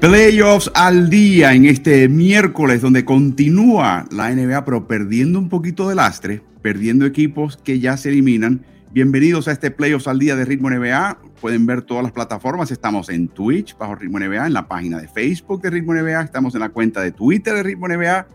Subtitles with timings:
[0.00, 5.94] Playoffs al día en este miércoles donde continúa la NBA pero perdiendo un poquito de
[5.94, 8.64] lastre, perdiendo equipos que ya se eliminan.
[8.92, 11.18] Bienvenidos a este Playoffs al día de Ritmo NBA.
[11.42, 12.70] Pueden ver todas las plataformas.
[12.70, 16.54] Estamos en Twitch bajo Ritmo NBA, en la página de Facebook de Ritmo NBA, estamos
[16.54, 18.26] en la cuenta de Twitter de Ritmo NBA,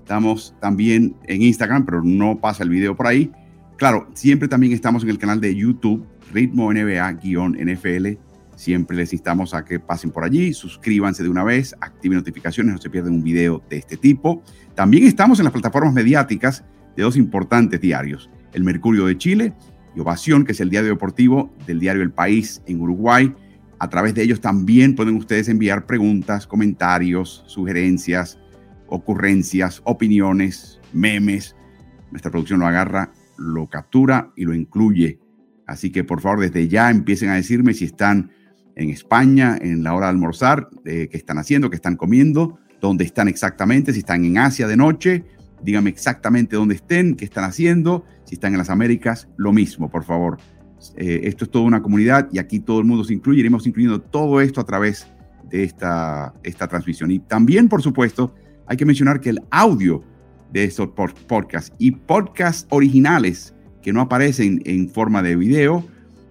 [0.00, 3.32] estamos también en Instagram, pero no pasa el video por ahí.
[3.78, 8.18] Claro, siempre también estamos en el canal de YouTube Ritmo NBA-NFL
[8.60, 12.78] Siempre les instamos a que pasen por allí, suscríbanse de una vez, activen notificaciones, no
[12.78, 14.42] se pierdan un video de este tipo.
[14.74, 16.62] También estamos en las plataformas mediáticas
[16.94, 19.54] de dos importantes diarios, El Mercurio de Chile
[19.96, 23.34] y Ovación, que es el diario deportivo del diario El País en Uruguay.
[23.78, 28.38] A través de ellos también pueden ustedes enviar preguntas, comentarios, sugerencias,
[28.88, 31.56] ocurrencias, opiniones, memes.
[32.10, 35.18] Nuestra producción lo agarra, lo captura y lo incluye.
[35.66, 38.32] Así que por favor desde ya empiecen a decirme si están
[38.80, 43.04] en España en la hora de almorzar, eh, qué están haciendo, qué están comiendo, dónde
[43.04, 45.24] están exactamente, si están en Asia de noche,
[45.62, 50.04] díganme exactamente dónde estén, qué están haciendo, si están en las Américas, lo mismo, por
[50.04, 50.38] favor.
[50.96, 54.00] Eh, esto es toda una comunidad y aquí todo el mundo se incluye, iremos incluyendo
[54.00, 55.06] todo esto a través
[55.50, 57.10] de esta, esta transmisión.
[57.10, 58.34] Y también, por supuesto,
[58.66, 60.02] hay que mencionar que el audio
[60.52, 60.88] de estos
[61.26, 65.84] podcasts y podcasts originales que no aparecen en forma de video,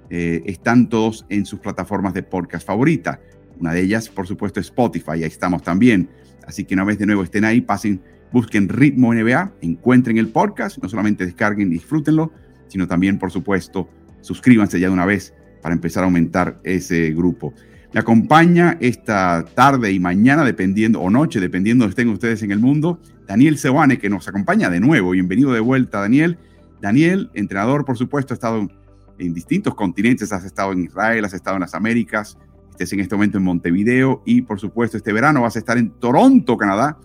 [0.10, 3.20] eh, están todos en sus plataformas de podcast favorita.
[3.60, 6.10] Una de ellas, por supuesto, es Spotify, ahí estamos también.
[6.48, 10.78] Así que una vez de nuevo estén ahí, pasen, busquen Ritmo NBA, encuentren el podcast,
[10.82, 12.32] no solamente descarguen y disfrútenlo,
[12.68, 13.90] sino también, por supuesto,
[14.22, 17.54] suscríbanse ya de una vez para empezar a aumentar ese grupo.
[17.94, 22.60] Me acompaña esta tarde y mañana, dependiendo, o noche, dependiendo de estén ustedes en el
[22.60, 25.12] mundo, Daniel Sewane, que nos acompaña de nuevo.
[25.12, 26.38] Bienvenido de vuelta, Daniel.
[26.82, 28.70] Daniel, entrenador, por supuesto, ha estado
[29.20, 32.38] en distintos continentes, has estado en Israel, has estado en las Américas,
[32.72, 35.92] estés en este momento en Montevideo y por supuesto este verano vas a estar en
[35.92, 36.98] Toronto, Canadá,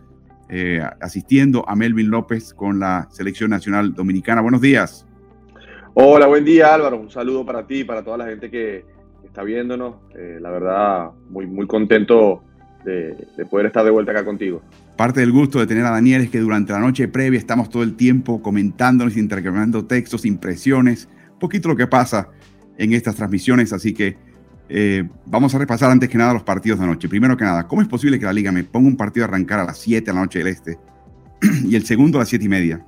[0.49, 4.41] eh, asistiendo a Melvin López con la selección nacional dominicana.
[4.41, 5.07] Buenos días.
[5.95, 8.85] Hola, buen día Álvaro, un saludo para ti y para toda la gente que
[9.25, 9.97] está viéndonos.
[10.17, 12.45] Eh, la verdad, muy, muy contento
[12.85, 14.63] de, de, poder estar de vuelta acá contigo.
[14.97, 17.83] Parte del gusto de tener a Daniel es que durante la noche previa estamos todo
[17.83, 21.09] el tiempo comentándonos, intercambiando textos, impresiones,
[21.39, 22.29] poquito lo que pasa
[22.79, 24.17] en estas transmisiones, así que
[24.69, 27.09] eh, vamos a repasar antes que nada los partidos de anoche.
[27.09, 29.61] Primero que nada, ¿cómo es posible que la liga me ponga un partido a arrancar
[29.61, 30.79] a las 7 de la noche del este
[31.65, 32.85] y el segundo a las 7 y media?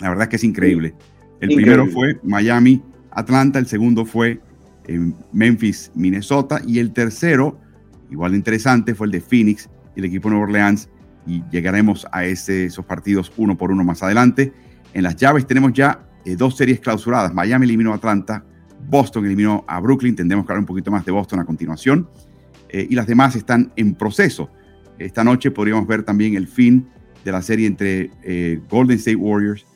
[0.00, 0.94] La verdad es que es increíble.
[1.40, 4.40] El primero fue Miami, Atlanta, el segundo fue
[4.86, 7.58] eh, Memphis, Minnesota y el tercero,
[8.10, 10.88] igual de interesante, fue el de Phoenix y el equipo de Nueva Orleans
[11.26, 14.52] y llegaremos a ese, esos partidos uno por uno más adelante.
[14.92, 17.34] En las llaves tenemos ya eh, dos series clausuradas.
[17.34, 18.44] Miami eliminó a Atlanta,
[18.88, 20.14] Boston eliminó a Brooklyn.
[20.14, 22.08] Tendremos que hablar un poquito más de Boston a continuación.
[22.68, 24.50] Eh, y las demás están en proceso.
[24.98, 26.88] Esta noche podríamos ver también el fin
[27.24, 29.66] de la serie entre eh, Golden State Warriors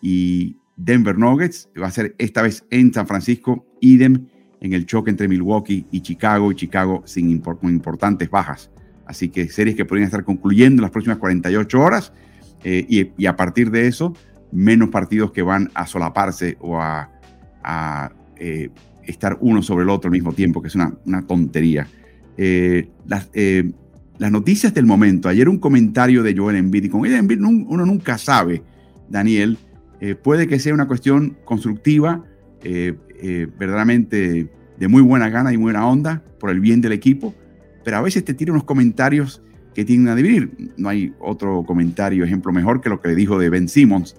[0.00, 1.68] y Denver Nuggets.
[1.80, 4.26] Va a ser esta vez en San Francisco, idem
[4.60, 8.70] en el choque entre Milwaukee y Chicago, y Chicago sin con importantes bajas.
[9.06, 12.12] Así que series que podrían estar concluyendo en las próximas 48 horas.
[12.64, 14.14] y, y, a partir de eso,
[14.52, 17.08] menos partidos que van a solaparse o a,
[18.36, 18.70] eh,
[19.04, 20.94] estar uno sobre el otro al mismo tiempo, que es una,
[21.26, 21.88] tontería.
[22.36, 23.72] Eh, las, eh,
[24.18, 27.86] las, noticias del momento, ayer un comentario de Joel Embiid, y con Joel Embiid uno
[27.86, 28.62] nunca sabe,
[29.08, 29.58] Daniel,
[30.22, 32.24] puede que sea una cuestión constructiva,
[32.62, 34.48] verdaderamente
[34.78, 37.34] de muy buena gana y buena onda por el bien del equipo,
[37.84, 39.42] pero a veces te tira unos comentarios
[39.74, 40.72] que tienen a dividir.
[40.76, 44.16] No hay otro comentario, ejemplo mejor que lo que le dijo de Ben Simmons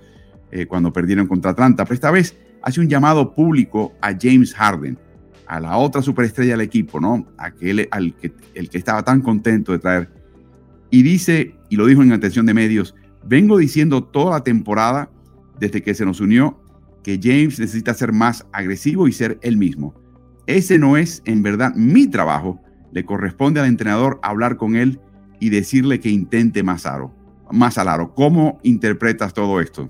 [0.55, 4.99] eh, cuando perdieron contra Atlanta, pero esta vez hace un llamado público a James Harden,
[5.47, 7.25] a la otra superestrella del equipo, ¿no?
[7.39, 10.11] Aquel al que, el que estaba tan contento de traer.
[10.91, 12.93] Y dice, y lo dijo en atención de medios,
[13.25, 15.09] vengo diciendo toda la temporada,
[15.59, 16.61] desde que se nos unió,
[17.01, 19.95] que James necesita ser más agresivo y ser él mismo.
[20.45, 22.61] Ese no es en verdad mi trabajo.
[22.91, 24.99] Le corresponde al entrenador hablar con él
[25.39, 27.11] y decirle que intente más aro,
[27.49, 28.13] más al aro.
[28.13, 29.89] ¿Cómo interpretas todo esto?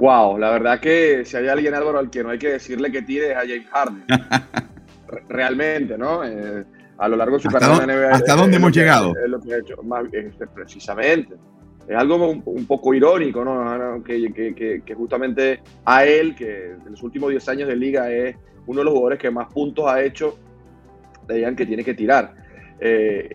[0.00, 3.02] Wow, la verdad que si hay alguien Álvaro al que no hay que decirle que
[3.02, 4.04] tire es a James Harden.
[5.28, 6.24] Realmente, ¿no?
[6.24, 6.64] Eh,
[6.96, 8.10] a lo largo de su carrera en NBA.
[8.10, 9.12] ¿Hasta dónde hemos llegado?
[9.22, 10.04] Es lo que ha hecho, más,
[10.54, 11.34] precisamente.
[11.86, 14.02] Es algo un, poco irónico, ¿no?
[14.02, 18.36] Que, que, que, justamente a él, que en los últimos 10 años de liga es
[18.66, 20.38] uno de los jugadores que más puntos ha hecho,
[21.28, 22.34] le digan que tiene que tirar.
[22.78, 23.28] Eh,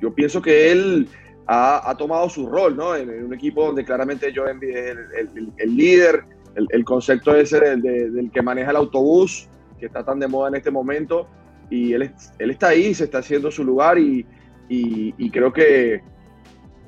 [0.00, 1.08] yo pienso que él
[1.50, 2.94] ha, tomado su rol, ¿no?
[2.94, 6.24] En, un equipo donde claramente yo es el, líder,
[6.54, 9.48] el, concepto ese del, del, que maneja el autobús,
[9.80, 11.26] que está tan de moda en este momento,
[11.70, 14.26] y él, él está ahí, se está haciendo su lugar y,
[14.68, 16.02] y, creo que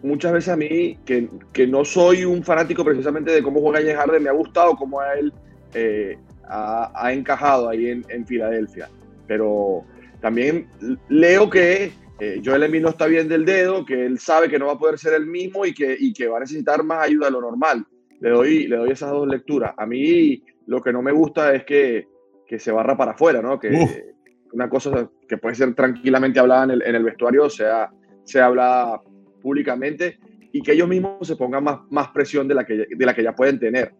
[0.03, 3.97] muchas veces a mí, que, que, no soy un fanático precisamente de cómo juega James
[3.97, 5.33] Harden, me ha gustado cómo a él
[5.73, 8.91] eh, ha, encajado ahí en, en, Filadelfia.
[9.27, 9.85] Pero
[10.21, 10.69] también
[11.09, 14.67] leo que eh, Joel Embiid no está bien del dedo, que él sabe que no
[14.67, 17.27] va a poder ser el mismo y que, y que va a necesitar más ayuda
[17.27, 17.87] de lo normal.
[18.21, 19.73] Le doy, le doy esas dos lecturas.
[19.77, 22.07] A mí lo que no me gusta es que,
[22.47, 23.59] que se barra para afuera, ¿no?
[23.59, 24.13] Que
[24.53, 27.91] una cosa que puede ser tranquilamente hablada en el, en el vestuario sea,
[28.25, 29.01] se habla
[29.41, 30.19] públicamente
[30.53, 33.23] y que ellos mismos se pongan más, más presión de la, que, de la que
[33.23, 33.93] ya pueden tener.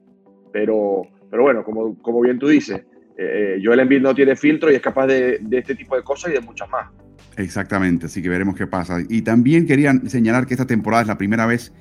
[0.53, 2.83] Pero, pero bueno, como, como bien tú dices,
[3.23, 6.31] eh, Joel Embiid no tiene filtro y es capaz de, de, este tipo de cosas
[6.31, 6.89] y de muchas más.
[7.37, 8.99] Exactamente, así que veremos qué pasa.
[9.09, 11.73] Y también querían señalar que esta temporada es la primera vez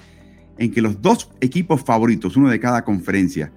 [0.57, 3.51] en que los dos equipos favoritos, uno de cada conferencia,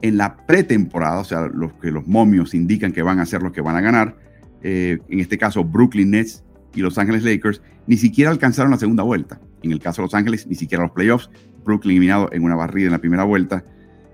[0.00, 3.52] en la pretemporada, o sea, los que los momios indican que van a ser los
[3.52, 4.16] que van a ganar,
[4.62, 6.42] eh, en este caso Brooklyn Nets
[6.74, 9.40] y Los Ángeles Lakers, ni siquiera alcanzaron la segunda vuelta.
[9.62, 11.30] En el caso de Los Ángeles, ni siquiera los playoffs.
[11.64, 13.64] Brooklyn eliminado en una barrida en la primera vuelta.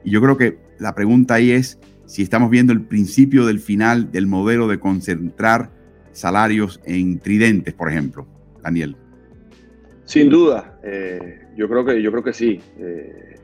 [0.04, 4.10] Y yo creo que la pregunta ahí es si estamos viendo el principio del final
[4.12, 5.70] del modelo de concentrar
[6.12, 8.26] salarios en tridentes, por ejemplo.
[8.62, 8.96] Daniel.
[10.04, 12.60] Sin duda, eh, yo, creo que, yo creo que sí.
[12.78, 13.37] Eh,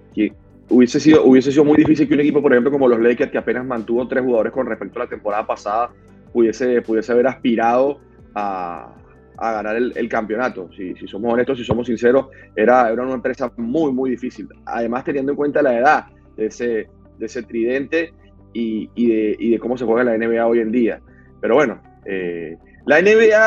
[0.68, 3.38] hubiese, sido, hubiese sido muy difícil que un equipo, por ejemplo, como los Lakers, que
[3.38, 5.90] apenas mantuvo tres jugadores con respecto a la temporada pasada,
[6.32, 8.00] pudiese, pudiese haber aspirado
[8.34, 8.94] a,
[9.38, 10.68] a ganar el, campeonato.
[10.76, 14.48] Si, si, somos honestos, si somos sinceros, era, era una empresa muy, muy difícil.
[14.66, 16.06] Además, teniendo en cuenta la edad
[16.36, 16.88] de ese,
[17.18, 18.12] de ese tridente
[18.52, 21.00] y, y, de, y de, cómo se juega la NBA hoy en día.
[21.40, 22.56] Pero bueno, eh,
[22.86, 23.38] la NBA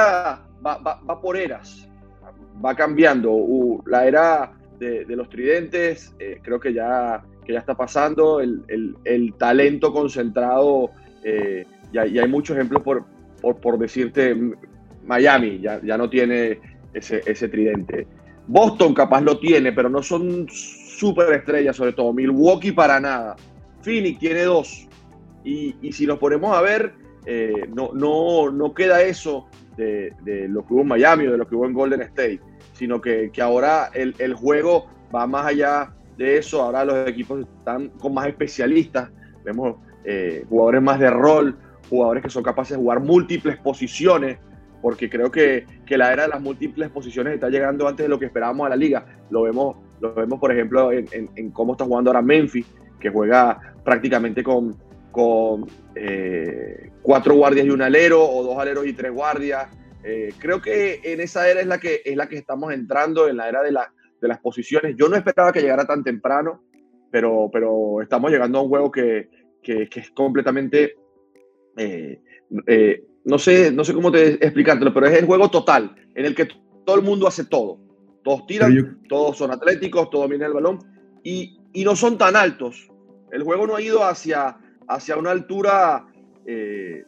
[0.65, 1.89] va, va, va, por eras,
[2.63, 3.31] va cambiando.
[3.31, 8.39] Uh, la era de, de los tridentes eh, creo que ya, que ya está pasando.
[8.39, 10.91] El, el, el talento concentrado,
[11.23, 13.05] eh, ya, hay muchos ejemplos por,
[13.41, 14.35] por, por decirte,
[15.05, 16.59] Miami ya, ya no tiene
[16.93, 18.07] ese, ese, tridente.
[18.47, 22.13] Boston capaz lo tiene, pero no son súper estrellas sobre todo.
[22.13, 23.35] Milwaukee para nada.
[23.81, 24.87] Phoenix tiene dos.
[25.43, 26.93] Y, si nos ponemos a ver,
[27.25, 29.47] eh, no, no, no queda eso
[29.77, 32.39] de, de, lo que hubo en Miami o de lo que hubo en Golden State,
[32.73, 36.61] sino que, que ahora el, el, juego va más allá de eso.
[36.61, 39.09] Ahora los equipos están con más especialistas.
[39.43, 41.57] Vemos eh, jugadores más de rol,
[41.89, 44.37] jugadores que son capaces de jugar múltiples posiciones
[44.81, 48.17] porque creo que, que, la era de las múltiples posiciones está llegando antes de lo
[48.17, 49.05] que esperábamos a la liga.
[49.29, 52.65] Lo vemos, lo vemos por ejemplo, en, en cómo está jugando ahora Memphis,
[52.99, 54.75] que juega prácticamente con,
[55.11, 59.67] con eh, cuatro guardias y un alero, o dos aleros y tres guardias.
[60.03, 63.37] Eh, creo que en esa era es la que, es la que estamos entrando, en
[63.37, 64.95] la era de, la, de las posiciones.
[64.97, 66.63] Yo no esperaba que llegara tan temprano,
[67.11, 69.29] pero, pero estamos llegando a un juego que,
[69.61, 70.95] que, que es completamente...
[71.77, 72.19] Eh,
[72.67, 76.33] eh no sé, no sé cómo te explicártelo, pero es el juego total, en el
[76.33, 76.47] que
[76.85, 77.79] todo el mundo hace todo.
[78.23, 78.83] Todos tiran, yo...
[79.07, 80.79] todos son atléticos, todos vienen el balón
[81.23, 82.89] y, y, no son tan altos.
[83.31, 84.57] El juego no ha ido hacia,
[84.91, 86.05] hacia una altura
[86.45, 87.05] eh,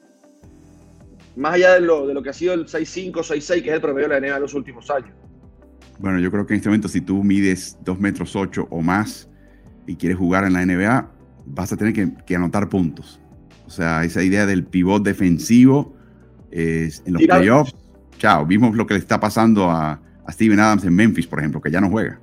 [1.36, 3.82] más allá de lo, de lo que ha sido el 6'5, 6'6, que es el
[3.82, 5.12] promedio de la NBA en los últimos años.
[6.00, 9.30] Bueno, yo creo que en este momento si tú mides 2 metros 8 o más
[9.86, 11.12] y quieres jugar en la NBA,
[11.46, 13.20] vas a tener que, que anotar puntos.
[13.66, 15.96] O sea, esa idea del pivot defensivo
[16.52, 17.76] eh, en los playoffs,
[18.18, 21.60] chao, vimos lo que le está pasando a, a, Steven Adams en Memphis, por ejemplo,
[21.62, 22.20] que ya no juega.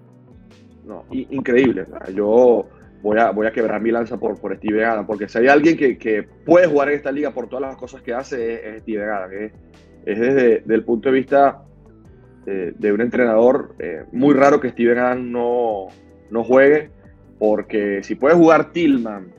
[0.87, 1.87] No, increíble.
[2.15, 2.69] Yo
[3.03, 5.77] voy a, voy a quebrar mi lanza por, por Steven Adams, porque si hay alguien
[5.77, 9.09] que, que, puede jugar en esta liga por todas las cosas que hace, es, Steven
[9.09, 9.35] Adams.
[9.35, 9.53] Es,
[10.07, 11.63] es desde, el punto de vista
[12.45, 15.89] de, de un entrenador eh, muy raro que Steven Adams no,
[16.31, 16.91] no juegue,
[17.39, 19.33] porque si puede jugar Tillman,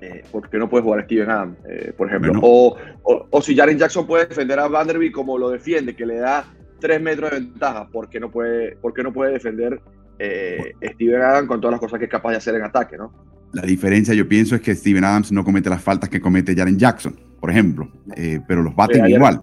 [0.00, 2.32] eh, ¿por qué no puede jugar Steven Adams, eh, por ejemplo?
[2.32, 2.46] Bueno.
[2.46, 6.16] O, o, o, si Jaren Jackson puede defender a Vanderbilt como lo defiende, que le
[6.16, 6.44] da
[6.80, 9.80] tres metros de ventaja, ¿por qué no puede, por qué no puede defender
[10.18, 13.12] eh, Steven Adams con todas las cosas que es capaz de hacer en ataque, ¿no?
[13.52, 16.78] La diferencia, yo pienso, es que Steven Adams no comete las faltas que comete Jaren
[16.78, 19.42] Jackson, por ejemplo, eh, pero los baten ayer, igual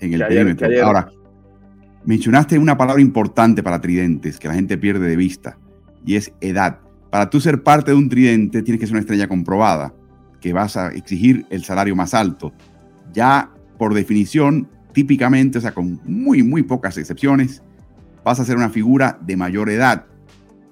[0.00, 0.68] en el perímetro.
[0.86, 1.10] Ahora,
[2.04, 5.58] mencionaste una palabra importante para tridentes que la gente pierde de vista,
[6.04, 6.78] y es edad.
[7.10, 9.92] Para tú ser parte de un tridente, tienes que ser una estrella comprobada
[10.40, 12.52] que vas a exigir el salario más alto.
[13.12, 17.62] Ya por definición, típicamente, o sea, con muy, muy pocas excepciones,
[18.24, 20.06] vas a ser una figura de mayor edad.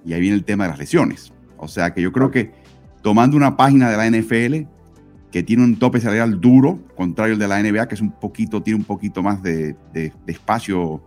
[0.07, 1.33] Y ahí viene el tema de las lesiones.
[1.59, 2.53] O sea que yo creo que
[3.03, 4.69] tomando una página de la NFL
[5.33, 8.63] que tiene un tope salarial duro, contrario al de la NBA, que es un poquito,
[8.63, 9.75] tiene un poquito más de,
[10.27, 11.03] espacio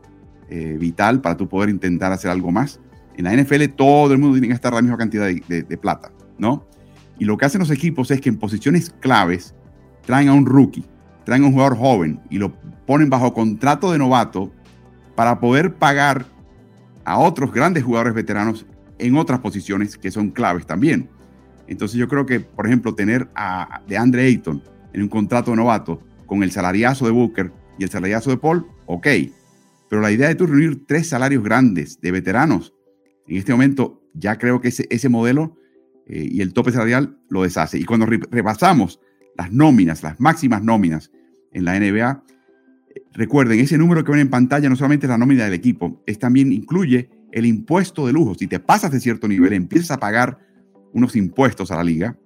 [0.50, 2.80] eh, vital para tú poder intentar hacer algo más.
[3.16, 6.12] En la NFL todo el mundo tiene que estar la misma cantidad de, de plata,
[6.38, 6.66] ¿no?
[7.18, 9.54] Y lo que hacen los equipos es que en posiciones claves
[10.06, 10.86] traen a un rookie,
[11.26, 12.54] traen a un jugador joven y lo
[12.86, 14.52] ponen bajo contrato de novato
[15.16, 16.26] para poder pagar
[17.04, 18.66] a otros grandes jugadores veteranos
[19.00, 21.10] en otras posiciones que son claves también.
[21.68, 24.62] Entonces yo creo que, por ejemplo, tener a DeAndre Ayton
[24.94, 29.08] en un contrato novato con el salariazo de Booker y el salariazo de Paul, ok.
[29.90, 32.74] Pero la idea de tú reunir tres salarios grandes de veteranos,
[33.28, 35.58] en este momento ya creo que ese, ese modelo
[36.08, 37.78] eh, y el tope salarial lo deshace.
[37.78, 39.00] Y cuando repasamos
[39.38, 41.12] las nóminas, las máximas nóminas
[41.54, 42.24] en la NBA,
[43.14, 46.20] recuerden, ese número que ven en pantalla no solamente es la nómina del equipo, es
[46.20, 48.36] también incluye el impuesto de lujo.
[48.36, 50.40] Si te pasas de cierto nivel, empiezas a pagar
[50.94, 52.18] unos impuestos a la liga.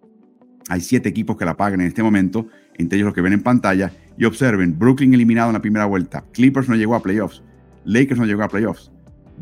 [0.70, 3.44] Hay siete equipos que la pagan en este momento, entre ellos los que ven en
[3.44, 3.92] pantalla.
[4.18, 7.44] Y observen, Brooklyn eliminado en la primera vuelta, Clippers no llegó a playoffs,
[7.84, 8.92] Lakers no llegó a playoffs,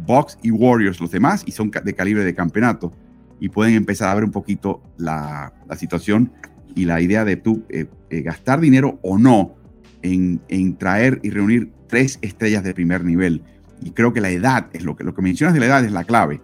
[0.08, 2.94] Bucks y Warriors los demás y son de calibre de campeonato
[3.40, 6.32] y pueden empezar a ver un poquito la, situación
[6.76, 9.56] y la idea de tú eh, eh, gastar dinero o no
[10.02, 13.44] en, en, traer y reunir tres estrellas de primer nivel.
[13.82, 15.92] Y creo que la edad es lo que, lo que mencionas de la edad es
[15.92, 16.42] la clave.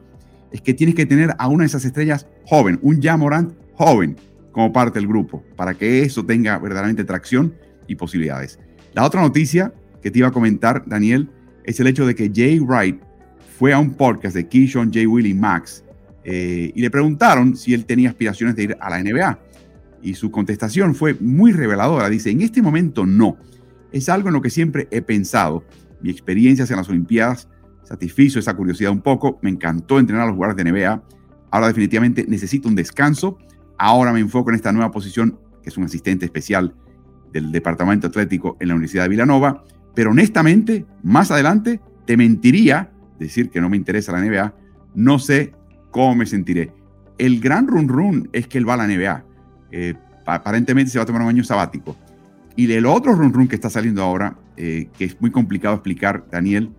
[0.51, 4.17] Es que tienes que tener a una de esas estrellas joven, un Jamorant joven
[4.51, 7.53] como parte del grupo, para que eso tenga verdaderamente tracción
[7.87, 8.59] y posibilidades.
[8.93, 11.29] La otra noticia que te iba a comentar, Daniel,
[11.63, 12.99] es el hecho de que Jay Wright
[13.57, 15.83] fue a un podcast de Keyshawn, Jay Willie Max
[16.29, 19.39] eh, y le preguntaron si él tenía aspiraciones de ir a la NBA.
[20.03, 22.09] Y su contestación fue muy reveladora.
[22.09, 23.37] Dice, en este momento no.
[23.93, 25.63] Es algo en lo que siempre he pensado.
[26.01, 27.47] Mi experiencia en las Olimpiadas
[27.83, 29.39] satisfizo esa curiosidad un poco.
[29.41, 31.03] Me encantó entrenar a los jugadores de NBA.
[31.51, 33.37] Ahora definitivamente necesito un descanso.
[33.77, 36.75] Ahora me enfoco en esta nueva posición, que es un asistente especial
[37.31, 39.63] del Departamento Atlético en la Universidad de Villanova.
[39.95, 44.53] Pero honestamente, más adelante, te mentiría decir que no me interesa la NBA.
[44.95, 45.53] No sé
[45.91, 46.73] cómo me sentiré.
[47.17, 49.25] El gran run run es que él va a la NBA.
[49.71, 51.95] Eh, aparentemente se va a tomar un año sabático.
[52.55, 56.25] Y el otro run run que está saliendo ahora, eh, que es muy complicado explicar,
[56.31, 56.71] Daniel,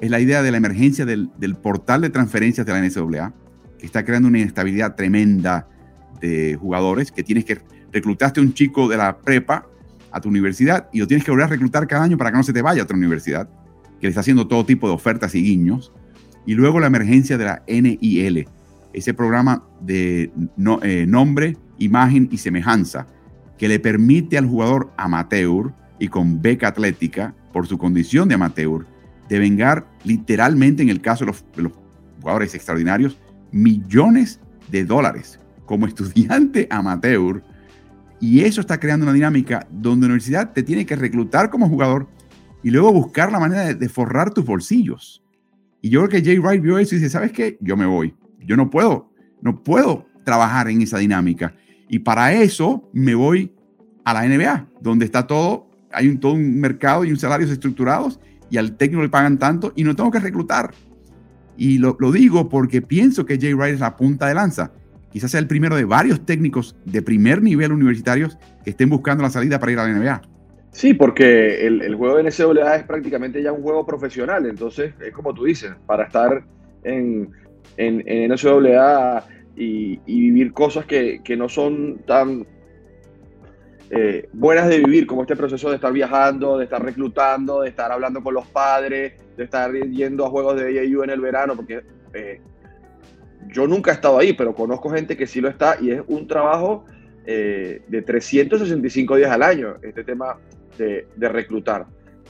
[0.00, 1.30] es la idea de la emergencia del,
[1.62, 3.32] portal de transferencias de la NCAA,
[3.78, 5.68] que está creando una inestabilidad tremenda
[6.20, 7.60] de jugadores, que tienes que
[7.92, 9.66] reclutaste a un chico de la prepa
[10.10, 12.42] a tu universidad y lo tienes que volver a reclutar cada año para que no
[12.42, 13.48] se te vaya a otra universidad,
[14.00, 15.92] que le está haciendo todo tipo de ofertas y guiños.
[16.44, 18.48] Y luego la emergencia de la NIL,
[18.92, 20.32] ese programa de
[20.82, 23.06] eh, nombre, imagen y semejanza,
[23.56, 25.72] que le permite al jugador amateur
[26.02, 28.84] y con beca atlética, por su condición de amateur,
[29.28, 31.30] de vengar literalmente, en el caso de
[31.62, 31.72] los,
[32.20, 33.20] jugadores extraordinarios,
[33.52, 37.44] millones de dólares como estudiante amateur.
[38.20, 42.08] Y eso está creando una dinámica donde la universidad te tiene que reclutar como jugador
[42.64, 45.22] y luego buscar la manera de, de forrar tus bolsillos.
[45.80, 47.58] Y yo creo que Jay Wright vio eso y dice, ¿sabes qué?
[47.60, 48.12] Yo me voy.
[48.40, 51.54] Yo no puedo, no puedo trabajar en esa dinámica.
[51.88, 53.54] Y para eso me voy
[54.04, 58.20] a la NBA, donde está todo, hay un, todo un mercado y un salarios estructurados
[58.50, 60.72] y al técnico le pagan tanto y no tengo que reclutar.
[61.56, 64.72] Y lo, lo digo porque pienso que Jay Wright es la punta de lanza.
[65.10, 69.30] Quizás sea el primero de varios técnicos de primer nivel universitarios que estén buscando la
[69.30, 70.22] salida para ir a la NBA.
[70.72, 75.12] Sí, porque el, el, juego de NCAA es prácticamente ya un juego profesional, entonces es
[75.12, 76.44] como tú dices, para estar
[76.82, 77.28] en,
[77.76, 82.46] en, en NCAA y, y, vivir cosas que, que no son tan
[83.94, 87.92] eh, buenas de vivir, como este proceso de estar viajando, de estar reclutando, de estar
[87.92, 91.82] hablando con los padres, de estar yendo a juegos de AAU en el verano, porque
[92.14, 92.40] eh,
[93.52, 96.26] yo nunca he estado ahí, pero conozco gente que sí lo está y es un
[96.26, 96.86] trabajo
[97.26, 100.38] eh, de 365 días al año, este tema
[100.78, 101.84] de, de reclutar.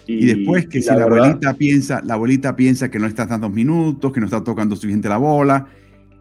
[0.04, 3.24] Y, y, después que si la, la abuelita piensa, la abuelita piensa que no está
[3.24, 5.68] dando minutos, que no está tocando suficiente la bola,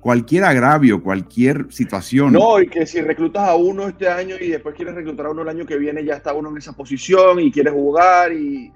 [0.01, 2.33] cualquier agravio, cualquier situación.
[2.33, 5.43] No, y que si reclutas a uno este año y después quieres reclutar a uno
[5.43, 8.71] el año que viene, ya está uno en esa posición y quieres jugar y,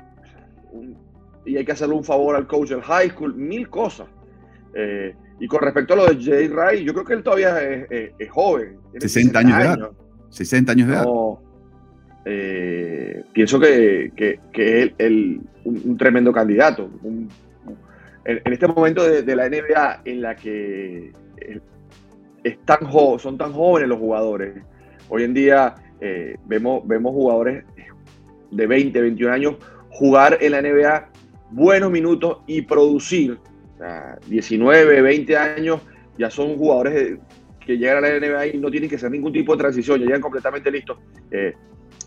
[1.46, 4.08] y hay que hacerle un favor al coach del high school, mil cosas.
[4.76, 7.88] Eh, y con respecto a lo de Jay Wright, yo creo que él todavía es,
[7.90, 8.78] es, es joven.
[9.00, 9.92] 60, 60 años, de edad.
[10.30, 11.04] 60 años de edad.
[11.06, 11.42] No,
[12.26, 16.90] eh, pienso que, que, que es el, un, un, tremendo candidato.
[17.04, 17.30] Un,
[18.26, 21.12] en, este momento de, la NBA en la que
[22.66, 22.80] tan
[23.20, 24.56] son tan jóvenes los jugadores,
[25.10, 27.64] hoy en día eh, vemos, vemos jugadores
[28.52, 29.56] de 20, 21 años
[29.90, 31.10] jugar en la NBA
[31.52, 33.38] buenos minutos y producir.
[33.76, 35.82] O sea, 19, 20 años
[36.18, 37.18] ya son jugadores
[37.60, 40.06] que llegan a la NBA y no tienen que hacer ningún tipo de transición, ya
[40.06, 40.98] llegan completamente listos.
[41.32, 41.54] Eh,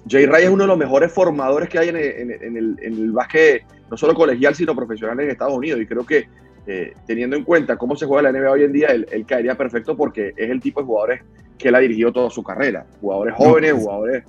[0.08, 2.76] Jay Ray es uno de los mejores formadores que hay en el, en, en, el,
[2.80, 5.80] en el, básquet, no solo colegial, sino profesional en Estados Unidos.
[5.80, 6.28] Y creo que
[6.66, 9.56] eh, teniendo en cuenta cómo se juega la NBA hoy en día, él, él, caería
[9.56, 11.22] perfecto porque es el tipo de jugadores
[11.56, 12.86] que él ha dirigido toda su carrera.
[13.00, 14.24] Jugadores jóvenes, no, jugadores...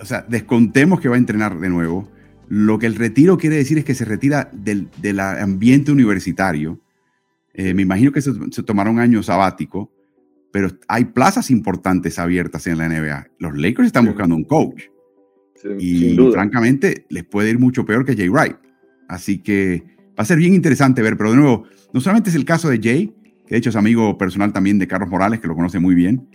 [0.00, 2.08] O sea, descontemos que va a entrenar de nuevo.
[2.48, 4.88] Lo que el retiro quiere decir es que se retira del,
[5.20, 6.80] ambiente universitario.
[7.54, 8.32] Eh, me imagino que se,
[8.64, 9.90] tomará un año sabático,
[10.52, 13.28] pero hay plazas importantes abiertas en la NBA.
[13.38, 14.84] Los Lakers están buscando un coach.
[15.78, 18.56] Y francamente les puede ir mucho peor que Jay Wright.
[19.08, 19.84] Así que
[20.18, 22.80] va a ser bien interesante ver, pero de nuevo, no solamente es el caso de
[22.82, 23.14] Jay,
[23.46, 26.28] que de hecho es amigo personal también de Carlos Morales, que lo conoce muy bien,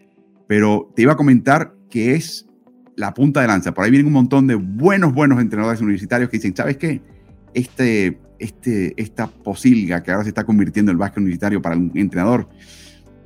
[0.48, 2.48] pero te iba a comentar que es
[2.96, 3.74] la punta de lanza.
[3.74, 7.02] Por ahí vienen un montón de buenos, buenos entrenadores universitarios que dicen, ¿sabes qué?
[7.54, 11.92] Este, este, esta posilga que ahora se está convirtiendo en el básquet universitario para un
[11.96, 12.48] entrenador,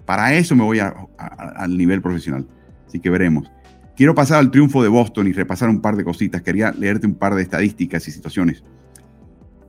[0.05, 2.47] para eso me voy al nivel profesional.
[2.87, 3.51] Así que veremos.
[3.95, 6.41] Quiero pasar al triunfo de Boston y repasar un par de cositas.
[6.41, 8.63] Quería leerte un par de estadísticas y situaciones.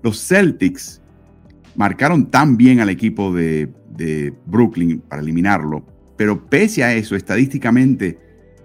[0.03, 1.01] Los Celtics
[1.77, 3.73] marcaron tan bien al equipo de,
[4.47, 5.85] Brooklyn para eliminarlo,
[6.19, 8.19] pero pese a eso, estadísticamente,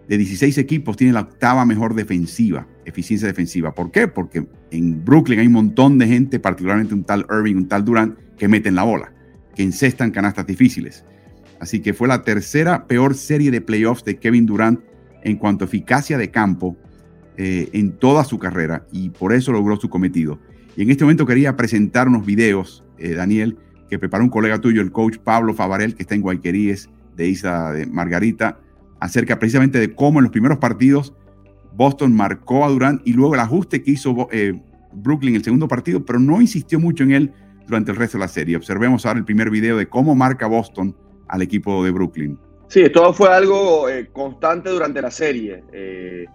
[0.07, 3.73] de 16 equipos tiene la octava mejor defensiva, eficiencia defensiva.
[3.73, 4.09] ¿Por qué?
[4.09, 8.17] Porque en Brooklyn hay un montón de gente, particularmente un tal Irving, un tal Durant,
[8.37, 9.13] que meten la bola,
[9.55, 11.05] que encestan canastas difíciles.
[11.61, 14.81] Así que fue la tercera peor serie de playoffs de Kevin Durant
[15.23, 16.77] en cuanto a eficacia de campo
[17.37, 20.39] eh, en toda su carrera y por eso logró su cometido.
[20.75, 23.57] Y en este momento quería presentar unos videos, eh, Daniel,
[23.89, 27.73] que preparó un colega tuyo, el coach Pablo Favarel, que está en Guayqueríes de Isla
[27.73, 28.59] de Margarita
[28.99, 31.13] acerca precisamente de cómo en los primeros partidos
[31.73, 34.61] Boston marcó a Durant y luego el ajuste que hizo eh,
[34.93, 37.33] Brooklyn el segundo partido, pero no insistió mucho en él
[37.65, 38.55] durante el resto de la serie.
[38.55, 40.95] Observemos ahora el primer video de cómo marca Boston
[41.27, 42.37] al equipo de Brooklyn.
[42.71, 45.61] Sí, esto fue algo eh, constante durante la serie.
[45.73, 46.25] Eh,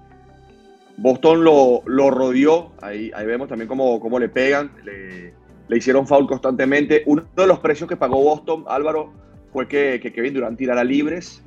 [0.98, 5.32] Boston lo, lo, rodeó, ahí, ahí vemos también cómo, cómo le pegan, le,
[5.66, 7.02] le, hicieron foul constantemente.
[7.06, 9.14] Uno de los precios que pagó Boston, Álvaro,
[9.50, 11.42] fue que, que Kevin Durant tirara libres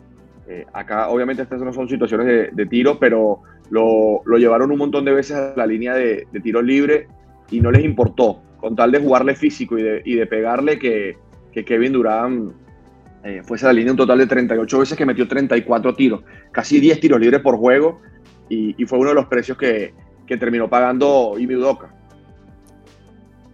[0.50, 5.14] eh, acá, obviamente, estas no son situaciones de, tiro, pero lo, llevaron un montón de
[5.14, 7.08] veces a la línea de, tiro libre
[7.52, 11.18] y no les importó, con tal de jugarle físico y de, pegarle, que,
[11.54, 12.54] Kevin Durant
[13.24, 17.00] eh, fuese la línea un total de 38 veces, que metió 34 tiros, casi 10
[17.00, 18.02] tiros libres por juego,
[18.50, 19.94] y, fue uno de los precios que,
[20.40, 21.94] terminó pagando Imi Udoka.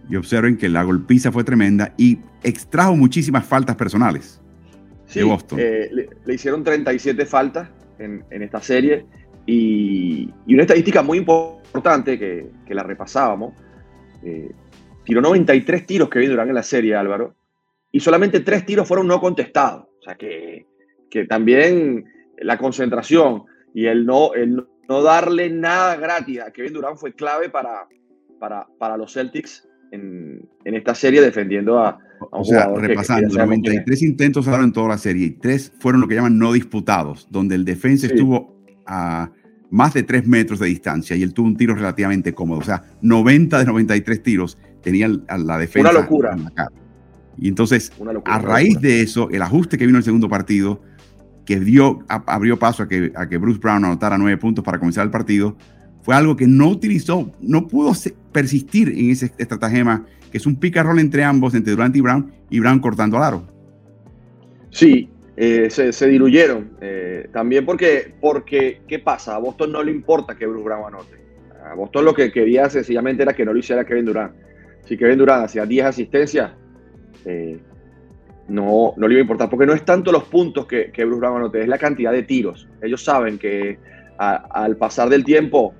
[0.08, 4.40] Y observen que la golpiza fue tremenda y extrajo muchísimas faltas personales.
[5.14, 5.90] Eh,
[6.24, 9.06] le, hicieron 37 faltas en, esta serie
[9.46, 13.54] y, una estadística muy importante que, la repasábamos.
[14.22, 14.50] Eh,
[15.04, 17.34] tiró 93 tiros que Durán en la serie, Álvaro,
[17.92, 19.84] y solamente 3 tiros fueron no contestados.
[20.00, 20.66] O sea que,
[21.28, 22.04] también
[22.36, 27.48] la concentración y el no, el no darle nada gratis a Kevin Durán fue clave
[27.48, 27.88] para,
[28.38, 31.98] para, para los Celtics en, en, esta serie defendiendo a,
[32.32, 36.16] o sea, repasando, 93 intentos ahora en toda la serie y tres fueron lo que
[36.16, 39.30] llaman no disputados, donde el defensa estuvo a
[39.70, 42.58] más de 3 metros de distancia y él tuvo un tiro relativamente cómodo.
[42.58, 45.90] O sea, 90 de 93 tiros tenía a la defensa.
[45.90, 46.36] Una locura.
[47.38, 47.92] Y entonces,
[48.24, 50.80] a raíz de eso, el ajuste que vino en el segundo partido,
[51.44, 55.04] que dio, abrió paso a que, a que Bruce Brown anotara 9 puntos para comenzar
[55.04, 55.56] el partido,
[56.02, 57.92] fue algo que no utilizó, no pudo
[58.32, 62.32] persistir en ese estratagema que es un pick roll entre ambos, entre Durant y Brown,
[62.50, 63.46] y Brown cortando al aro.
[64.70, 66.70] Sí, eh, se, diluyeron.
[66.80, 69.34] Eh, también porque, porque, ¿qué pasa?
[69.34, 71.16] A Boston no le importa que Bruce Brown anote.
[71.64, 74.32] A Boston lo que quería sencillamente era que no lo hiciera Kevin Durant.
[74.84, 76.52] Si Kevin Durant hacía 10 asistencias,
[77.26, 77.58] eh,
[78.48, 81.20] no, no le iba a importar, porque no es tanto los puntos que, que Bruce
[81.20, 82.68] Brown anote, es la cantidad de tiros.
[82.80, 83.78] Ellos saben que
[84.18, 85.74] al pasar del tiempo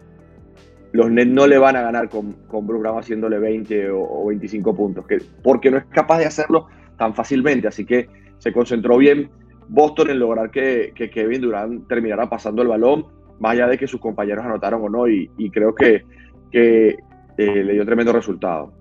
[0.92, 4.74] los Nets no le van a ganar con, con Bruce Brown haciéndole 20 o, 25
[4.74, 6.66] puntos, que, porque no es capaz de hacerlo
[6.98, 7.68] tan fácilmente.
[7.68, 9.30] Así que se concentró bien
[9.68, 13.06] Boston en lograr que, Kevin Durant terminara pasando el balón,
[13.38, 16.04] más allá de que sus compañeros anotaron o no, y, creo que,
[16.52, 16.96] eh,
[17.36, 18.72] le dio tremendo resultado.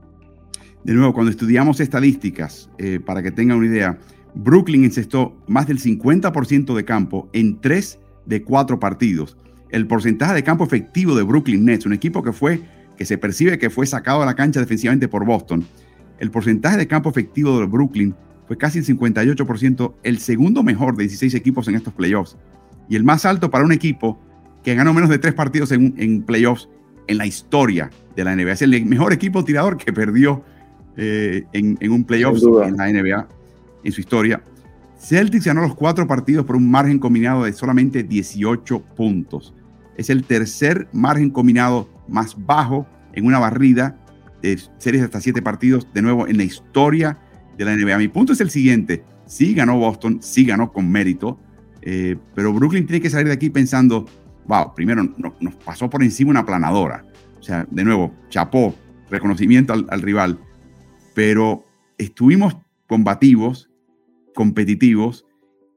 [0.85, 3.99] De nuevo, cuando estudiamos estadísticas, eh, para que tengan una idea,
[4.35, 9.35] Brooklyn encestó más del 50% de campo en tres de cuatro partidos
[9.75, 12.61] el porcentaje de campo efectivo de Brooklyn Nets, un equipo que fue
[12.97, 15.65] que se percibe que fue sacado de la cancha defensivamente por Boston.
[16.17, 18.15] El porcentaje de campo efectivo de Brooklyn
[18.47, 22.37] fue casi el 58%, el segundo mejor de 16 equipos en estos playoffs
[22.87, 24.17] y el más alto para un equipo
[24.63, 26.69] que ganó menos de tres partidos en, playoffs
[27.07, 28.53] en la historia de la NBA.
[28.53, 30.43] Es el mejor equipo tirador que perdió
[30.97, 33.27] eh, en, en, un playoffs en la NBA
[33.83, 34.41] en su historia.
[34.97, 39.53] Celtics ganó los cuatro partidos por un margen combinado de solamente 18 puntos.
[39.97, 43.97] Es el tercer margen combinado más bajo en una barrida
[44.41, 47.17] de series hasta siete partidos, de nuevo en la historia
[47.57, 47.97] de la NBA.
[47.97, 51.39] Mi punto es el siguiente, sí ganó Boston, sí ganó con mérito,
[51.81, 54.05] eh, pero Brooklyn tiene que salir de aquí pensando,
[54.47, 55.03] wow, primero
[55.39, 57.05] nos pasó por encima una planadora.
[57.39, 58.73] O sea, de nuevo, chapó,
[59.09, 60.39] reconocimiento al, al rival,
[61.15, 61.65] pero
[61.97, 63.71] estuvimos combativos,
[64.35, 65.25] competitivos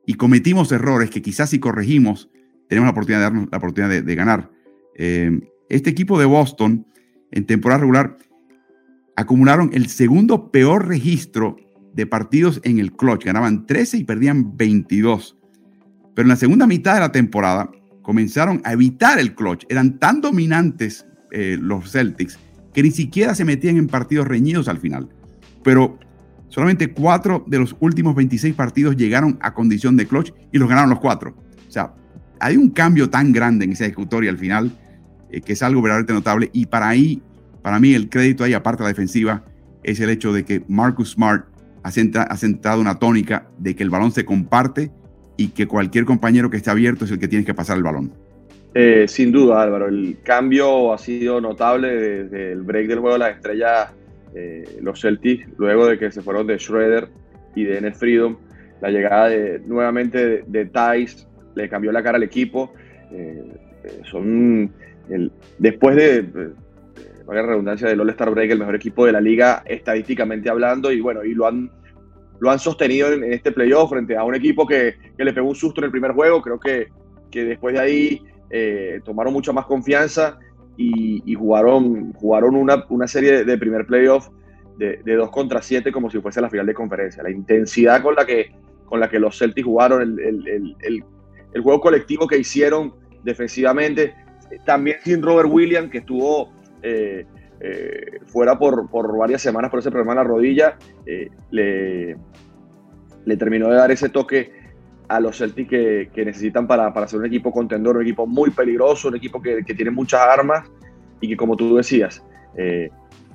[0.04, 2.28] y cometimos errores que quizás si corregimos
[2.68, 4.50] tenemos la oportunidad de darnos la oportunidad de, ganar.
[4.96, 6.86] Eh, este equipo de Boston
[7.30, 8.18] en temporada regular
[9.16, 11.56] acumularon el segundo peor registro
[11.94, 13.24] de partidos en el clutch.
[13.24, 15.38] Ganaban 13 y perdían 22.
[16.14, 17.70] Pero en la segunda mitad de la temporada
[18.02, 19.64] comenzaron a evitar el clutch.
[19.68, 22.38] Eran tan dominantes eh, los Celtics
[22.72, 25.08] que ni siquiera se metían en partidos reñidos al final.
[25.68, 25.98] Pero
[26.48, 30.88] solamente cuatro de los últimos 26 partidos llegaron a condición de clutch y los ganaron
[30.88, 31.34] los cuatro.
[31.68, 31.92] O sea,
[32.40, 34.72] hay un cambio tan grande en esa ejecutoria al final
[35.28, 36.48] eh, que es algo verdaderamente notable.
[36.54, 37.20] Y para ahí,
[37.60, 39.44] para mí, el crédito ahí, aparte de la defensiva,
[39.82, 41.44] es el hecho de que Marcus Smart
[41.82, 44.90] ha, sentado una tónica de que el balón se comparte
[45.36, 48.10] y que cualquier compañero que esté abierto es el que tiene que pasar el balón.
[48.72, 49.88] Eh, sin duda, Álvaro.
[49.88, 53.97] El cambio ha sido notable desde el break del juego de las estrellas.
[54.34, 57.08] Eh, los Celtics, luego de que se fueron de Schroeder
[57.54, 58.36] y de Enes Freedom,
[58.80, 61.06] la llegada de, nuevamente de, de
[61.54, 62.72] le cambió la cara al equipo.
[63.10, 63.42] Eh,
[64.10, 64.72] son
[65.08, 66.52] el, después de,
[67.26, 71.24] la redundancia del All-Star Break, el mejor equipo de la liga estadísticamente hablando, y bueno,
[71.24, 71.70] y lo han,
[72.40, 75.54] lo han sostenido en, este playoff frente a un equipo que, que, le pegó un
[75.54, 76.40] susto en el primer juego.
[76.42, 76.88] Creo que,
[77.30, 80.38] que después de ahí eh, tomaron mucha más confianza
[80.80, 84.28] y, jugaron, jugaron una, una serie de, primer playoff
[84.76, 87.22] de, de 2 contra 7 como si fuese la final de conferencia.
[87.22, 88.52] La intensidad con la que,
[88.84, 91.04] con la que los Celtics jugaron, el, el, el,
[91.52, 94.14] el juego colectivo que hicieron defensivamente,
[94.64, 97.26] también sin Robert Williams, que estuvo eh,
[97.60, 102.16] eh, fuera por, por, varias semanas por ese problema en la rodilla, eh, le,
[103.24, 104.52] le, terminó de dar ese toque
[105.08, 108.50] a los Celtics que, que necesitan para, para, ser un equipo contendor, un equipo muy
[108.50, 110.68] peligroso, un equipo que, que tiene muchas armas
[111.20, 112.22] y que como tú decías,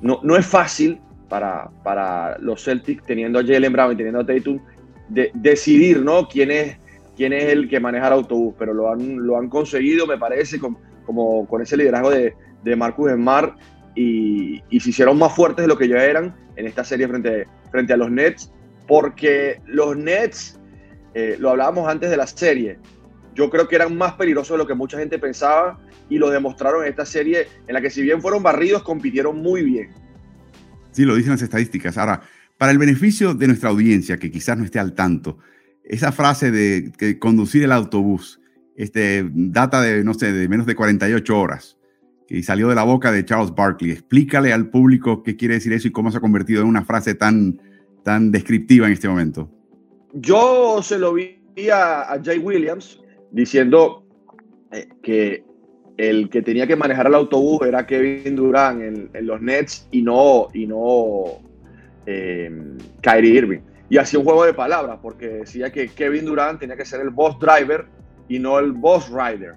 [0.01, 4.25] no, no, es fácil para, para, los Celtics teniendo a Jalen Brown y teniendo a
[4.25, 4.59] Tatum
[5.09, 6.27] de, decidir ¿no?
[6.27, 6.77] quién es
[7.15, 10.59] quién es el que maneja el autobús, pero lo han, lo han conseguido, me parece,
[10.59, 12.33] con, como con ese liderazgo de,
[12.63, 13.57] de Marcus Smart
[13.95, 17.47] y, y, se hicieron más fuertes de lo que ya eran en esta serie frente,
[17.71, 18.51] frente a los Nets,
[18.88, 20.59] porque los Nets,
[21.13, 22.80] eh, lo hablábamos antes de la serie,
[23.36, 26.84] yo creo que eran más peligrosos de lo que mucha gente pensaba y lo demostraron
[26.84, 29.89] en esta serie en la que si bien fueron barridos, compitieron muy bien.
[30.91, 31.97] Sí, lo dicen las estadísticas.
[31.97, 32.21] Ahora,
[32.58, 35.39] para el beneficio de nuestra audiencia, que quizás no esté al tanto,
[35.84, 38.39] esa frase de que conducir el autobús,
[38.76, 41.78] este, data de, no sé, de menos de 48 horas,
[42.30, 43.91] y salió de la boca de Charles Barkley.
[43.91, 47.15] Explícale al público qué quiere decir eso y cómo se ha convertido en una frase
[47.15, 47.60] tan,
[48.04, 49.52] tan descriptiva en este momento.
[50.13, 51.39] Yo se lo vi
[51.71, 54.04] a, Jay Williams diciendo
[54.71, 55.43] eh, que
[55.97, 60.47] el que tenía que manejar el autobús era Kevin Durant en, los Nets y no,
[60.54, 61.39] y no
[62.06, 62.52] eh,
[63.02, 66.86] Kyrie Irving y hacía un juego de palabras, porque decía que Kevin Durant tenía que
[66.86, 67.86] ser el boss driver
[68.28, 69.54] y no el boss rider.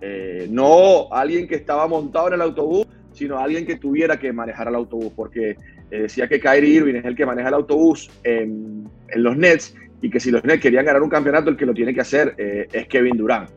[0.00, 4.68] Eh, no alguien que estaba montado en el autobús, sino alguien que tuviera que manejar
[4.68, 5.56] el autobús, porque
[5.90, 10.20] decía que Kyrie Irving es el que maneja el autobús en, los Nets y que
[10.20, 12.86] si los Nets querían ganar un campeonato, el que lo tiene que hacer eh, es
[12.88, 13.48] Kevin Durant.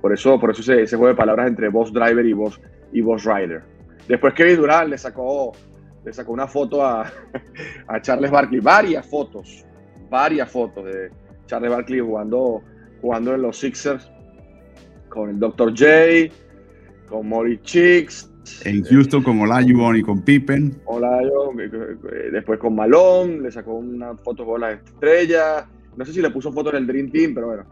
[0.00, 2.60] por eso, por eso ese, ese, juego de palabras entre boss driver y boss,
[2.92, 3.62] y boss rider.
[4.06, 5.52] Después Kevin Durant le sacó
[6.04, 7.10] le sacó una foto a,
[7.88, 9.64] a, Charles Barkley, varias fotos,
[10.08, 11.10] varias fotos de
[11.46, 12.62] Charles Barkley jugando,
[13.00, 14.08] jugando en los Sixers
[15.08, 15.70] con el Dr.
[15.70, 16.32] J,
[17.08, 18.30] con Molly Chicks.
[18.64, 20.76] En Houston con Olajuwon y con Pippen.
[20.84, 25.64] Olajuwon, eh, eh, después con Malone, le sacó una foto con las estrellas.
[25.96, 27.64] No sé si le puso foto en el Dream Team, pero bueno,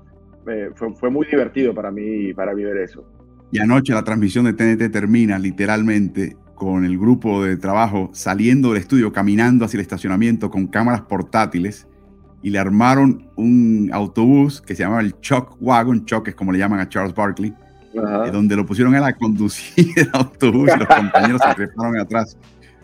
[0.48, 3.04] eh, fue, fue, muy divertido para mí, para mí ver eso.
[3.52, 8.78] Y anoche la transmisión de TNT termina literalmente con el grupo de trabajo saliendo del
[8.78, 11.86] estudio, caminando hacia el estacionamiento con cámaras portátiles
[12.42, 16.58] y le armaron un autobús que se llamaba el Chuck Wagon, Chuck es como le
[16.58, 17.52] llaman a Charles Barkley,
[17.96, 22.36] eh, donde lo pusieron a conducir el autobús y los compañeros se treparon atrás.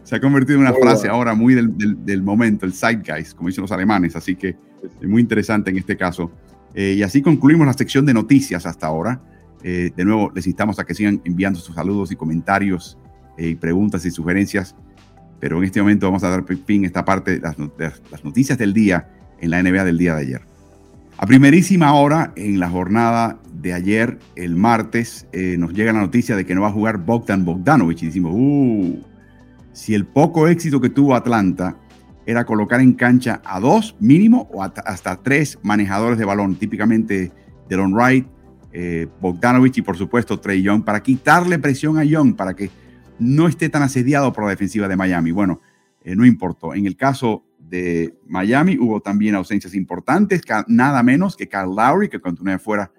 [0.03, 3.63] Se ha convertido en una frase ahora muy del, del, momento, el zeitgeist, como dicen
[3.63, 4.57] los alemanes, así que
[5.01, 6.33] es muy interesante en este caso.
[6.75, 9.21] Eh, y así concluimos la sección de noticias hasta ahora.
[9.63, 12.99] Eh, de nuevo, les instamos a que sigan enviando sus saludos y comentarios
[13.39, 14.75] y preguntas y sugerencias,
[15.41, 17.57] pero en este momento vamos a dar fin a esta parte de las,
[18.11, 19.09] las noticias del día
[19.41, 20.52] en la NBA del día de ayer.
[21.23, 26.35] A primerísima hora, en la jornada de ayer, el martes, eh, nos llega la noticia
[26.35, 29.01] de que no va a jugar Bogdan Bogdanovich y decimos, uh,
[29.73, 31.77] si el poco éxito que tuvo Atlanta
[32.27, 37.31] era colocar en cancha a dos mínimo o hasta tres manejadores de balón, típicamente
[37.69, 38.27] Delon Wright,
[38.73, 42.69] eh, Bogdanovich y por supuesto Trey Young para quitarle presión a Young, para que
[43.21, 45.31] no esté tan asediado por la defensiva de Miami.
[45.31, 45.61] Bueno,
[46.03, 46.75] eh, no importó.
[46.75, 52.21] En el caso de Miami hubo también ausencias importantes, nada menos que Carl Lowry, que
[52.21, 52.93] continúa fuera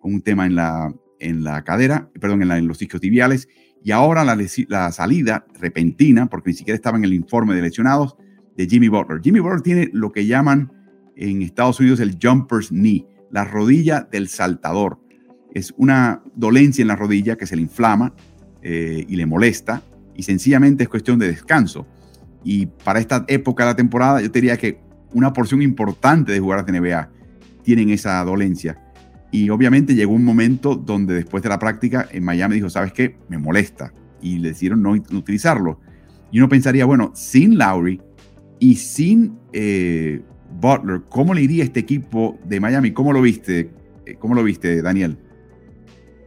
[0.00, 3.48] con un tema en la, en la cadera, perdón, en, los discos tibiales,
[3.82, 4.36] y ahora la,
[4.68, 8.16] la, salida repentina, porque ni siquiera estaba en el informe de lesionados,
[8.54, 9.22] de Jimmy Butler.
[9.22, 10.72] Jimmy Butler tiene lo que llaman
[11.16, 15.00] en Estados Unidos el jumper's knee, la rodilla del saltador.
[15.54, 18.12] Es una dolencia en la rodilla que se le inflama
[18.60, 19.82] eh, y le molesta,
[20.14, 21.86] y sencillamente es cuestión de descanso.
[22.44, 24.80] Y para esta época de la temporada, yo diría que
[25.12, 27.10] una porción importante de jugadores de NBA
[27.62, 28.78] tienen esa dolencia.
[29.30, 33.16] Y obviamente llegó un momento donde después de la práctica en Miami dijo, ¿sabes qué?
[33.28, 33.92] Me molesta.
[34.22, 35.80] Y le decidieron no, utilizarlo.
[36.30, 38.00] Y uno pensaría, bueno, sin Lowry
[38.58, 40.22] y sin eh,
[40.60, 42.92] Butler, ¿cómo le iría este equipo de Miami?
[42.92, 43.70] ¿Cómo lo viste?
[44.06, 45.18] Eh, ¿Cómo lo viste, Daniel?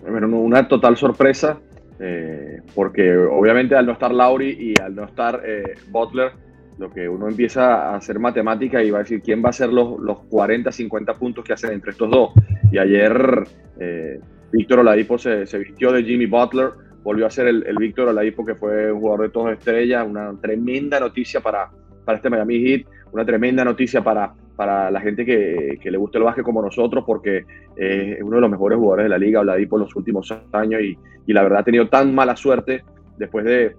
[0.08, 1.60] Bueno, una total sorpresa.
[2.03, 6.31] Eh, porque obviamente al no estar Lauri y al no estar eh, Butler,
[6.79, 9.71] lo que uno empieza a hacer matemática y va a decir quién va a ser
[9.71, 12.31] los, los 40, 50 puntos que hacen entre estos dos.
[12.71, 13.43] Y ayer
[13.79, 14.19] eh,
[14.51, 16.71] Víctor Oladipo se, se, vistió de Jimmy Butler,
[17.03, 20.33] volvió a ser el, el Víctor Oladipo que fue un jugador de todas estrellas, una
[20.41, 21.69] tremenda noticia para,
[22.03, 26.19] para este Miami Heat, una tremenda noticia para, para la gente que, que, le gusta
[26.19, 27.45] el básquet como nosotros, porque
[27.76, 30.84] eh, es uno de los mejores jugadores de la liga, Oladipo, en los últimos años,
[30.84, 30.95] y,
[31.26, 32.84] y, la verdad ha tenido tan mala suerte
[33.17, 33.76] después de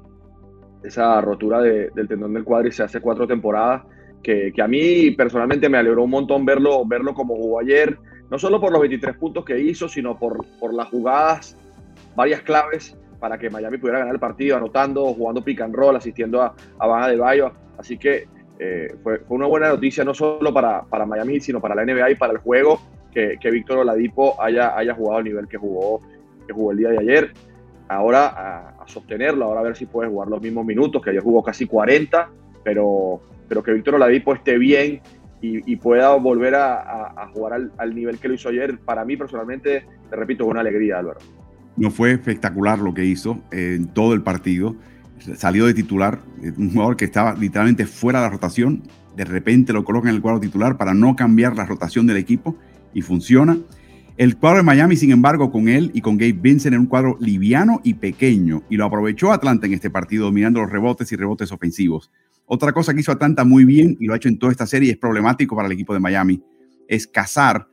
[0.83, 3.85] esa rotura de, del tendón del cuádriceps hace cuatro temporadas,
[4.25, 7.97] que, que, a mí personalmente me alegró un montón verlo, verlo como jugó ayer,
[8.29, 11.57] no solo por los 23 puntos que hizo, sino por, por las jugadas,
[12.17, 16.43] varias claves para que Miami pudiera ganar el partido, anotando, jugando pick and roll, asistiendo
[16.43, 17.53] a, a Baja de Bayo.
[17.79, 18.27] Así que
[18.65, 22.13] eh, fue, fue, una buena noticia no solo para, para, Miami, sino para la NBA
[22.13, 22.81] y para el juego
[23.13, 26.01] que, que Víctor Oladipo haya, haya jugado al nivel que jugó,
[26.47, 27.33] que jugó el día de ayer.
[27.89, 31.23] Ahora a, a, sostenerlo, ahora a ver si puede jugar los mismos minutos, que ayer
[31.23, 32.31] jugó casi 40,
[32.63, 35.01] pero, pero que Víctor Oladipo esté bien
[35.41, 38.79] y, y pueda volver a, a jugar al, al, nivel que lo hizo ayer.
[38.79, 41.19] Para mí personalmente, te repito, es una alegría, Álvaro.
[41.77, 44.77] No fue espectacular lo que hizo en todo el partido
[45.37, 48.83] salió de titular, eh, un jugador que estaba literalmente fuera de la rotación,
[49.17, 52.57] de repente lo colocan en el cuadro titular para no cambiar la rotación del equipo
[52.95, 53.59] y funciona.
[54.17, 57.17] El cuadro de Miami, sin embargo, con él y con Gabe Vincent en un cuadro
[57.21, 61.51] liviano y pequeño, y lo aprovechó Atlanta en este partido, dominando los rebotes y rebotes
[61.51, 62.11] ofensivos.
[62.45, 64.89] Otra cosa que hizo Atlanta muy bien y lo ha hecho en toda esta serie
[64.89, 66.43] y es problemático para el equipo de Miami,
[66.89, 67.69] es cazar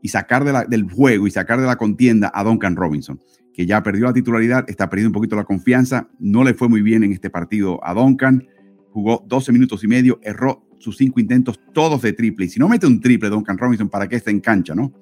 [0.00, 3.20] y sacar del juego y sacar de la contienda a Duncan Robinson
[3.52, 6.82] que ya perdió la titularidad, está perdiendo un poquito la confianza, no le fue muy
[6.82, 8.46] bien en este partido a Duncan,
[8.90, 12.68] jugó 12 minutos y medio, erró sus cinco intentos, todos de triple, y si no
[12.68, 14.92] mete un triple Duncan Robinson, ¿para qué está en cancha, no?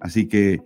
[0.00, 0.60] Así que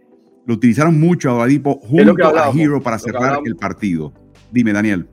[0.46, 4.12] lo utilizaron mucho a Oladipo junto a Hero para cerrar el partido.
[4.52, 5.08] Dime, Daniel.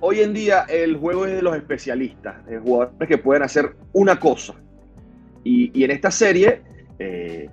[0.00, 4.18] Hoy en día el juego es de los especialistas, de jugadores que pueden hacer una
[4.18, 4.54] cosa.
[5.44, 6.62] Y, y en esta serie,
[6.98, 7.48] eh,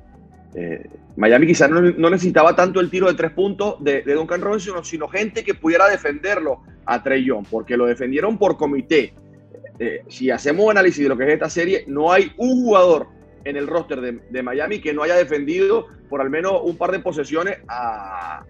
[0.55, 4.84] eh, Miami quizás no, necesitaba tanto el tiro de tres puntos de, de Duncan Robinson,
[4.84, 9.13] sino gente que pudiera defenderlo a Trey Young, porque lo defendieron por comité.
[9.80, 13.08] Eh, si hacemos análisis de lo que es esta serie, no hay un jugador
[13.45, 16.91] en el roster de, de, Miami que no haya defendido por al menos un par
[16.91, 18.43] de posesiones a,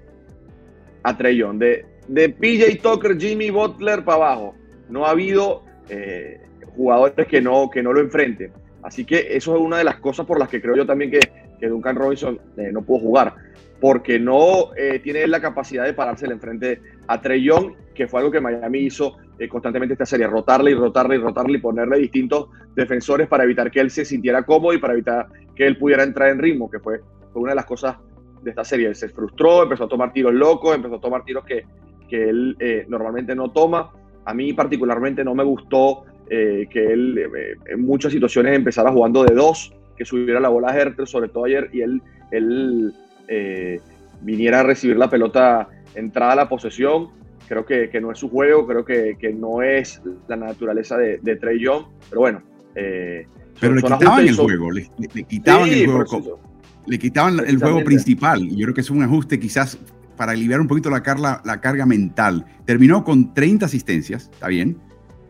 [1.04, 1.58] a Trey Young.
[1.58, 4.56] De, de PJ Tucker, Jimmy Butler para abajo,
[4.90, 6.42] no ha habido eh,
[6.76, 8.52] jugadores que no, que no lo enfrenten.
[8.84, 11.20] Así que eso es una de las cosas por las que creo yo también que
[11.64, 13.36] que Duncan Robinson eh, no pudo jugar,
[13.80, 18.34] porque no eh, tiene la capacidad de pararse enfrente a Trey Young, que fue algo
[18.34, 22.50] que Miami hizo eh, constantemente esta serie, rotarle y rotarle y rotarle y ponerle distintos
[22.76, 26.32] defensores para evitar que él se sintiera cómodo y para evitar que él pudiera entrar
[26.32, 27.00] en ritmo, que fue,
[27.32, 27.96] fue una de las cosas
[28.42, 28.90] de esta serie.
[28.90, 31.64] Él se frustró, empezó a tomar tiros locos, empezó a tomar tiros que,
[32.10, 33.90] que él eh, normalmente no toma.
[34.26, 37.20] A mí particularmente no me gustó que él
[37.68, 41.46] en muchas situaciones empezara jugando de dos, que subiera la bola a Herter, sobre todo
[41.46, 42.02] ayer, y él,
[42.32, 42.94] él
[43.28, 43.80] eh,
[44.22, 47.10] viniera a recibir la pelota entrada a la posesión.
[47.48, 51.20] Creo que, que no es su juego, creo que, que, no es la naturaleza de,
[51.20, 52.42] de Trey Young, pero bueno.
[52.76, 53.28] Eh,
[53.60, 54.46] pero le quitaban son...
[54.46, 56.40] juego, le, le, le, quitaban sí, el juego.
[56.88, 59.78] Le quitaban el juego principal, y yo creo que es un ajuste quizás
[60.18, 62.46] para aliviar un poquito la carga, la carga mental.
[62.66, 64.78] Terminó con 30 asistencias, está bien,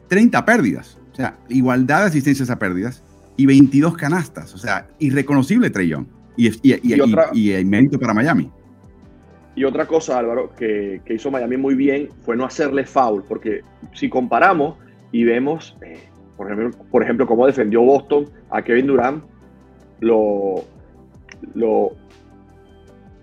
[0.07, 3.03] 30 pérdidas, o sea, igualdad de asistencias a pérdidas,
[3.37, 4.53] y 22 canastas.
[4.53, 6.05] O sea, irreconocible Trey Young.
[6.35, 8.49] Y, y, y, y, otra, y, mérito para Miami.
[9.55, 13.61] Y otra cosa, Álvaro, que, que, hizo Miami muy bien fue no hacerle foul, porque
[13.93, 14.77] si comparamos
[15.11, 15.99] y vemos, eh,
[16.35, 19.23] por, ejemplo, por ejemplo, cómo defendió Boston a Kevin Durant,
[19.99, 20.65] lo,
[21.53, 21.91] lo,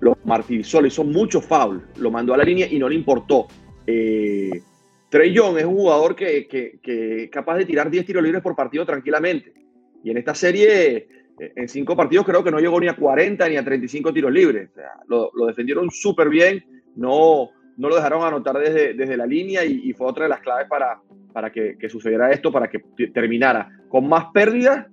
[0.00, 3.48] lo martirizó, le hizo mucho foul, lo mandó a la línea y no le importó.
[3.86, 4.62] Eh,
[5.08, 8.54] Trey Young es un jugador que, que, es capaz de tirar 10 tiros libres por
[8.54, 9.52] partido tranquilamente.
[10.02, 11.08] Y en esta serie,
[11.38, 14.32] eh, en cinco partidos, creo que no llegó ni a 40 ni a 35 tiros
[14.32, 14.70] libres.
[15.08, 16.64] lo, defendieron súper bien,
[16.96, 20.66] no, no lo dejaron anotar desde, desde la línea y, fue otra de las claves
[20.68, 21.00] para,
[21.32, 22.80] para que, sucediera esto, para que
[23.12, 24.86] terminara con más pérdidas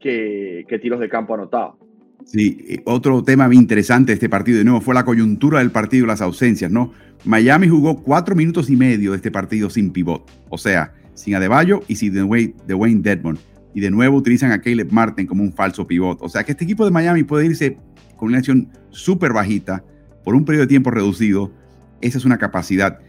[0.00, 1.76] que, que tiros de campo anotados.
[2.24, 6.20] Sí, otro tema interesante de este partido de nuevo fue la coyuntura del partido las
[6.20, 6.92] ausencias, ¿no?
[7.24, 11.82] Miami jugó cuatro minutos y medio de este partido sin pivot, o sea, sin Adebayo
[11.88, 13.38] y sin Dwayne, Wayne Deadmond.
[13.76, 16.22] Y de nuevo utilizan a Caleb Martin como un falso pivot.
[16.22, 17.76] O sea que este equipo de Miami puede irse
[18.16, 19.84] con una acción súper bajita
[20.24, 21.52] por un periodo de tiempo reducido.
[22.00, 23.00] Esa es una capacidad.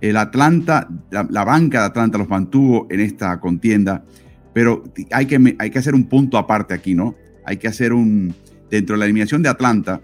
[0.00, 4.02] El Atlanta, la, banca de Atlanta los mantuvo en esta contienda,
[4.54, 7.14] pero hay que, hay que hacer un punto aparte aquí, ¿no?
[7.44, 8.34] Hay que hacer un,
[8.70, 10.00] dentro de la eliminación de Atlanta,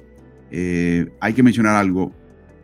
[0.51, 2.13] eh, hay que mencionar algo.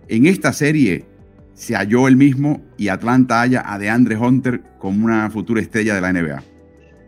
[0.08, 1.06] En esta serie
[1.54, 6.00] se halló el mismo y Atlanta halla a DeAndre Hunter como una futura estrella de
[6.02, 6.55] la NBA.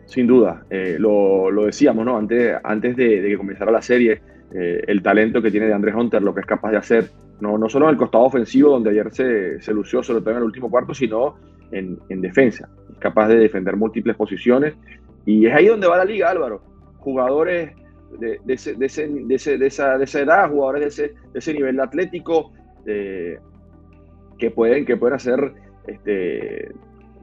[0.09, 2.17] Sin duda, eh, lo, decíamos, ¿no?
[2.17, 4.19] Antes, antes de, que comenzara la serie,
[4.51, 7.69] eh, el talento que tiene DeAndre Hunter, lo que es capaz de hacer, no, no
[7.69, 10.67] solo en el costado ofensivo, donde ayer se, se lució, sobre todo en el último
[10.71, 11.35] cuarto, sino
[11.71, 12.67] en, en defensa.
[12.91, 14.73] Es capaz de defender múltiples posiciones.
[15.27, 16.63] Y es ahí donde va la liga, Álvaro.
[16.97, 17.75] Jugadores
[18.19, 19.07] de, de, ese, de, ese,
[19.59, 22.51] de, esa, de esa edad, jugadores de ese, de ese nivel atlético,
[22.83, 25.53] que, pueden, que pueden hacer
[25.85, 26.71] este,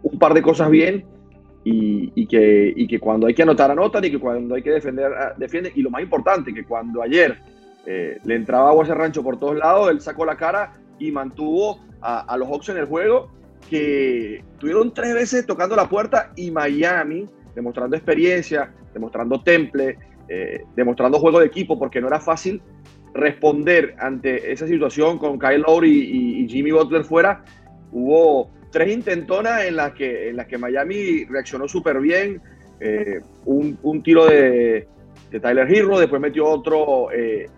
[0.04, 1.04] un par de cosas bien
[1.66, 4.70] y, y, que, y que cuando hay que anotar, anotan y que cuando hay que
[4.70, 5.72] defender, ah, defienden.
[5.74, 7.38] Y lo más importante, que cuando ayer
[7.84, 11.10] eh, le entraba agua a ese rancho por todos lados, él sacó la cara y
[11.10, 13.32] mantuvo a, a los Hawks en el juego,
[13.68, 17.26] que tuvieron tres veces tocando la puerta y Miami,
[17.56, 19.98] demostrando experiencia, demostrando temple,
[20.28, 22.62] eh, demostrando juego de equipo, porque no era fácil
[23.12, 27.44] responder ante esa situación con Kyle Lowry y, Jimmy Butler fuera.
[27.90, 32.40] Hubo tres intentonas en las que, en las que Miami reaccionó súper bien.
[32.80, 34.86] Eh, un, tiro de,
[35.30, 37.48] Tyler Hero, después metió otro eh,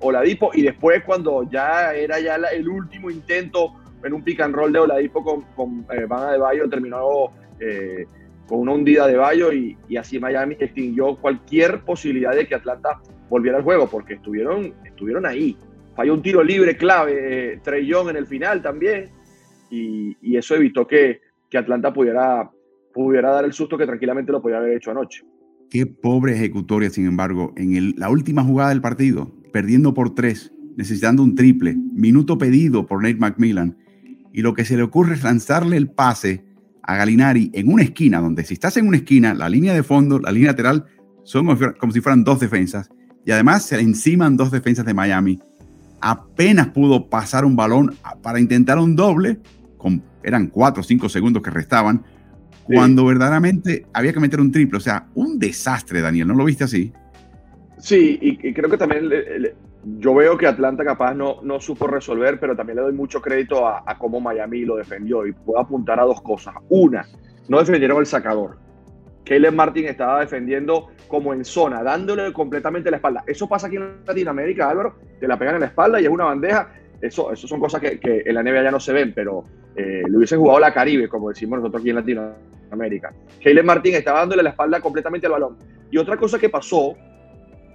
[0.00, 3.72] Oladipo y después cuando ya era ya el último intento
[4.04, 7.32] en un pick and roll de Oladipo con, con Van de Bayo terminó
[8.46, 13.58] con una hundida de Bayo y, así Miami extinguió cualquier posibilidad de que Atlanta volviera
[13.58, 15.56] al juego porque estuvieron, estuvieron ahí.
[15.96, 19.10] Falló un tiro libre clave, eh, Trey Young en el final también
[19.74, 22.50] y, eso evitó que, que, Atlanta pudiera,
[22.92, 25.24] pudiera dar el susto que tranquilamente lo podía haber hecho anoche.
[25.70, 31.22] Qué pobre ejecutoria, sin embargo, en la última jugada del partido, perdiendo por tres, necesitando
[31.22, 33.76] un triple, minuto pedido por Nate McMillan,
[34.32, 36.44] y lo que se le ocurre es lanzarle el pase
[36.82, 40.18] a Galinari en una esquina, donde si estás en una esquina, la línea de fondo,
[40.18, 40.86] la línea lateral,
[41.22, 41.46] son
[41.78, 42.90] como si fueran dos defensas.
[43.24, 45.40] Y además se enciman dos defensas de Miami.
[46.00, 49.38] Apenas pudo pasar un balón para intentar un doble,
[49.84, 52.02] con, eran cuatro o cinco segundos que restaban,
[52.64, 54.78] cuando verdaderamente había que meter un triple.
[54.78, 56.26] O sea, un desastre, Daniel.
[56.26, 56.90] ¿No lo viste así?
[57.76, 59.10] Sí, y, creo que también
[59.98, 63.68] yo veo que Atlanta capaz no, no supo resolver, pero también le doy mucho crédito
[63.68, 66.54] a, cómo Miami lo defendió y puedo apuntar a dos cosas.
[66.70, 67.06] Una,
[67.48, 68.58] no defendieron el sacador.
[69.26, 73.22] Caleb Martin estaba defendiendo como en zona, dándole completamente la espalda.
[73.26, 76.24] Eso pasa aquí en Latinoamérica, Álvaro, te la pegan en la espalda y es una
[76.24, 76.70] bandeja.
[77.00, 79.44] Eso, eso son cosas que, en la NBA ya no se ven, pero
[79.76, 83.12] eh, le hubiesen jugado la Caribe, como decimos nosotros aquí en Latinoamérica.
[83.42, 85.56] Caleb Martin estaba dándole la espalda completamente al balón.
[85.90, 86.94] Y otra cosa que pasó,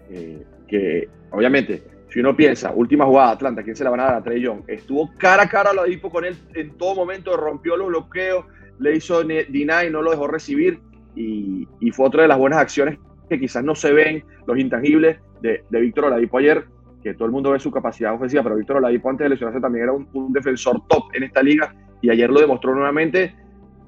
[0.10, 4.16] eh, que obviamente si uno piensa, última jugada Atlanta, ¿quién se la van a dar
[4.16, 4.62] a Trey Young?
[4.68, 8.46] Estuvo cara a cara a Ladipo con él en todo momento, rompió los bloqueos,
[8.80, 10.80] le hizo deny, no lo dejó recibir
[11.16, 12.98] y, fue otra de las buenas acciones
[13.30, 16.66] que quizás no se ven, los intangibles de, Víctor Oladipo ayer,
[17.04, 19.84] que todo el mundo ve su capacidad ofensiva, pero Víctor Oladipo antes de lesionarse también
[19.84, 23.34] era un defensor top en esta liga y ayer lo demostró nuevamente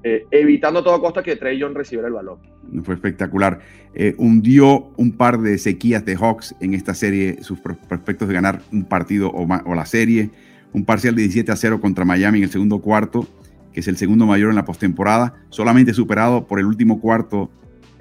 [0.04, 2.38] eh, evitando a toda costa que Trey Young recibiera el balón.
[2.82, 3.60] Fue espectacular.
[3.94, 8.62] Eh, hundió un par de sequías de Hawks en esta serie, sus prospectos de ganar
[8.72, 10.30] un partido o, o, la serie.
[10.72, 13.28] Un parcial de 17 a 0 contra Miami en el segundo cuarto,
[13.72, 17.50] que es el segundo mayor en la postemporada, solamente superado por el último cuarto.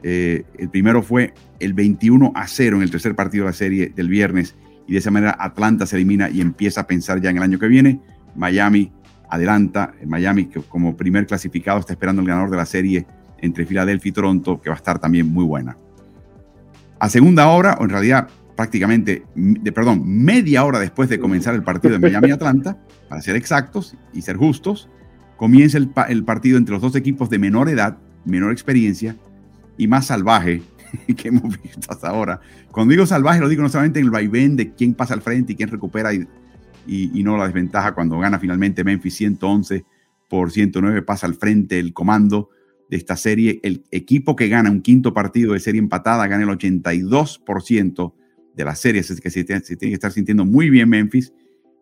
[0.02, 3.92] Eh, el primero fue el 21 a 0 en el tercer partido de la serie
[3.96, 4.56] del viernes.
[4.88, 7.60] Y de esa manera Atlanta se elimina y empieza a pensar ya en el año
[7.60, 8.00] que viene.
[8.36, 8.92] Miami
[9.30, 9.94] adelanta.
[10.06, 13.08] Miami, que como primer clasificado, está esperando el ganador de la serie
[13.40, 15.78] entre Filadelfia y Toronto, que va a estar también muy buena.
[17.00, 21.64] A segunda hora, o en realidad prácticamente, de, perdón, media hora después de comenzar el
[21.64, 22.78] partido de Miami-Atlanta,
[23.10, 24.90] para ser exactos y ser justos,
[25.38, 29.16] comienza el, partido entre los dos equipos de menor edad, menor experiencia
[29.78, 30.62] y más salvaje
[31.18, 32.40] que hemos visto hasta ahora.
[32.72, 35.54] Cuando digo salvaje, lo digo no solamente en el vaivén de quién pasa al frente
[35.54, 36.28] y quién recupera y,
[36.88, 39.86] y, no la desventaja cuando gana finalmente Memphis 111
[40.30, 42.50] por 109, pasa al frente el comando
[42.90, 43.60] de esta serie.
[43.64, 48.14] El equipo que gana un quinto partido de serie empatada gana el 82%
[48.56, 51.34] de la serie, así que se, tiene que estar sintiendo muy bien Memphis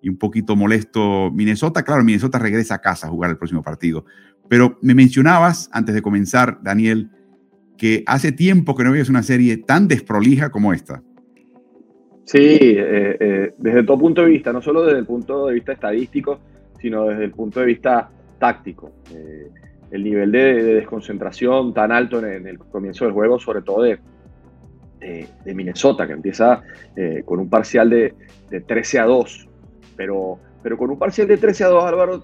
[0.02, 1.84] y un poquito molesto Minnesota.
[1.84, 4.06] Claro, Minnesota regresa a casa a jugar el próximo partido.
[4.48, 7.12] Pero me mencionabas antes de comenzar, Daniel,
[7.80, 11.02] que hace tiempo que no veías una serie tan desprolija como esta.
[12.26, 15.72] Sí, eh, eh, desde todo punto de vista, no solo desde el punto de vista
[15.72, 16.40] estadístico,
[16.80, 18.92] sino desde el punto de vista táctico.
[19.16, 19.50] Eh,
[19.90, 23.98] el nivel de, desconcentración tan alto en, el comienzo del juego, sobre todo de,
[25.00, 26.62] de, Minnesota, que empieza
[27.26, 28.14] con un parcial de,
[28.68, 29.50] 13 a 2,
[29.96, 32.22] pero, pero con un parcial de 13 a 2, Álvaro,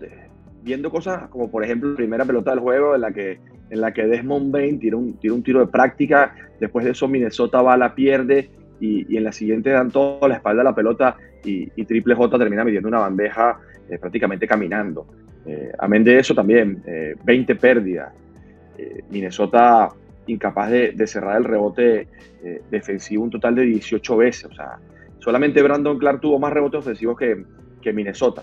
[0.66, 3.40] viendo cosas como por ejemplo la primera pelota del juego en la que,
[3.70, 7.08] en la que Desmond Bain tira un, tira un tiro de práctica, después de eso
[7.08, 8.50] Minnesota va, la pierde
[8.82, 12.66] y, en la siguiente dan todo la espalda a la pelota y, Triple J termina
[12.66, 15.06] midiendo una bandeja eh, prácticamente caminando.
[15.46, 16.82] Eh, amén de eso también,
[17.24, 18.12] 20 eh, pérdidas.
[19.12, 19.90] Minnesota
[20.26, 22.08] incapaz de, cerrar el rebote
[22.72, 24.46] defensivo un total de 18 veces.
[24.46, 24.80] O sea,
[25.20, 27.46] solamente Brandon Clark tuvo más rebotes ofensivos que,
[27.82, 28.42] que Minnesota.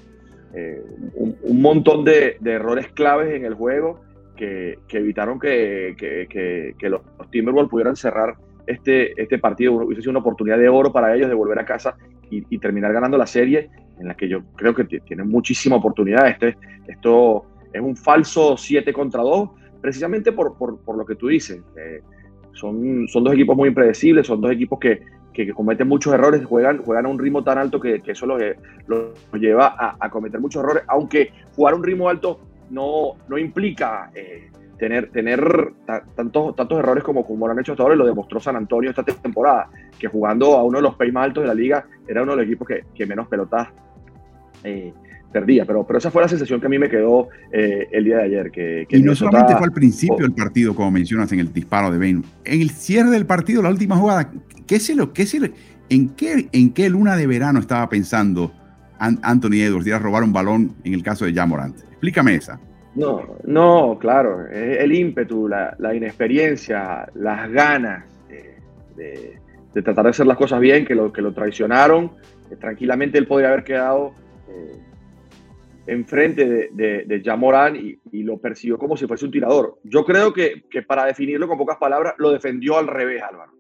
[1.14, 4.00] Un, montón de, errores claves en el juego
[4.36, 7.00] que, evitaron que, que los
[7.30, 8.36] Timberwolves pudieran cerrar
[8.66, 11.96] este, este partido hubiese sido una oportunidad de oro para ellos de volver a casa
[12.30, 13.68] y, terminar ganando la serie,
[14.00, 16.28] en la que yo creo que tienen muchísima oportunidad.
[16.28, 16.56] Este,
[16.88, 19.50] esto es un falso 7 contra 2,
[19.82, 21.60] precisamente por, por, lo que tú dices.
[21.76, 22.00] Eh,
[22.54, 25.02] son, son dos equipos muy impredecibles, son dos equipos que,
[25.32, 28.40] que, cometen muchos errores, juegan, juegan a un ritmo tan alto que, eso los,
[29.34, 34.50] lleva a, cometer muchos errores, aunque jugar a un ritmo alto no, no implica eh,
[34.78, 35.72] tener, tener
[36.16, 38.90] tantos, tantos errores como, como lo han hecho hasta ahora, y lo demostró San Antonio
[38.90, 39.68] esta temporada,
[39.98, 42.38] que jugando a uno de los países más altos de la liga era uno de
[42.38, 43.68] los equipos que, que menos pelotas
[44.64, 44.92] eh,
[45.32, 45.64] perdía.
[45.64, 48.22] Pero, pero esa fue la sensación que a mí me quedó eh, el día de
[48.24, 48.50] ayer.
[48.50, 51.98] Que, y no solamente fue al principio del partido, como mencionas en el disparo de
[51.98, 54.30] Bain, en el cierre del partido, la última jugada,
[54.66, 55.52] ¿qué se lo, qué se
[55.88, 58.52] en, qué, ¿en qué luna de verano estaba pensando
[58.98, 61.76] Anthony Edwards de ir a robar un balón en el caso de Jamorant?
[61.78, 62.60] Explícame esa.
[62.94, 68.04] No, no, claro, el ímpetu, la, inexperiencia, las ganas
[68.96, 72.12] de, tratar de hacer las cosas bien, que lo, que lo traicionaron.
[72.60, 74.12] tranquilamente él podría haber quedado
[74.48, 74.81] eh,
[75.86, 79.78] enfrente de, de, de Jamorán y, lo persiguió como si fuese un tirador.
[79.84, 83.52] Yo creo que, para definirlo con pocas palabras, lo defendió al revés, Álvaro.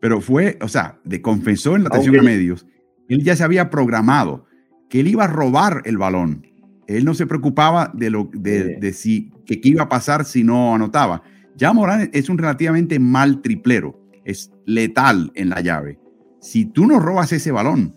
[0.00, 2.66] Pero fue, o sea, de confesó en la atención a medios,
[3.08, 4.46] él ya se había programado
[4.88, 6.52] que él iba a robar el balón
[6.86, 10.74] él no se preocupaba de, lo, de, si, que qué iba a pasar si no
[10.74, 11.22] anotaba.
[11.56, 15.98] Ya Morán es un relativamente mal triplero, es letal en la llave.
[16.40, 17.94] Si tú no robas ese balón,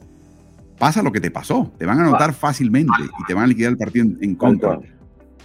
[0.78, 1.71] pasa lo que te pasó.
[1.78, 4.80] Te van a anotar fácilmente y te van a liquidar el partido en, contra.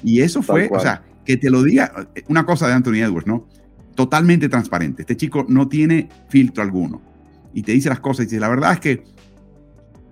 [0.03, 3.47] Y eso fue, o sea, que te lo diga una cosa de Anthony Edwards, ¿no?
[3.95, 5.03] Totalmente transparente.
[5.03, 7.03] Este chico no tiene filtro alguno.
[7.53, 9.05] Y te dice las cosas y dice, la verdad es que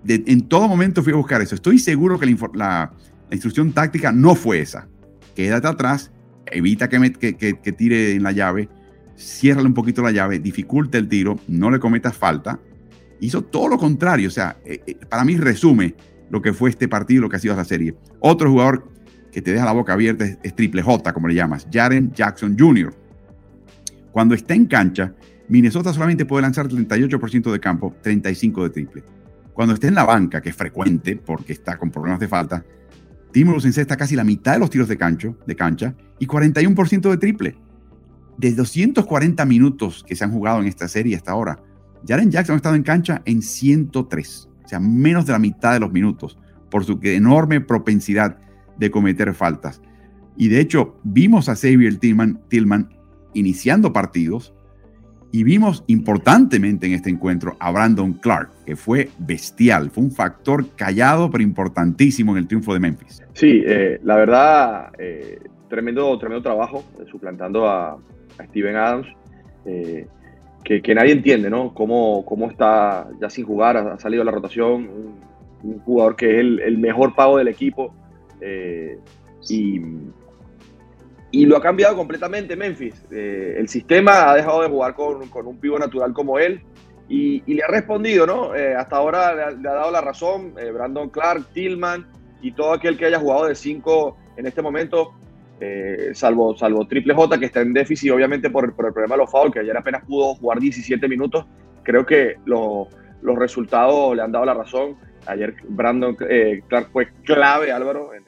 [0.07, 1.55] en todo momento fui a buscar eso.
[1.55, 2.91] Estoy seguro que la,
[3.29, 4.87] la instrucción táctica no fue esa.
[5.35, 6.11] Quédate atrás,
[6.51, 8.69] evita que, que, tire en la llave,
[9.15, 12.59] ciérrale un poquito la llave, dificulta el tiro, no le cometas falta.
[13.19, 14.27] Hizo todo lo contrario.
[14.27, 15.95] O sea, eh, eh, para mí resume
[16.29, 17.95] lo que fue este partido, lo que ha sido la serie.
[18.19, 18.87] Otro jugador
[19.31, 22.93] que te deja la boca abierta es, Triple J, como le llamas, Jaren Jackson Jr.
[24.11, 25.13] Cuando está en cancha,
[25.47, 29.03] Minnesota solamente puede lanzar 38% de campo, 35% de triple.
[29.53, 32.63] Cuando está en la banca, que es frecuente porque está con problemas de falta,
[33.31, 37.17] Timberwolves encesta casi la mitad de los tiros de, cancho, de cancha y 41% de
[37.17, 37.55] triple.
[38.37, 41.59] De 240 minutos que se han jugado en esta serie hasta ahora,
[42.07, 45.79] Jaren Jackson ha estado en cancha en 103, o sea, menos de la mitad de
[45.79, 46.37] los minutos,
[46.69, 48.37] por su enorme propensidad
[48.77, 49.81] de cometer faltas.
[50.37, 52.89] Y de hecho, vimos a Xavier Tillman, Tillman
[53.33, 54.53] iniciando partidos
[55.31, 60.65] y vimos importantemente en este encuentro a Brandon Clark, que fue bestial, fue un factor
[60.75, 63.21] callado pero importantísimo en el triunfo de Memphis.
[63.33, 65.39] Sí, eh, la verdad, eh,
[65.69, 67.97] tremendo, tremendo trabajo eh, suplantando a,
[68.51, 69.07] Steven Adams,
[70.63, 71.73] que, nadie entiende, ¿no?
[71.73, 74.89] Cómo, cómo está ya sin jugar, ha, salido a la rotación,
[75.63, 77.93] un, jugador que es el, mejor pago del equipo.
[79.49, 79.81] y
[81.31, 83.03] y lo ha cambiado completamente Memphis.
[83.11, 86.61] Eh, el sistema ha dejado de jugar con, un pivo natural como él
[87.07, 88.55] y, le ha respondido, ¿no?
[88.55, 92.07] Eh, hasta ahora le ha, dado la razón eh, Brandon Clark, Tillman
[92.41, 95.13] y todo aquel que haya jugado de cinco en este momento.
[95.61, 99.31] Eh, salvo, salvo Triple J, que está en déficit obviamente por, el problema de los
[99.31, 101.45] fouls, que ayer apenas pudo jugar 17 minutos,
[101.83, 102.87] creo que los
[103.37, 104.95] resultados le han dado la razón.
[105.25, 108.23] Ayer Brandon eh, Clark fue clave, Álvaro, en,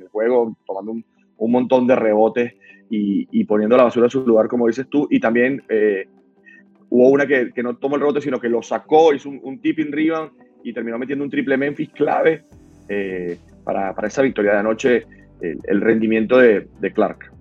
[0.00, 2.54] el juego, tomando un, montón de rebotes
[2.88, 5.08] y, poniendo la basura en su lugar, como dices tú.
[5.10, 6.06] Y también eh,
[6.88, 10.30] hubo una que, no tomó el rebote, sino que lo sacó, hizo un, tipping rebound
[10.62, 12.44] y terminó metiendo un triple Memphis clave
[13.64, 15.06] para, para, esa victoria de anoche
[15.40, 17.32] el, rendimiento de, Clark.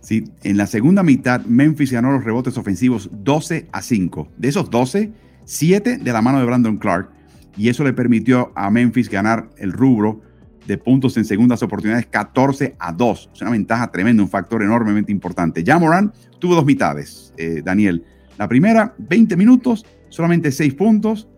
[0.00, 4.28] Sí, en la segunda mitad Memphis ganó los rebotes ofensivos 12 a 5.
[4.36, 5.12] De esos 12,
[5.44, 7.10] 7 de la mano de Brandon Clark.
[7.56, 10.22] Y eso le permitió a Memphis ganar el rubro
[10.66, 13.30] de puntos en segundas oportunidades 14 a 2.
[13.34, 15.62] Es una ventaja tremenda, un factor enormemente importante.
[15.64, 18.04] Ya Moran tuvo dos mitades, eh, Daniel.
[18.38, 21.28] La primera, 20 minutos, solamente 6 puntos,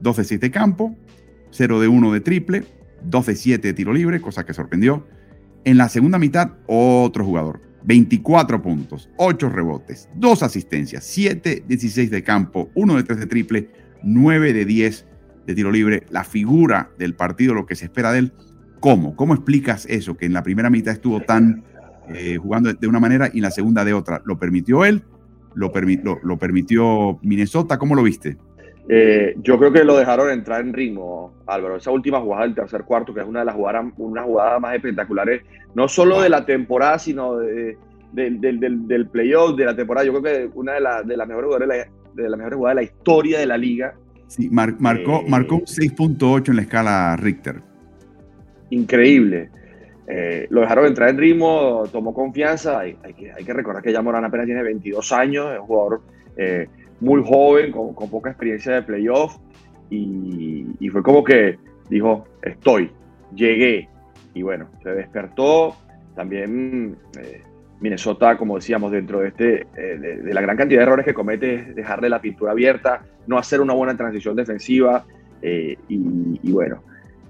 [0.00, 0.96] 2 de 7 de campo,
[1.50, 2.64] 0 de 1 de triple,
[3.02, 5.06] 2 de 7 de tiro libre, cosa que sorprendió.
[5.68, 7.60] En la segunda mitad, otro jugador.
[7.84, 13.70] 24 puntos, 8 rebotes, 2 asistencias, 7 16 de campo, 1 de 3 de triple,
[14.02, 15.06] 9 de 10
[15.46, 16.06] de tiro libre.
[16.08, 18.32] La figura del partido, lo que se espera de él.
[18.80, 19.14] ¿Cómo?
[19.14, 20.16] ¿Cómo explicas eso?
[20.16, 21.64] Que en la primera mitad estuvo tan
[22.14, 24.22] eh, jugando de una manera y en la segunda de otra.
[24.24, 25.02] ¿Lo permitió él?
[25.54, 25.70] ¿Lo,
[26.22, 27.76] lo permitió Minnesota?
[27.76, 28.38] ¿Cómo lo viste?
[28.90, 31.76] Eh, yo creo que lo dejaron entrar en ritmo, Álvaro.
[31.76, 34.74] Esa última jugada del tercer cuarto, que es una de las jugadas, una jugada más
[34.74, 35.42] espectaculares,
[35.74, 37.76] no solo de la temporada, sino de,
[38.12, 40.06] del, playoff de la temporada.
[40.06, 42.82] Yo creo que una de, de las mejores jugadas de la, de mejores jugadas de
[42.82, 43.94] la historia de la liga.
[44.26, 47.60] Sí, marcó, eh, marcó 6.8 en la escala Richter.
[48.70, 49.50] Increíble.
[50.06, 52.80] Eh, lo dejaron entrar en ritmo, tomó confianza.
[52.80, 56.00] Hay, que, hay que, recordar que ya Morán apenas tiene 22 años, es un jugador
[57.00, 59.36] muy joven, con, poca experiencia de playoff,
[59.90, 62.90] y, fue como que dijo, estoy,
[63.34, 63.88] llegué,
[64.34, 65.76] y bueno, se despertó.
[66.14, 67.42] También eh,
[67.80, 71.54] Minnesota, como decíamos, dentro de, este, eh, de, la gran cantidad de errores que comete,
[71.54, 75.04] es dejarle la pintura abierta, no hacer una buena transición defensiva,
[75.42, 76.82] eh, y, bueno,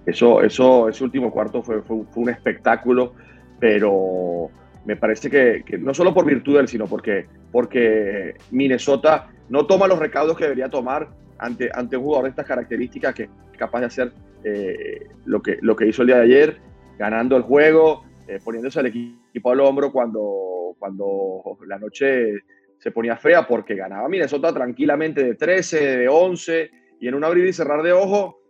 [0.06, 3.12] eso, eso, ese último cuarto fue, fue, un espectáculo,
[3.60, 4.50] pero
[4.88, 9.86] me parece que, no solo por virtud de él, sino porque, porque Minnesota no toma
[9.86, 13.80] los recaudos que debería tomar ante, ante un jugador de estas características que es capaz
[13.80, 14.12] de hacer
[14.44, 16.56] eh, lo, que, lo que hizo el día de ayer,
[16.98, 22.38] ganando el juego, eh, poniéndose al equipo al hombro cuando, cuando la noche
[22.78, 27.44] se ponía fea, porque ganaba Minnesota tranquilamente de 13, de 11, y en un abrir
[27.44, 28.40] y cerrar de ojo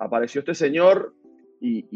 [0.00, 1.14] apareció este señor
[1.60, 1.86] y,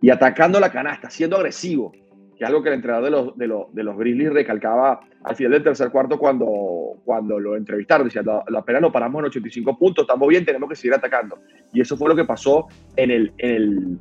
[0.00, 1.92] y atacando la canasta, siendo agresivo
[2.40, 5.36] que es algo que el entrenador de los, de los, de los Grizzlies recalcaba al
[5.36, 8.06] final del tercer cuarto cuando, cuando lo entrevistaron.
[8.06, 11.38] Decía, la, la pena lo paramos en 85 puntos, estamos bien, tenemos que seguir atacando.
[11.74, 12.66] Y eso fue lo que pasó
[12.96, 13.98] en el, en el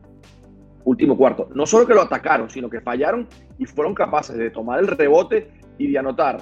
[0.86, 1.50] último cuarto.
[1.54, 3.28] No solo que lo atacaron, sino que fallaron
[3.58, 6.40] y fueron capaces de tomar el rebote y de anotar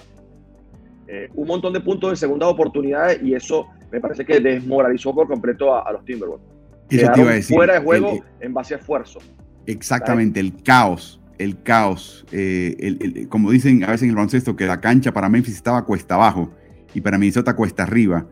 [1.07, 5.27] eh, un montón de puntos de segunda oportunidad y eso me parece que desmoralizó por
[5.27, 6.45] completo a, los Timberwolves.
[6.91, 7.55] Eso te iba a decir.
[7.57, 9.17] Fuera de juego en base a esfuerzo.
[9.65, 12.25] Exactamente, el caos el caos.
[12.31, 16.15] Eh, como dicen a veces en el baloncesto, que la cancha para Memphis estaba cuesta
[16.15, 16.51] abajo
[16.93, 18.27] y para Minnesota cuesta arriba.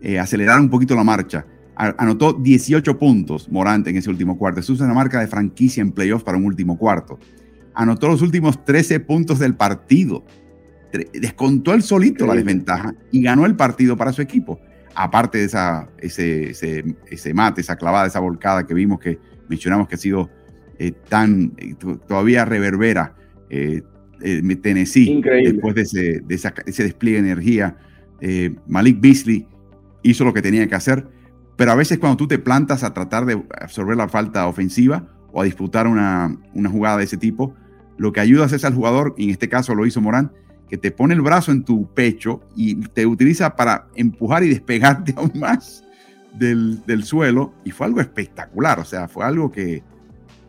[0.00, 1.46] Eh, aceleraron un poquito la marcha.
[1.74, 4.60] Anotó 18 puntos Morante en ese último cuarto.
[4.60, 7.18] Eso es una marca de franquicia en playoffs para un último cuarto.
[7.74, 10.24] Anotó los últimos 13 puntos del partido.
[11.12, 14.58] Descontó el solito la desventaja y ganó el partido para su equipo.
[14.94, 19.86] Aparte de esa, ese, ese, ese mate, esa clavada, esa volcada que vimos que mencionamos
[19.88, 20.30] que ha sido
[20.78, 21.74] eh, tan eh,
[22.06, 23.14] todavía reverbera
[23.48, 23.82] eh,
[24.62, 26.22] Tennessee después de ese,
[26.66, 27.76] ese, despliegue de energía.
[28.66, 29.46] Malik Beasley
[30.02, 31.06] hizo lo que tenía que hacer,
[31.56, 35.42] pero a veces cuando tú te plantas a tratar de absorber la falta ofensiva o
[35.42, 37.54] a disputar una, una jugada de ese tipo,
[37.98, 40.32] lo que ayudas es al jugador, y en este caso lo hizo Morán,
[40.68, 45.14] que te pone el brazo en tu pecho y te utiliza para empujar y despegarte
[45.16, 45.84] aún más
[46.34, 47.54] del, del, suelo.
[47.64, 49.82] Y fue algo espectacular, o sea, fue algo que,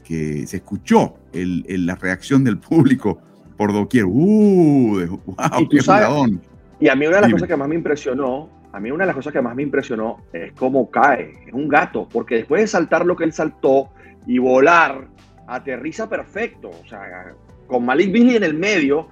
[0.07, 3.19] que se escuchó el, la reacción del público
[3.57, 4.05] por doquier.
[4.05, 5.19] ¡Uh!
[5.25, 5.61] ¡Wow!
[5.61, 5.79] Y, qué
[6.79, 9.07] y a mí una de las cosas que más me impresionó, a mí una de
[9.07, 11.33] las cosas que más me impresionó es cómo cae.
[11.45, 13.89] Es un gato, porque después de saltar lo que él saltó
[14.25, 15.07] y volar,
[15.47, 16.69] aterriza perfecto.
[16.69, 17.33] O sea,
[17.67, 19.09] con Malik Beasley en el medio,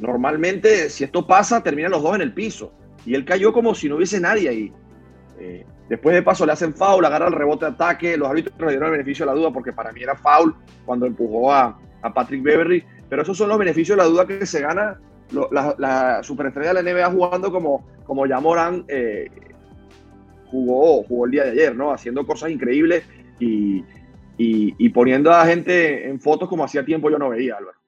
[0.00, 2.72] normalmente si esto pasa, terminan los dos en el piso.
[3.06, 4.72] Y él cayó como si no hubiese nadie ahí.
[5.38, 8.16] Eh, Después de paso le hacen foul, agarra el rebote de ataque.
[8.16, 11.06] Los árbitros le dieron el beneficio de la duda porque para mí era foul cuando
[11.06, 11.78] empujó a,
[12.14, 12.84] Patrick Beverly.
[13.08, 14.98] Pero esos son los beneficios de la duda que se gana
[15.50, 19.28] la, superestrella de la NBA jugando como, como ya Morán eh,
[20.46, 21.92] jugó, jugó el día de ayer, ¿no?
[21.92, 23.04] Haciendo cosas increíbles
[23.40, 23.84] y,
[24.36, 27.78] y, poniendo a la gente en fotos como hacía tiempo yo no veía, Álvaro.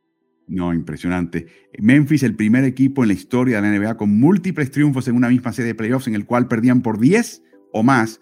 [0.49, 1.47] No, impresionante.
[1.79, 5.29] Memphis, el primer equipo en la historia de la NBA con múltiples triunfos en una
[5.29, 8.21] misma serie de playoffs en el cual perdían por 10 o más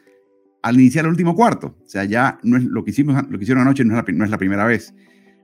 [0.63, 1.77] al iniciar el último cuarto.
[1.85, 3.95] O sea, ya no es lo que hicimos, lo que hicieron anoche no
[4.25, 4.95] es la, primera vez.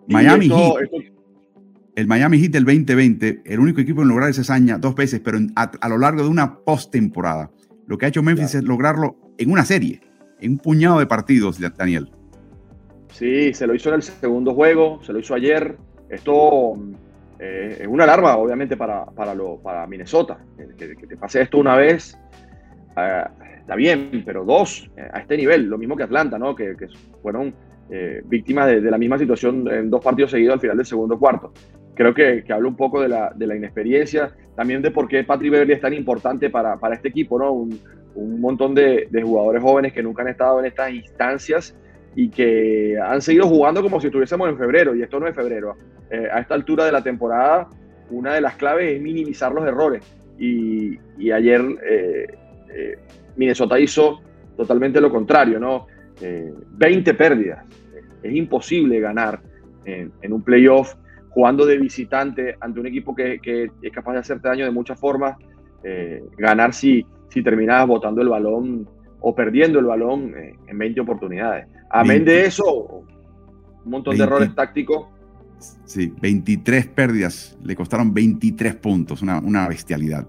[0.09, 1.11] Miami Heat,
[1.96, 5.38] el Miami Heat del 2020, el único equipo en lograr esa hazaña dos veces, pero
[5.55, 7.50] a, lo largo de una postemporada.
[7.86, 10.00] Lo que ha hecho Memphis es lograrlo en una serie,
[10.40, 12.11] en un puñado de partidos, Daniel.
[13.12, 15.76] Sí, se lo hizo en el segundo juego, se lo hizo ayer.
[16.09, 16.74] Esto
[17.38, 20.38] eh, es una alarma, obviamente, para, para, lo, para Minnesota.
[20.76, 22.18] Que, te pase esto una vez,
[22.96, 23.24] eh,
[23.64, 26.54] está bien, pero dos, eh, a este nivel, lo mismo que Atlanta, ¿no?
[26.54, 26.76] Que,
[27.22, 27.54] fueron
[28.24, 31.52] víctimas de, la misma situación en dos partidos seguidos al final del segundo cuarto.
[31.94, 35.22] Creo que, que habla un poco de la, de la, inexperiencia, también de por qué
[35.22, 37.52] Patrick Beverly es tan importante para, para este equipo, ¿no?
[37.52, 37.78] Un,
[38.14, 41.76] un montón de, de jugadores jóvenes que nunca han estado en estas instancias
[42.16, 45.76] y que han seguido jugando como si estuviésemos en febrero, y esto no es febrero.
[46.10, 47.68] Eh, a esta altura de la temporada,
[48.10, 50.02] una de las claves es minimizar los errores.
[50.38, 50.98] Y,
[51.30, 52.26] ayer eh,
[52.72, 52.98] eh,
[53.37, 54.20] Minnesota hizo
[54.57, 55.87] totalmente lo contrario, ¿no?
[56.20, 57.64] 20 pérdidas.
[58.22, 59.41] Es imposible ganar
[59.85, 60.95] en, un playoff
[61.30, 63.41] jugando de visitante ante un equipo que,
[63.82, 65.37] es capaz de hacerte daño de muchas formas.
[66.39, 68.89] ganar si, si terminas botando el balón
[69.20, 70.35] o perdiendo el balón
[70.66, 71.66] en 20 oportunidades.
[71.91, 73.05] Amén de eso,
[73.85, 75.07] un montón de errores tácticos.
[75.85, 80.26] Sí, 23 pérdidas, le costaron 23 puntos, una, bestialidad.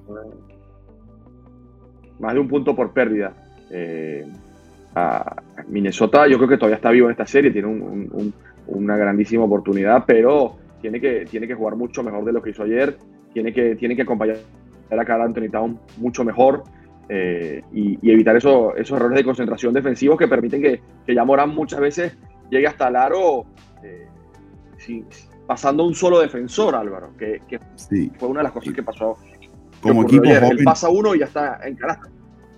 [2.19, 3.33] Más de un punto por pérdida.
[3.69, 4.25] Eh,
[4.95, 5.35] a
[5.67, 7.67] Minnesota yo creo que todavía está vivo en esta serie, tiene
[8.67, 12.63] una grandísima oportunidad, pero tiene que, tiene que jugar mucho mejor de lo que hizo
[12.63, 12.97] ayer,
[13.33, 14.37] tiene que, tiene que acompañar
[14.89, 16.63] a Carl Anthony Town mucho mejor.
[17.09, 21.79] Eh, y, evitar esos errores de concentración defensivos que permiten que, que ya Morán muchas
[21.79, 22.17] veces
[22.49, 23.45] llegue hasta el aro
[23.83, 24.07] eh,
[25.45, 27.41] pasando un solo defensor, Álvaro, que,
[28.17, 29.17] fue una de las cosas que pasó.
[29.89, 30.63] Como equipo joven.
[30.63, 32.11] pasa uno y ya está en carácter.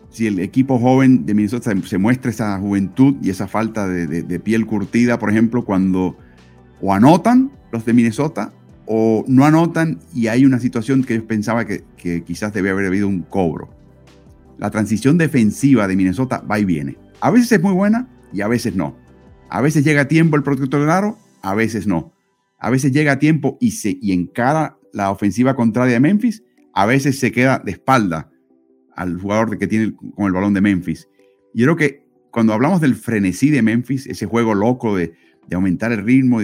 [0.09, 4.65] Si el equipo joven de Minnesota se muestra esa juventud y esa falta de, piel
[4.65, 6.17] curtida, por ejemplo, cuando
[6.82, 8.53] o anotan los de Minnesota
[8.86, 12.86] o no anotan y hay una situación que yo pensaba que, que quizás debía haber
[12.88, 13.78] habido un cobro
[14.57, 16.97] la transición defensiva de Minnesota va y viene.
[17.21, 18.95] A veces es muy buena y a veces no.
[19.49, 22.13] A veces llega a tiempo el protector del aro, a veces no.
[22.59, 26.43] A veces llega a tiempo y, se, y encara la ofensiva contraria de Memphis,
[26.78, 28.30] a veces se queda de espalda
[28.95, 31.09] al jugador que tiene con el balón de Memphis.
[31.51, 35.15] Y yo creo que cuando hablamos del frenesí de Memphis, ese juego loco de,
[35.51, 36.39] aumentar el ritmo,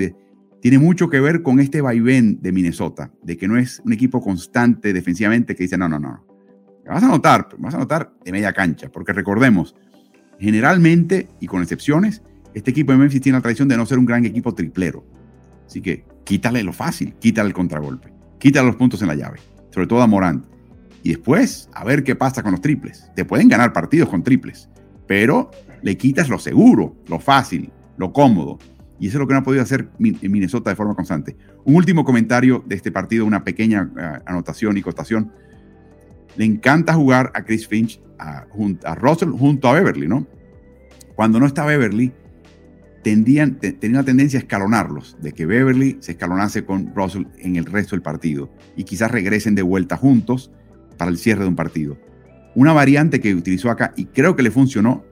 [0.60, 4.22] tiene mucho que ver con este vaivén de Minnesota, de que no es un equipo
[4.22, 6.26] constante defensivamente que dice, no, no, no,
[6.88, 9.76] vas a notar, vas a notar de media cancha, porque recordemos,
[10.40, 12.24] generalmente y con excepciones,
[12.56, 15.06] este equipo de Memphis tiene la tradición de no ser un gran equipo triplero.
[15.68, 19.40] Así que quítale lo fácil, quítale el contragolpe, quítale los puntos en la llave,
[19.74, 20.46] sobre todo a Morant.
[21.02, 23.10] Y después, a ver qué pasa con los triples.
[23.16, 24.70] Te pueden ganar partidos con triples,
[25.08, 25.52] pero
[25.82, 28.60] le quitas lo seguro, lo fácil, lo cómodo.
[29.00, 31.36] Y eso es lo que no ha podido hacer Minnesota de forma constante.
[31.66, 35.32] Un último comentario de este partido, una pequeña eh, anotación y cotación
[36.36, 38.46] le encanta jugar a Chris Finch, a,
[38.86, 40.26] a Russell junto a Beverly, ¿no?
[41.16, 42.12] Cuando no está Beverly,
[43.04, 47.66] tendían, tenía una tendencia a escalonarlos, de que Beverly se escalonase con Russell en el
[47.66, 50.52] resto del partido y quizás regresen de vuelta juntos
[50.98, 51.98] para el cierre de un partido.
[52.56, 55.04] Una variante que utilizó acá y creo que le funcionó,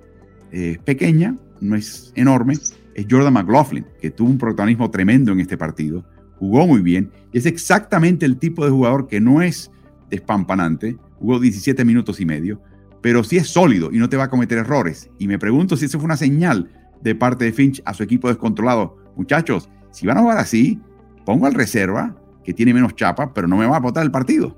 [0.51, 2.53] es pequeña, no es enorme,
[2.95, 6.05] es Jordan McLaughlin, que tuvo un protagonismo tremendo en este partido,
[6.37, 9.71] jugó muy bien y es exactamente el tipo de jugador que no es
[10.09, 12.61] despampanante, jugó 17 minutos y medio,
[13.01, 15.09] pero sí es sólido y no te va a cometer errores.
[15.17, 16.69] Y me pregunto si eso fue una señal
[17.01, 18.97] de parte de Finch a su equipo descontrolado.
[19.15, 20.79] Muchachos, si van a jugar así,
[21.25, 24.57] pongo al reserva, que tiene menos chapa, pero no me va a botar el partido.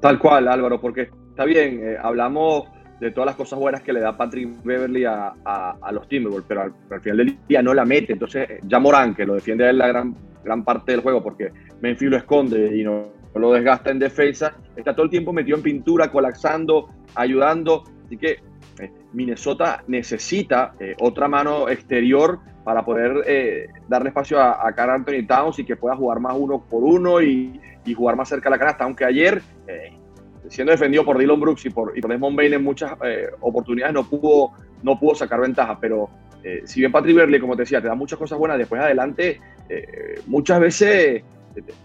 [0.00, 2.64] Tal cual, Álvaro, porque está bien, eh, hablamos
[3.00, 5.34] de todas las cosas buenas que le da Patrick Beverly a,
[5.92, 8.12] los Timberwolves, pero al, final del día no la mete.
[8.12, 10.14] Entonces, ya Morán, que lo defiende a la gran,
[10.44, 14.92] gran parte del juego, porque Memphis lo esconde y no, lo desgasta en defensa, está
[14.94, 17.84] todo el tiempo metido en pintura, colapsando, ayudando.
[18.06, 18.40] Así que eh,
[19.12, 25.26] Minnesota necesita eh, otra mano exterior para poder eh, darle espacio a, a Carl Anthony
[25.26, 27.60] Towns y que pueda jugar más uno por uno y,
[27.96, 28.84] jugar más cerca de la canasta.
[28.84, 29.40] Aunque ayer,
[30.48, 32.92] siendo defendido por Dylan Brooks y por, y Desmond Bain en muchas
[33.40, 34.50] oportunidades, no pudo,
[34.82, 35.78] no pudo sacar ventaja.
[35.80, 36.10] Pero
[36.66, 39.40] si bien Patrick Berley, como te decía, te da muchas cosas buenas, después adelante,
[40.26, 41.22] muchas veces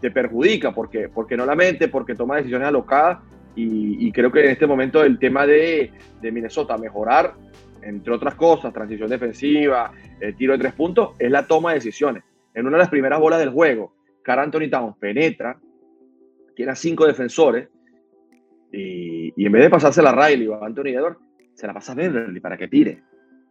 [0.02, 3.20] te, perjudica porque, porque no la mente, porque toma decisiones alocadas
[3.56, 5.92] y, creo que en este momento el tema de,
[6.22, 7.36] de, Minnesota mejorar,
[7.82, 12.24] entre otras cosas, transición defensiva, eh, tiro de tres puntos, es la toma de decisiones.
[12.54, 13.94] En una de las primeras bolas del juego,
[14.24, 15.60] Car Anthony Towns penetra,
[16.56, 17.70] tiene a cinco defensores,
[18.72, 21.20] y, en vez de pasársela a Riley o a Anthony Edwards,
[21.54, 23.04] se la pasa a Beverly para que tire.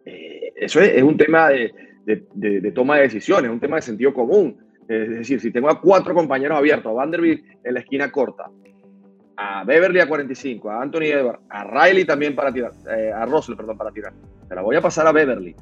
[0.05, 1.73] Eh, eso es, un tema de,
[2.05, 4.57] de, toma de decisiones, un tema de sentido común.
[4.89, 8.51] Es decir, si tengo a cuatro compañeros abiertos, a Vanderbilt en la esquina corta,
[9.37, 13.57] a Beverly a 45, a Anthony Edwards, a Riley también para tirar, eh, a Russell,
[13.57, 14.13] perdón, para tirar.
[14.49, 15.55] Se la voy a pasar a Beverly.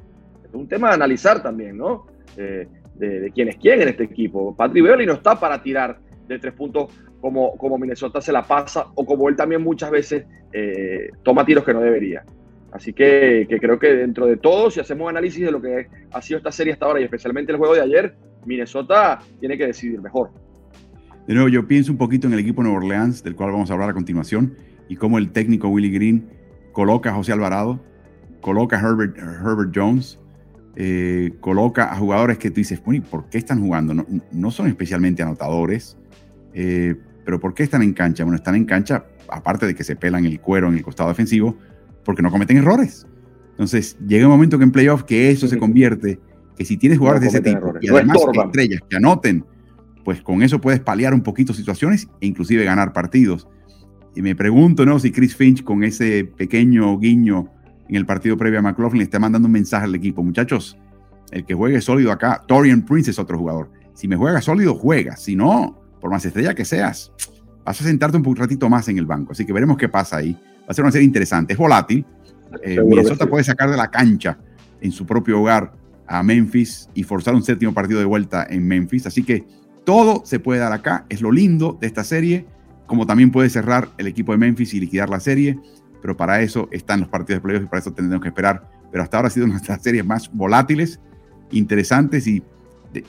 [0.43, 2.07] Es un tema de analizar también, ¿no?
[2.37, 4.55] Eh, de, quién es quién en este equipo.
[4.55, 8.87] Patrick Beverly no está para tirar de tres puntos como, como Minnesota se la pasa
[8.95, 12.23] o como él también muchas veces eh, toma tiros que no debería.
[12.71, 16.21] Así que, que, creo que dentro de todo, si hacemos análisis de lo que ha
[16.21, 18.15] sido esta serie hasta ahora y especialmente el juego de ayer,
[18.45, 20.31] Minnesota tiene que decidir mejor.
[21.27, 23.69] De nuevo, yo pienso un poquito en el equipo de Nueva Orleans, del cual vamos
[23.69, 24.55] a hablar a continuación,
[24.89, 26.27] y cómo el técnico Willie Green
[26.71, 27.79] coloca a José Alvarado,
[28.41, 30.19] coloca a Herbert, Herbert Jones,
[30.75, 34.05] eh, coloca a jugadores que tú dices, ¿por qué están jugando?
[34.31, 35.97] No, son especialmente anotadores,
[36.53, 38.23] eh, pero ¿por qué están en cancha?
[38.23, 41.55] Bueno, están en cancha, aparte de que se pelan el cuero en el costado defensivo,
[42.03, 43.05] porque no cometen errores.
[43.51, 46.19] Entonces, llega un momento que en playoff que eso se convierte,
[46.57, 49.45] que si tienes jugadores de ese tipo, y además estrellas que anoten,
[50.03, 53.47] pues con eso puedes paliar un poquito situaciones e inclusive ganar partidos.
[54.15, 54.99] Y me pregunto, ¿no?
[54.99, 57.49] Si Chris Finch con ese pequeño guiño
[57.87, 60.23] en el partido previo a McLaughlin está mandando un mensaje al equipo.
[60.23, 60.77] Muchachos,
[61.31, 63.69] el que juegue sólido acá, Torian Prince es otro jugador.
[63.93, 65.15] Si me juega sólido, juega.
[65.15, 67.11] Si no, por más estrella que seas,
[67.63, 69.31] vas a sentarte un ratito más en el banco.
[69.31, 70.33] Así que veremos qué pasa ahí.
[70.33, 71.53] Va a ser una serie interesante.
[71.53, 72.05] Es volátil.
[72.63, 74.37] Eh, Minnesota puede sacar de la cancha
[74.81, 75.73] en su propio hogar
[76.07, 79.07] a Memphis y forzar un séptimo partido de vuelta en Memphis.
[79.07, 79.45] Así que
[79.85, 82.45] todo se puede dar acá, es lo lindo de esta serie,
[82.85, 85.59] como también puede cerrar el equipo de Memphis y liquidar la serie,
[86.01, 88.69] pero para eso están los partidos de playoffs y para eso tendremos que esperar.
[88.91, 90.99] Pero hasta ahora ha sido una de las series más volátiles,
[91.51, 92.43] interesantes y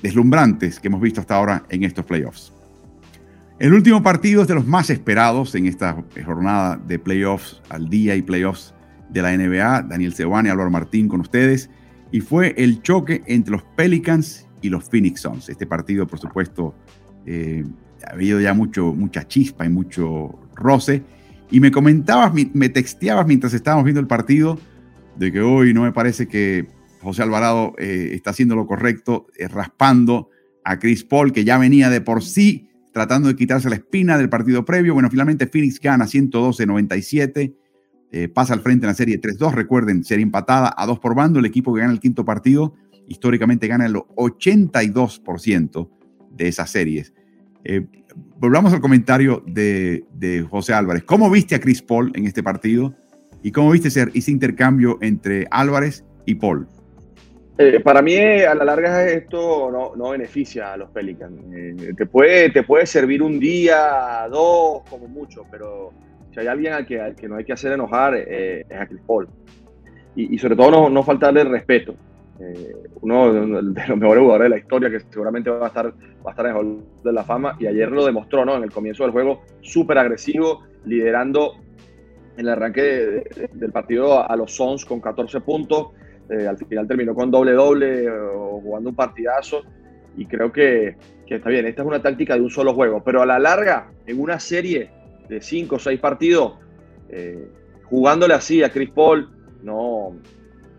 [0.02, 2.52] deslumbrantes que hemos visto hasta ahora en estos playoffs.
[3.58, 8.16] El último partido es de los más esperados en esta jornada de playoffs al día
[8.16, 8.74] y playoffs
[9.10, 9.82] de la NBA.
[9.82, 11.70] Daniel Cebani, Álvaro Martín con ustedes.
[12.10, 15.48] Y fue el choque entre los Pelicans y los Phoenix Suns.
[15.48, 16.74] Este partido, por supuesto,
[17.26, 17.64] eh,
[18.06, 21.02] ha habido ya mucho, mucha chispa y mucho roce.
[21.50, 24.58] Y me comentabas, me texteabas mientras estábamos viendo el partido
[25.16, 26.66] de que hoy no me parece que
[27.02, 30.30] José Alvarado eh, está haciendo lo correcto, eh, raspando
[30.64, 34.28] a Chris Paul, que ya venía de por sí tratando de quitarse la espina del
[34.28, 34.94] partido previo.
[34.94, 37.54] Bueno, finalmente Phoenix gana 112-97,
[38.34, 39.52] pasa al frente en la serie 3-2.
[39.54, 41.38] Recuerden, serie empatada a dos por bando.
[41.38, 42.74] El equipo que gana el quinto partido
[43.08, 45.88] históricamente gana el 82%
[46.30, 47.12] de esas series.
[47.64, 47.86] Eh,
[48.38, 51.04] volvamos al comentario de, José Álvarez.
[51.04, 52.94] ¿Cómo viste a Chris Paul en este partido?
[53.42, 56.68] ¿Y cómo viste ese, intercambio entre Álvarez y Paul?
[57.58, 61.38] Eh, para mí, a la larga, esto no, beneficia a los Pelicans.
[61.54, 65.92] Eh, te, puede, servir un día, dos, como mucho, pero
[66.32, 69.28] si hay alguien al que, no hay que hacer enojar, es a Chris Paul.
[70.14, 71.94] Y, sobre todo no, no faltarle respeto.
[72.42, 76.26] Eh, uno de los mejores jugadores de la historia que seguramente va a estar, va
[76.26, 77.56] a estar en el de la Fama.
[77.60, 78.56] Y ayer lo demostró ¿no?
[78.56, 81.54] en el comienzo del juego, súper agresivo, liderando
[82.36, 85.88] en el arranque del partido a los Sons con 14 puntos,
[86.30, 89.62] eh, al final terminó con doble-doble o jugando un partidazo.
[90.16, 93.22] Y creo que, que, está bien, esta es una táctica de un solo juego, pero
[93.22, 94.90] a la larga, en una serie
[95.28, 96.54] de 5 o 6 partidos,
[97.08, 97.48] eh,
[97.84, 99.30] jugándole así a Chris Paul,
[99.62, 100.16] no,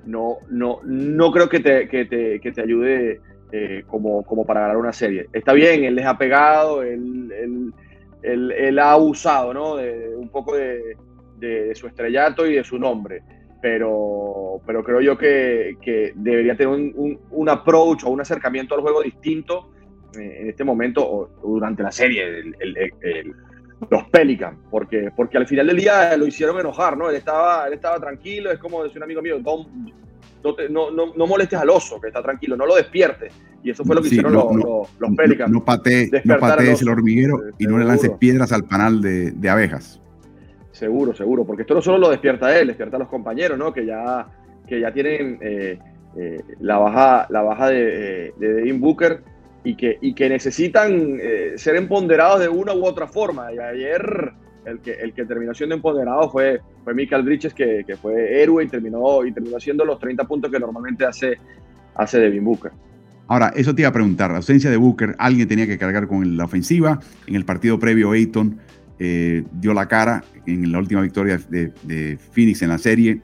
[0.06, 4.62] no, no, no creo que te, que te, que te ayude eh, como, como para
[4.62, 5.28] ganar una serie.
[5.32, 7.72] Está bien, él les ha pegado, él,
[8.24, 9.76] él, ha usado ¿no?
[9.76, 10.97] de, un poco de,
[11.38, 13.22] de, su estrellato y de su nombre,
[13.62, 18.82] pero, pero creo yo que, que debería tener un, un, approach o un acercamiento al
[18.82, 19.70] juego distinto
[20.18, 22.24] eh, en este momento o, durante la serie.
[23.90, 27.10] Los Pelicans, porque, porque al final del día lo hicieron enojar, ¿no?
[27.10, 31.60] Él estaba, él estaba tranquilo, es como decía un amigo mío, no, no, no, molestes
[31.60, 33.34] al oso, que está tranquilo, no lo despiertes.
[33.64, 35.52] Y eso fue lo que hicieron los, los, Pelicans.
[35.52, 36.12] No, patees,
[36.82, 40.02] el hormiguero y no le lances piedras al panal de, de, abejas.
[40.72, 43.72] Seguro, seguro, porque esto no solo lo despierta él, despierta a los compañeros, ¿no?
[43.72, 44.28] Que ya,
[44.68, 45.80] que ya tienen eh,
[46.18, 49.24] eh, la baja, la baja de, eh, de Devin Booker
[49.64, 53.53] y que, y que necesitan eh, ser empoderados de una u otra forma.
[53.53, 54.34] Y ayer
[54.66, 58.64] el que, el que terminó siendo empoderado fue, fue Michael Bridges, que, que, fue héroe
[58.64, 61.38] y terminó, y terminó haciendo los 30 puntos que normalmente hace,
[61.95, 62.72] hace Devin Booker.
[63.28, 66.36] Ahora, eso te iba a preguntar, la ausencia de Booker, alguien tenía que cargar con
[66.36, 66.99] la ofensiva.
[67.26, 68.59] En el partido previo, Ayton
[68.99, 73.22] eh, dio la cara en la última victoria de, de Phoenix en la serie.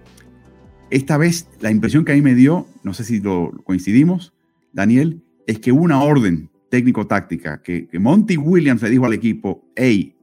[0.90, 4.34] esta vez la impresión que a mí me dio, no sé si lo coincidimos,
[4.72, 10.16] Daniel, es que una orden técnico-táctica que, que Monty Williams le dijo al equipo, hey,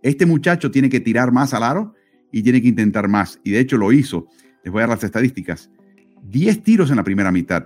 [0.00, 1.94] este muchacho tiene que tirar más al aro
[2.30, 3.40] y tiene que intentar más.
[3.42, 4.28] Y de hecho lo hizo.
[4.62, 5.72] Les voy a dar las estadísticas.
[6.22, 7.64] 10 tiros en la primera mitad.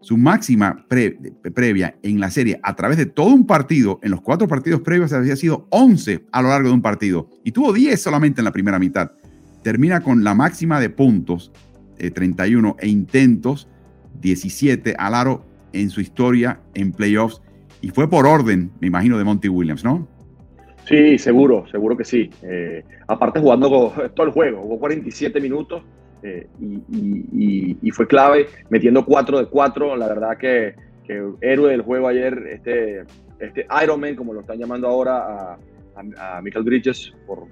[0.00, 4.48] Su máxima previa en la serie a través de todo un partido, en los cuatro
[4.48, 7.30] partidos previos había sido 11 a lo largo de un partido.
[7.44, 9.12] Y tuvo 10 solamente en la primera mitad.
[9.62, 11.52] Termina con la máxima de puntos,
[11.98, 13.68] 31, e intentos,
[14.20, 15.45] 17 al aro
[15.80, 17.42] en su historia en playoffs.
[17.80, 20.08] Y fue por orden, me imagino, de Monty Williams, ¿no?
[20.86, 22.30] Sí, seguro, seguro que sí.
[22.42, 25.82] Eh, aparte jugando todo el juego, jugó 47 minutos
[26.22, 29.96] eh, y, fue clave, metiendo 4 de 4.
[29.96, 30.74] La verdad que,
[31.40, 33.04] héroe del juego ayer, este,
[33.38, 35.58] este Iron Man, como lo están llamando ahora
[35.94, 37.46] a, Michael Bridges, por,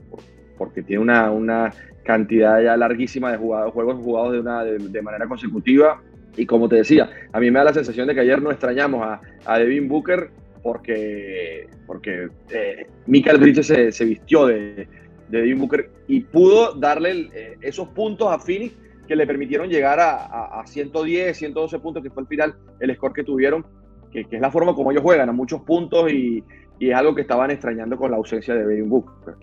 [0.58, 1.72] porque tiene una, una,
[2.04, 6.00] cantidad ya larguísima de jugados, juegos jugados de, una, de, manera consecutiva.
[6.36, 9.02] Y como te decía, a mí me da la sensación de que ayer no extrañamos
[9.06, 10.30] a, a Devin Booker
[10.62, 14.88] porque, porque eh, Michael Bridges se, vistió de,
[15.28, 18.74] de Devin Booker y pudo darle eh, esos puntos a Phoenix
[19.06, 23.12] que le permitieron llegar a, a, 110, 112 puntos, que fue al final el score
[23.12, 23.66] que tuvieron,
[24.10, 26.42] que, es la forma como ellos juegan, a muchos puntos y,
[26.78, 29.34] y, es algo que estaban extrañando con la ausencia de Devin Booker.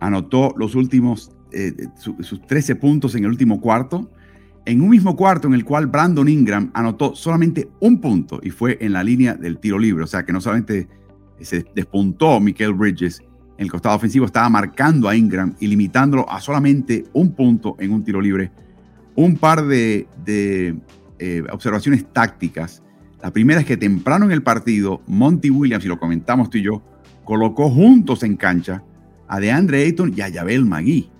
[0.00, 4.10] Anotó los últimos, eh, sus 13 puntos en el último cuarto,
[4.68, 8.76] en un mismo cuarto en el cual Brandon Ingram anotó solamente un punto y fue
[8.82, 10.04] en la línea del tiro libre.
[10.04, 10.86] O sea que no solamente
[11.40, 13.22] se despuntó Michael Bridges
[13.56, 17.92] en el costado ofensivo, estaba marcando a Ingram y limitándolo a solamente un punto en
[17.92, 18.52] un tiro libre.
[19.14, 20.06] Un par de,
[21.18, 22.82] eh, observaciones tácticas.
[23.22, 26.62] La primera es que temprano en el partido, Monty Williams, y lo comentamos tú y
[26.62, 26.82] yo,
[27.24, 28.82] colocó juntos en cancha
[29.26, 31.10] a DeAndre Ayton y a Yabel Magui.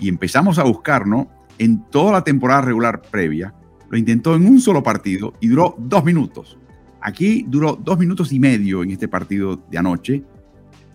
[0.00, 1.37] Y empezamos a buscar, ¿no?
[1.58, 3.54] En toda la temporada regular previa.
[3.90, 6.58] Lo intentó en un solo partido y duró dos minutos.
[7.00, 10.24] Aquí duró dos minutos y medio en este partido de anoche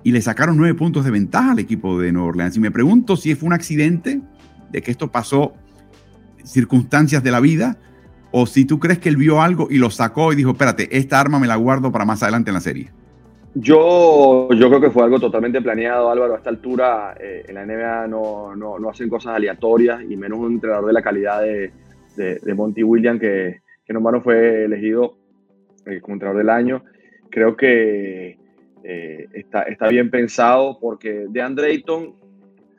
[0.04, 2.58] y le sacaron nueve puntos de ventaja al equipo de Nueva Orleans.
[2.58, 4.22] Y me pregunto si fue un accidente
[4.72, 5.54] de que esto pasó
[6.44, 7.78] circunstancias de la vida
[8.32, 11.20] o si tú crees que él vio algo y lo sacó y dijo, espérate, esta
[11.20, 12.92] arma me la guardo para más adelante en la serie.
[13.56, 16.34] Yo, yo creo que fue algo totalmente planeado, Álvaro.
[16.34, 20.54] A esta altura, eh, en la NBA no, no, hacen cosas aleatorias y menos un
[20.54, 21.72] entrenador de la calidad de,
[22.16, 25.18] de, Monty Williams, que, que no fue elegido
[25.86, 26.84] eh, como entrenador del año.
[27.30, 28.40] Creo que
[28.84, 32.16] eh, está, está bien pensado porque de Ayton,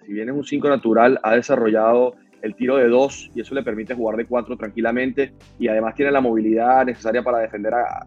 [0.04, 3.62] si bien es un 5 natural, ha desarrollado el tiro de 2 y eso le
[3.62, 8.06] permite jugar de 4 tranquilamente y además tiene la movilidad necesaria para defender a,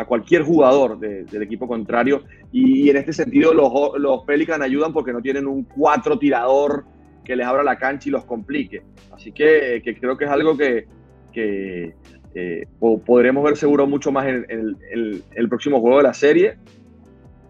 [0.00, 2.22] a cualquier jugador del equipo contrario.
[2.52, 4.24] Y, en este sentido, los, los
[4.62, 6.84] ayudan porque no tienen un cuatro tirador
[7.24, 8.82] que les abra la cancha y los complique.
[9.12, 10.86] Así que, creo que es algo que,
[11.34, 12.66] eh,
[13.04, 14.46] podremos ver seguro mucho más en,
[15.34, 16.56] el próximo juego de la serie.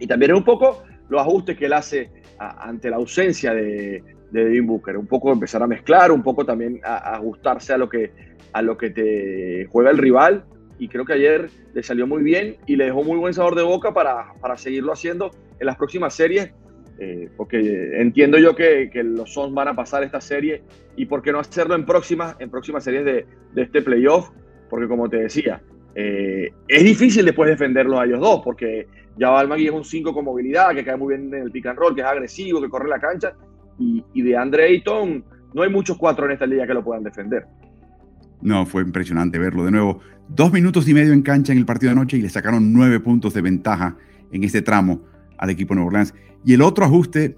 [0.00, 4.44] Y también es un poco los ajustes que él hace ante la ausencia de, de
[4.44, 4.96] Devin Booker.
[4.96, 8.12] Un poco empezar a mezclar, un poco también a, ajustarse a lo, que,
[8.52, 10.44] a lo que te juega el rival
[10.80, 13.62] y creo que ayer le salió muy bien y le dejó muy buen sabor de
[13.62, 16.52] boca para, para seguirlo haciendo en las próximas series,
[16.98, 20.62] eh, porque entiendo yo que, los Sons van a pasar esta serie
[20.96, 24.30] y por qué no hacerlo en próximas, en próximas series de, de este playoff,
[24.70, 25.62] porque como te decía,
[25.94, 28.86] eh, es difícil después defenderlos a ellos dos, porque
[29.18, 31.78] ya Magui es un 5 con movilidad, que cae muy bien en el pick and
[31.78, 33.34] roll, que es agresivo, que corre la cancha,
[33.78, 35.22] y, y de Andre Ayton
[35.52, 37.44] no hay muchos cuatro en esta liga que lo puedan defender.
[38.42, 40.00] No, fue impresionante verlo de nuevo.
[40.28, 43.00] Dos minutos y medio en cancha en el partido de anoche y le sacaron nueve
[43.00, 43.96] puntos de ventaja
[44.32, 45.02] en este tramo
[45.38, 46.14] al equipo de Nueva Orleans.
[46.44, 47.36] Y el otro ajuste,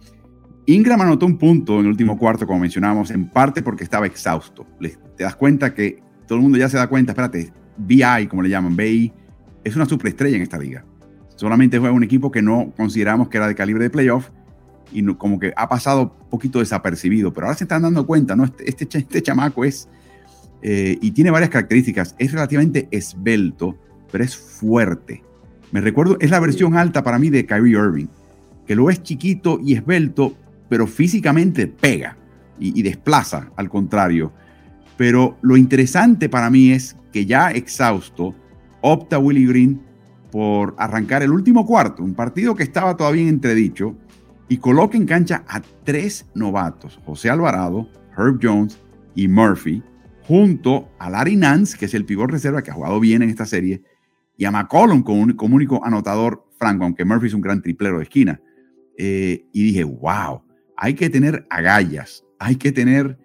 [0.67, 4.67] Ingram anotó un punto en el último cuarto, como mencionábamos, en parte porque estaba exhausto.
[5.17, 8.49] Te das cuenta que todo el mundo ya se da cuenta, espérate, BI, como le
[8.49, 9.13] llaman, BI,
[9.65, 10.85] es una superestrella en esta liga.
[11.37, 14.29] Solamente juega un equipo que no consideramos que era de calibre de playoff
[14.93, 18.45] y como que ha pasado un poquito desapercibido, pero ahora se están dando cuenta, ¿no?
[18.45, 19.89] Este, este, este chamaco es
[20.63, 22.15] eh, y tiene varias características.
[22.19, 23.77] Es relativamente esbelto,
[24.11, 25.23] pero es fuerte.
[25.71, 28.07] Me recuerdo, es la versión alta para mí de Kyrie Irving,
[28.67, 30.35] que lo es chiquito y esbelto,
[30.69, 32.17] pero físicamente pega
[32.59, 34.33] y, y desplaza al contrario.
[34.97, 38.35] Pero lo interesante para mí es que ya exhausto,
[38.81, 39.81] opta Willie Green
[40.31, 43.95] por arrancar el último cuarto, un partido que estaba todavía en entredicho,
[44.49, 48.79] y coloca en cancha a tres novatos, José Alvarado, Herb Jones
[49.15, 49.83] y Murphy,
[50.27, 53.47] junto a Larry Nance, que es el pivot reserva que ha jugado bien en esta
[53.47, 53.83] serie,
[54.37, 58.05] y a McCollum como, un, único anotador franco, aunque Murphy es un gran triplero de
[58.05, 58.41] esquina.
[58.97, 60.43] Eh, y dije, wow,
[60.77, 63.19] hay que tener agallas, hay que tener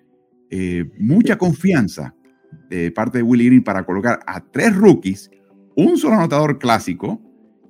[0.50, 2.16] eh, mucha confianza
[2.70, 5.30] de parte de Willie Green para colocar a tres rookies,
[5.76, 7.22] un solo anotador clásico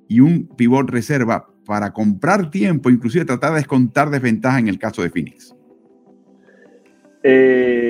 [0.07, 5.01] y un pivot reserva para comprar tiempo, inclusive tratar de descontar desventaja en el caso
[5.01, 5.53] de Phoenix.
[7.23, 7.86] Eh,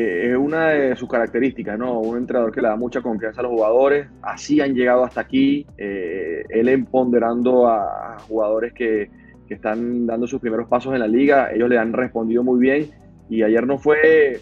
[0.47, 1.99] una de sus características, ¿no?
[1.99, 4.07] Un entrenador que le da mucha confianza a los jugadores.
[4.21, 5.65] Así han llegado hasta aquí.
[5.77, 9.09] Eh, él empoderando a, jugadores que,
[9.47, 11.51] que, están dando sus primeros pasos en la liga.
[11.53, 12.89] Ellos le han respondido muy bien.
[13.29, 14.39] Y ayer no fue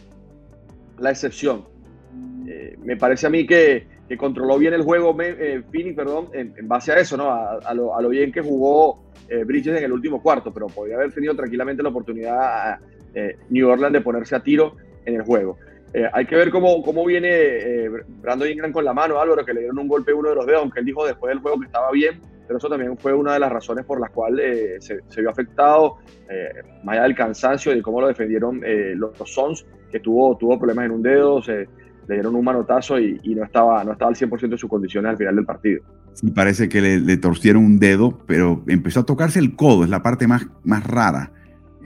[0.99, 1.66] la excepción.
[2.47, 6.91] Eh, me parece a mí que, controló bien el juego eh, Phoenix, perdón, en, base
[6.91, 7.32] a eso, ¿no?
[7.32, 9.03] A, lo, a lo, bien que jugó
[9.45, 12.80] Bridges en el último cuarto, pero podría haber tenido tranquilamente la oportunidad
[13.16, 14.76] eh, New Orleans de ponerse a tiro
[15.06, 15.58] en el juego.
[15.93, 17.89] Eh, hay que ver cómo, cómo viene eh,
[18.21, 20.61] Brandon Ingram con la mano, Álvaro, que le dieron un golpe uno de los dedos,
[20.61, 23.39] aunque él dijo después del juego que estaba bien, pero eso también fue una de
[23.39, 25.97] las razones por las cuales se, vio afectado,
[26.83, 28.61] más allá del cansancio y de cómo lo defendieron
[28.95, 31.67] los, los, Sons, que tuvo, tuvo problemas en un dedo, se,
[32.07, 35.17] le dieron un manotazo y, no, estaba, no estaba al 100% de sus condiciones al
[35.17, 35.81] final del partido.
[36.13, 39.89] Sí, parece que le, le, torcieron un dedo, pero empezó a tocarse el codo, es
[39.89, 41.31] la parte más, más rara.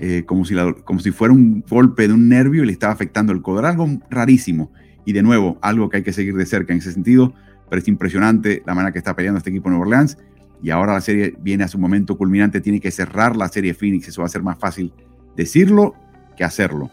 [0.02, 3.34] Eh, como, si como si fuera un golpe de un nervio y le estaba afectando
[3.34, 3.66] el codo.
[3.66, 4.72] Algo rarísimo.
[5.06, 7.34] Y de nuevo, algo que hay que seguir de cerca en ese sentido.
[7.70, 10.18] Pero es impresionante la manera que está peleando este equipo de Nueva Orleans.
[10.62, 12.62] Y ahora la serie viene a su momento culminante.
[12.62, 14.08] Tiene que cerrar la serie Phoenix.
[14.08, 14.94] Eso va a ser más fácil
[15.36, 15.96] decirlo
[16.38, 16.90] que hacerlo.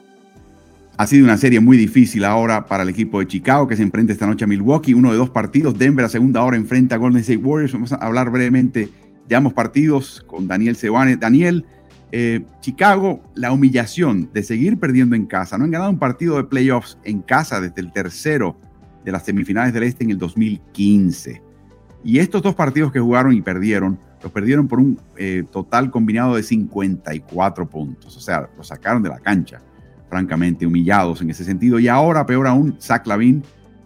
[0.98, 4.12] Ha sido una serie muy difícil ahora para el equipo de Chicago que se enfrenta
[4.12, 4.94] esta noche a Milwaukee.
[4.94, 5.78] Uno de dos partidos.
[5.78, 7.72] Denver a segunda hora enfrenta a Golden State Warriors.
[7.72, 8.88] Vamos a hablar brevemente
[9.28, 11.16] de ambos partidos con Daniel Sebane.
[11.16, 11.66] Daniel,
[12.12, 15.58] eh, Chicago, la humillación de seguir perdiendo en casa.
[15.58, 18.56] No han ganado un partido de playoffs en casa desde el tercero
[19.04, 21.42] de las semifinales del Este en el 2015.
[22.04, 26.36] Y estos dos partidos que jugaron y perdieron, los perdieron por un eh, total combinado
[26.36, 28.16] de 54 puntos.
[28.16, 29.60] O sea, los sacaron de la cancha,
[30.08, 31.78] francamente, humillados en ese sentido.
[31.80, 33.42] Y ahora, peor aún, Zach Lavin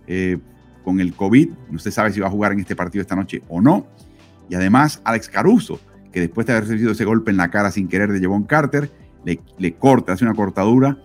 [0.06, 0.38] eh,
[0.84, 1.50] con el COVID.
[1.70, 3.86] No se sabe si va a jugar en este partido esta noche o no.
[4.48, 5.80] Y además, Alex Caruso,
[6.12, 8.90] que después de haber recibido ese golpe en la cara sin querer de Jevon Carter,
[9.24, 10.98] le, le, corta, hace una cortadura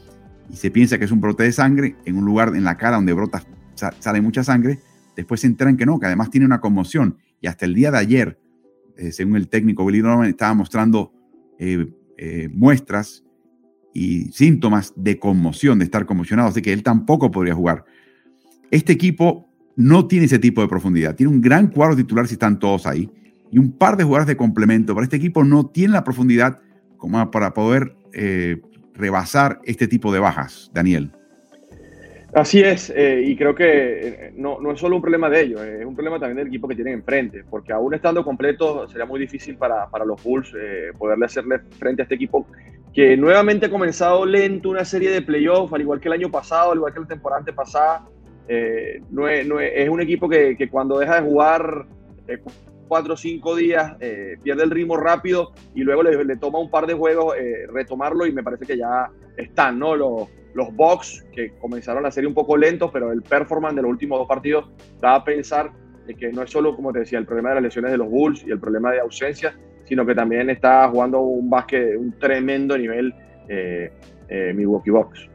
[0.49, 2.95] y se piensa que es un brote de sangre en un lugar en la cara
[2.95, 3.43] donde brota,
[3.75, 4.79] sale mucha sangre.
[5.15, 7.17] Después se enteran que no, que además tiene una conmoción.
[7.41, 8.39] Y hasta el día de ayer,
[8.97, 11.13] eh, según el técnico Billy Norman, estaba mostrando
[11.57, 11.87] eh,
[12.17, 13.23] eh, muestras
[13.93, 17.85] y síntomas de conmoción, de estar conmocionado, así que él tampoco podría jugar.
[18.71, 21.15] Este equipo no tiene ese tipo de profundidad.
[21.15, 23.09] Tiene un gran cuadro titular si están todos ahí
[23.51, 24.93] y un par de jugadores de complemento.
[24.93, 26.59] Pero este equipo no tiene la profundidad
[26.97, 28.57] como para poder eh,
[28.93, 31.11] rebasar este tipo de bajas, Daniel.
[32.33, 35.61] Así es, eh, y creo que eh, no, no, es solo un problema de ellos,
[35.61, 39.21] es un problema también del equipo que tienen enfrente, porque aún estando completo sería muy
[39.21, 40.51] difícil para, para los Bulls
[40.97, 42.45] poderle hacerle frente a este equipo
[42.93, 46.71] que nuevamente ha comenzado lento una serie de playoffs, al igual que el año pasado,
[46.71, 48.07] al igual que la temporada antepasada.
[48.47, 51.85] es, no es, un equipo que, cuando deja de jugar
[52.87, 56.87] cuatro o cinco días, eh, pierde el ritmo rápido y luego le, toma un par
[56.87, 59.95] de juegos eh, retomarlo y me parece que ya están, ¿no?
[59.95, 63.91] Los, los Bucks que comenzaron la serie un poco lentos, pero el performance de los
[63.91, 64.69] últimos dos partidos
[65.01, 65.71] da a pensar
[66.19, 68.43] que no es solo, como te decía, el problema de las lesiones de los Bulls
[68.45, 73.13] y el problema de ausencia, sino que también está jugando un básquet un tremendo nivel
[73.49, 73.91] eh,
[74.55, 75.29] Milwaukee Bucks.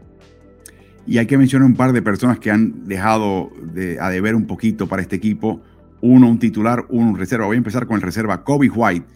[1.06, 4.46] Y hay que mencionar un par de personas que han dejado de, a deber un
[4.46, 5.60] poquito para este equipo
[6.02, 7.46] uno un titular, uno un reserva.
[7.46, 9.06] Voy a empezar con el reserva, Kobe White.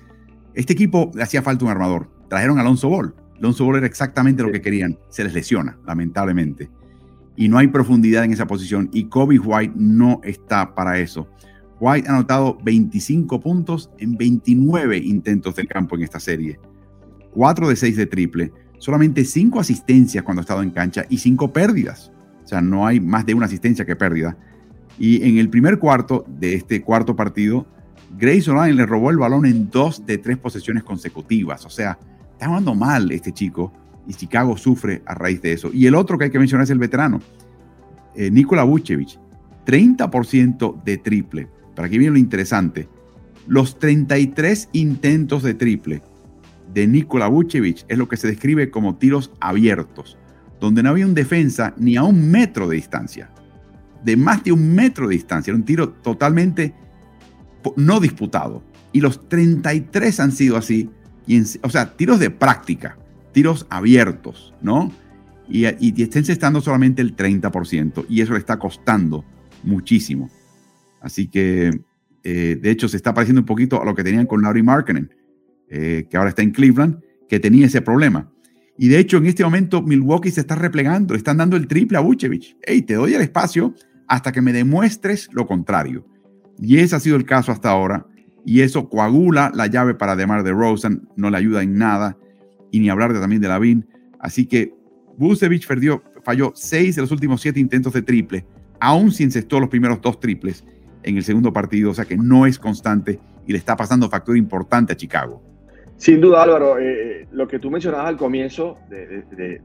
[0.55, 2.11] Este equipo le hacía falta un armador.
[2.29, 3.15] Trajeron a Alonso Ball.
[3.39, 4.99] Alonso Ball era exactamente lo que querían.
[5.09, 6.71] Se les lesiona, lamentablemente.
[7.37, 8.89] Y no hay profundidad en esa posición.
[8.93, 11.29] Y Kobe White no está para eso.
[11.81, 16.61] White ha anotado 25 puntos en 29 intentos del campo en esta serie.
[17.33, 18.53] 4 de 6 de triple.
[18.79, 22.13] Solamente 5 asistencias cuando ha estado en cancha y 5 pérdidas.
[22.45, 24.37] O sea, no hay más de una asistencia que pérdida.
[24.99, 27.67] Y en el primer cuarto de este cuarto partido,
[28.17, 31.65] Grayson Allen le robó el balón en dos de tres posesiones consecutivas.
[31.65, 31.99] O sea,
[32.33, 33.73] está jugando mal este chico
[34.07, 35.71] y Chicago sufre a raíz de eso.
[35.73, 37.21] Y el otro que hay que mencionar es el veterano,
[38.15, 39.19] eh, Nikola Vucevic.
[39.67, 41.49] 30% de triple.
[41.75, 42.87] Para que viene lo interesante.
[43.47, 46.03] Los 33 intentos de triple
[46.73, 50.19] de Nikola Vucevic es lo que se describe como tiros abiertos,
[50.61, 53.34] donde no había un defensa ni a un metro de distancia
[54.05, 55.51] de más de un metro de distancia.
[55.51, 56.75] Era un tiro totalmente
[57.77, 58.63] no disputado.
[58.93, 60.91] Y los 33 han sido así.
[61.63, 62.99] o sea, tiros de práctica,
[63.33, 64.93] tiros abiertos, ¿no?
[65.49, 68.07] Y, y, estando solamente el 30%.
[68.09, 69.25] Y eso le está costando
[69.63, 70.31] muchísimo.
[71.01, 71.81] Así que,
[72.23, 75.11] eh, de hecho, se está pareciendo un poquito a lo que tenían con Laurie Markkinen,
[75.69, 78.31] eh, que ahora está en Cleveland, que tenía ese problema.
[78.77, 82.01] Y de hecho, en este momento, Milwaukee se está replegando, están dando el triple a
[82.01, 82.57] Vucevic.
[82.63, 83.75] Hey, te doy el espacio
[84.09, 86.07] hasta que me demuestres lo contrario.
[86.59, 88.07] Y ese ha sido el caso hasta ahora.
[88.45, 92.17] Y eso coagula la llave para Demar de Rosen, no le ayuda en nada.
[92.71, 93.87] Y ni hablar de, también de Lavin.
[94.21, 94.75] Así que
[95.17, 98.47] Vucevic perdió, falló seis de los últimos siete intentos de triple,
[98.81, 100.65] aún si encestó los primeros dos triples
[101.03, 101.91] en el segundo partido.
[101.91, 105.43] O sea que no es constante y le está pasando factor importante a Chicago.
[106.05, 109.63] Sin duda, Álvaro, eh, eh, lo que tú mencionabas al comienzo de,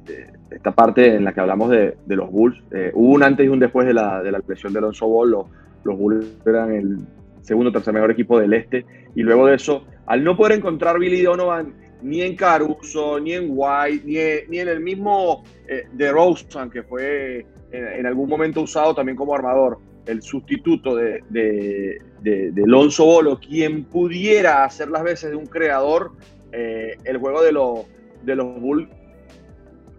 [0.49, 3.59] esta parte en la que hablamos de, los Bulls, eh, hubo un antes y un
[3.59, 6.97] después de la, de la lesión de Alonso Ball, los, Bulls eran el
[7.41, 8.85] segundo o tercer mejor equipo del este,
[9.15, 11.73] y luego de eso, al no poder encontrar Billy Donovan
[12.03, 15.43] ni en Caruso, ni en White, ni, en, el mismo
[15.91, 22.51] de Rosen, que fue en, algún momento usado también como armador, el sustituto de, de,
[22.51, 26.11] de, Alonso Bolo, quien pudiera hacer las veces de un creador,
[26.51, 27.85] eh, el juego de, los
[28.23, 28.89] de los Bulls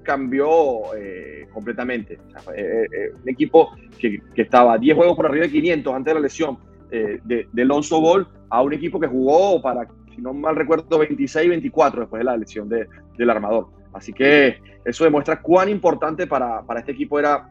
[0.03, 2.19] cambió eh, completamente.
[2.57, 2.87] Eh,
[3.23, 6.59] un equipo que, que, estaba 10 juegos por arriba de 500 antes de la lesión
[6.91, 12.01] de, de Alonso Ball a un equipo que jugó para, si no mal recuerdo, 26-24
[12.01, 13.69] después de la lesión del armador.
[13.93, 17.49] Así que eso demuestra cuán importante para, para este equipo era,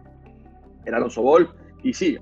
[0.85, 1.49] era Alonso Ball.
[1.83, 2.17] Y sí,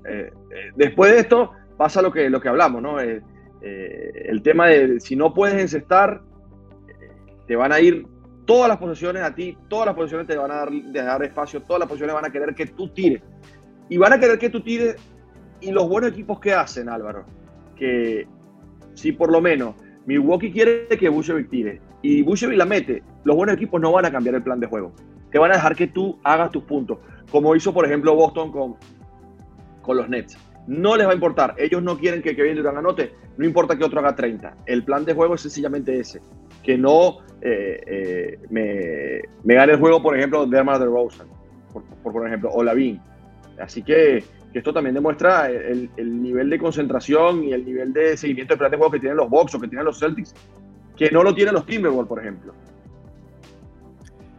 [0.76, 3.00] después de esto pasa lo que, lo que hablamos, ¿no?
[3.00, 3.22] Eh,
[3.62, 6.20] eh, el tema de si no puedes encestar,
[7.46, 8.06] te van a ir
[8.44, 11.80] todas las posiciones a ti, todas las posiciones te van a dar, dar espacio, todas
[11.80, 13.22] las posiciones van a querer que tú tires.
[13.88, 14.96] Y van a querer que tú tires.
[15.60, 17.24] Y los buenos equipos que hacen, Álvaro,
[17.74, 18.26] que
[18.94, 19.74] si por lo menos
[20.06, 24.10] Milwaukee quiere que Bushevic tire y Bushevic la mete, los buenos equipos no van a
[24.10, 24.92] cambiar el plan de juego.
[25.30, 26.98] Te van a dejar que tú hagas tus puntos,
[27.30, 28.76] como hizo por ejemplo Boston con,
[29.82, 30.38] con los Nets
[30.68, 31.54] no les va a importar.
[31.56, 34.58] Ellos no quieren que Kevin Durant anote, no importa que otro haga 30.
[34.66, 36.20] El plan de juego es sencillamente ese,
[36.62, 41.26] que no eh, eh, me, me, gane el juego, por ejemplo, de de Rosen,
[41.72, 43.00] por, por, ejemplo, o Lavin.
[43.58, 48.58] Así que, esto también demuestra el, nivel de concentración y el nivel de seguimiento del
[48.58, 50.34] plan de juego que tienen los Bucks o que tienen los Celtics,
[50.96, 52.52] que no lo tienen los Timberwolves, por ejemplo.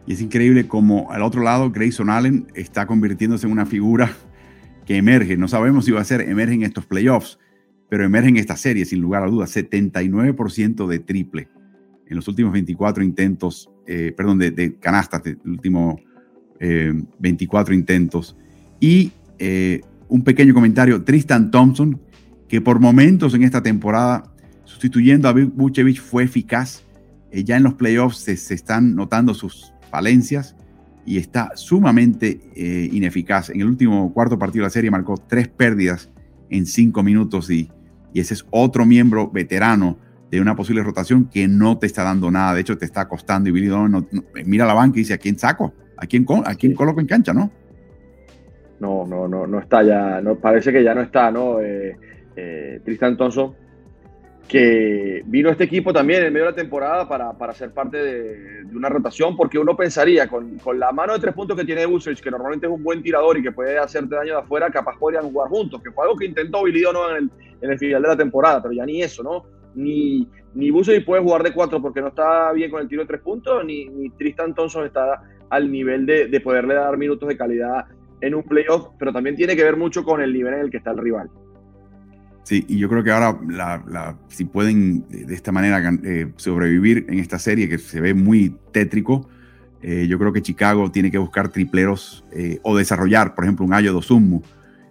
[0.06, 4.10] Y es increíble como al otro lado Grayson Allen está convirtiéndose en una figura
[4.96, 5.36] emerge.
[5.36, 7.38] No sabemos si va a ser, emerge en estos playoffs,
[7.88, 9.54] pero emerge en esta serie, sin lugar a dudas.
[9.56, 11.48] 79% de triple
[12.06, 16.00] en los últimos 24 intentos, eh, perdón, de, canastas, de últimos
[17.18, 18.36] 24 intentos.
[18.80, 22.00] Y eh, un pequeño comentario, Tristan Thompson,
[22.48, 24.24] que por momentos en esta temporada,
[24.64, 26.84] sustituyendo a Vucevic, fue eficaz.
[27.30, 30.56] Eh, ya en los playoffs se, se están notando sus falencias
[31.04, 33.50] y está sumamente eh, ineficaz.
[33.50, 36.10] En el último cuarto partido de la serie marcó tres pérdidas
[36.50, 37.70] en cinco minutos y,
[38.12, 39.98] y ese es otro miembro veterano
[40.30, 42.54] de una posible rotación que no te está dando nada.
[42.54, 43.48] De hecho, te está costando.
[43.48, 44.06] Y Billy Donovan
[44.44, 45.74] mira la banca y dice: ¿A quién saco?
[45.96, 47.32] ¿A quién, a quién coloco en cancha?
[47.32, 47.50] ¿No?
[48.78, 50.20] No, no, no, no está ya.
[50.20, 51.60] No, parece que ya no está, ¿no?
[51.60, 51.96] Eh,
[52.36, 53.54] eh, Tristan Thompson
[54.50, 58.64] que vino este equipo también en medio de la temporada para, para ser parte de,
[58.74, 62.18] una rotación, porque uno pensaría, con, con, la mano de tres puntos que tiene Vucevic,
[62.18, 65.30] que normalmente es un buen tirador y que puede hacerte daño de afuera, capaz podrían
[65.30, 67.10] jugar juntos, que fue algo que intentó Billy ¿no?
[67.10, 67.30] en, el,
[67.60, 69.44] en el final de la temporada, pero ya ni eso, ¿no?
[69.76, 73.06] Ni, ni Vucevic puede jugar de cuatro porque no está bien con el tiro de
[73.06, 77.36] tres puntos, ni, ni Tristan Thompson está al nivel de, de poderle dar minutos de
[77.36, 77.84] calidad
[78.20, 80.78] en un playoff, pero también tiene que ver mucho con el nivel en el que
[80.78, 81.30] está el rival.
[82.50, 83.38] Sí, y yo creo que ahora,
[84.26, 89.28] si pueden de esta manera eh, sobrevivir en esta serie que se ve muy tétrico,
[89.82, 93.72] eh, yo creo que Chicago tiene que buscar tripleros eh, o desarrollar, por ejemplo, un
[93.72, 94.42] Ayo Dosummu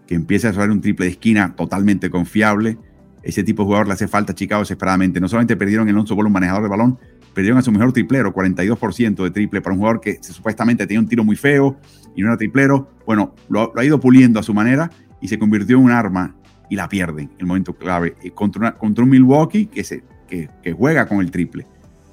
[0.07, 2.77] que empiece a desarrollar un triple de esquina totalmente confiable.
[3.23, 5.19] Ese tipo de jugador le hace falta a Chicago desesperadamente.
[5.19, 6.97] No solamente perdieron el Alonso Bolo, un manejador de balón,
[7.33, 11.09] perdieron a su mejor triplero, 42% de triple para un jugador que supuestamente tenía un
[11.09, 11.77] tiro muy feo
[12.15, 12.89] y no era triplero.
[13.05, 16.38] Bueno, lo, lo ha ido puliendo a su manera y se convirtió en un arma
[16.69, 20.49] y la pierden en el momento clave eh, contra, contra un Milwaukee que, se, que,
[20.73, 21.65] juega con el triple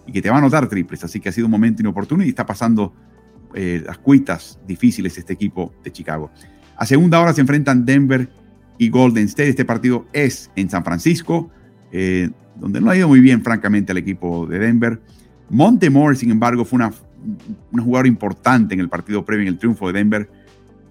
[0.07, 1.05] y que te va a anotar triples.
[1.05, 2.95] Así que ha sido un momento inoportuno y está pasando
[3.55, 6.31] eh, las cuitas difíciles este equipo de Chicago.
[6.77, 8.29] A segunda hora se enfrentan Denver
[8.79, 9.51] y Golden State.
[9.51, 11.51] Este partido es en San Francisco,
[11.93, 15.01] eh, donde no ha ido muy bien, francamente, al equipo de Denver.
[15.51, 16.93] Montemore, sin embargo, fue una,
[17.73, 20.31] una jugadora importante en el partido previo, en el triunfo de Denver.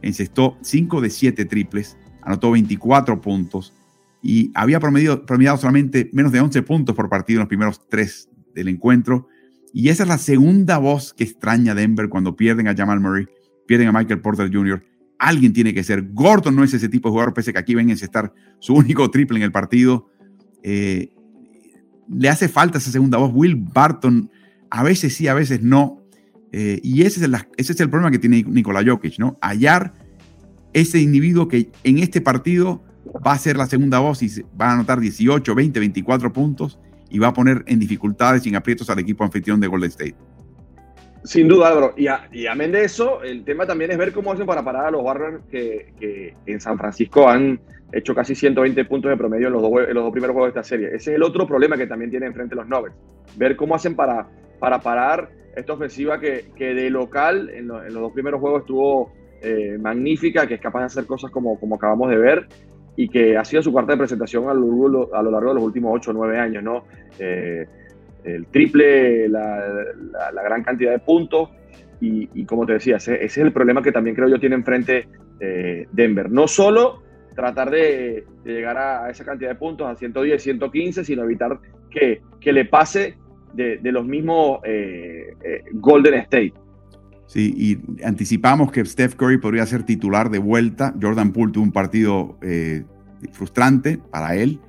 [0.01, 3.73] Encestó 5 de 7 triples anotó 24 puntos
[4.21, 8.69] y había promediado solamente menos de 11 puntos por partido en los primeros tres del
[8.69, 9.27] encuentro.
[9.71, 13.27] Y esa es la segunda voz que extraña Denver cuando pierden a Jamal Murray,
[13.67, 14.83] pierden a Michael Porter Jr.
[15.19, 16.11] Alguien tiene que ser.
[16.11, 19.11] Gordon no es ese tipo de jugador, pese que aquí ven a estar su único
[19.11, 20.09] triple en el partido.
[20.63, 21.13] Eh,
[22.09, 23.31] le hace falta esa segunda voz.
[23.33, 24.31] Will Barton,
[24.71, 26.01] a veces sí, a veces no.
[26.51, 29.37] Eh, y ese es, el, ese es el problema que tiene Nikola Jokic, ¿no?
[29.41, 30.04] Hallar
[30.75, 32.83] ese individuo que en este partido
[33.25, 36.77] va a ser la segunda voz y va a anotar 18, 20, 24 puntos
[37.09, 40.15] y va a poner en dificultades y en aprietos al equipo anfitrión de Golden State.
[41.23, 41.93] Sin duda, Álvaro.
[41.95, 44.87] Y, a, y amén de eso, el tema también es ver cómo hacen para parar
[44.87, 47.61] a los Warriors que, en San Francisco han
[47.93, 50.87] hecho casi 120 puntos de promedio en los, dos, primeros juegos de esta serie.
[50.87, 52.95] Ese es el otro problema que también tienen enfrente los Nuggets.
[53.37, 54.27] Ver cómo hacen para,
[54.59, 59.77] para parar esta ofensiva que, que de local en, los dos primeros juegos estuvo eh,
[59.79, 62.47] magnífica, que es capaz de hacer cosas como, como acabamos de ver
[62.95, 65.63] y que ha sido su cuarta de presentación a lo, a lo largo de los
[65.63, 66.85] últimos 8 o 9 años, ¿no?
[67.19, 67.65] Eh,
[68.23, 69.83] el triple, la,
[70.33, 71.49] la, gran cantidad de puntos
[72.01, 75.07] y, como te decía, ese, es el problema que también creo yo tiene enfrente
[75.39, 76.29] eh, Denver.
[76.29, 77.01] No solo
[77.35, 81.59] tratar de, llegar a, esa cantidad de puntos, a 110, 115, sino evitar
[81.89, 83.17] que, que le pase
[83.53, 86.53] de, de los mismos eh, eh, Golden State.
[87.27, 90.93] Sí, y anticipamos que Steph Curry podría ser titular de vuelta.
[91.01, 92.85] Jordan Poole tuvo un partido eh,
[93.31, 94.59] frustrante para él.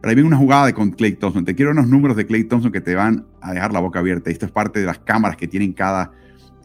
[0.00, 1.44] Pero ahí viene una jugada de con Clay Thompson.
[1.44, 4.30] Te quiero unos números de Clay Thompson que te van a dejar la boca abierta.
[4.30, 6.10] Esto es parte de las cámaras que tienen cada,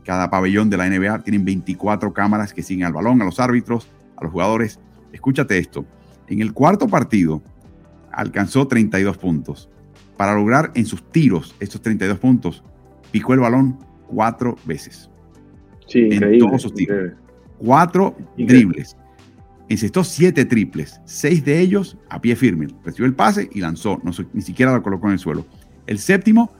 [0.03, 1.19] cada pabellón de la NBA.
[1.19, 4.79] Tienen 24 cámaras que siguen al balón, a los árbitros, a los jugadores.
[5.13, 5.85] Escúchate esto.
[6.27, 7.43] En el cuarto partido
[8.11, 9.69] alcanzó 32 puntos.
[10.17, 12.63] Para lograr en sus tiros estos 32 puntos,
[13.11, 15.11] picó el balón cuatro veces.
[15.87, 17.13] Sí, en increíble, todos sus tiros.
[17.57, 18.73] Cuatro increíble.
[18.75, 18.97] dribles.
[19.69, 22.67] Encestó siete triples, seis de ellos a pie firme.
[22.85, 25.45] Recibió el pase y lanzó, no, ni siquiera lo colocó en el suelo.
[25.87, 26.51] El séptimo,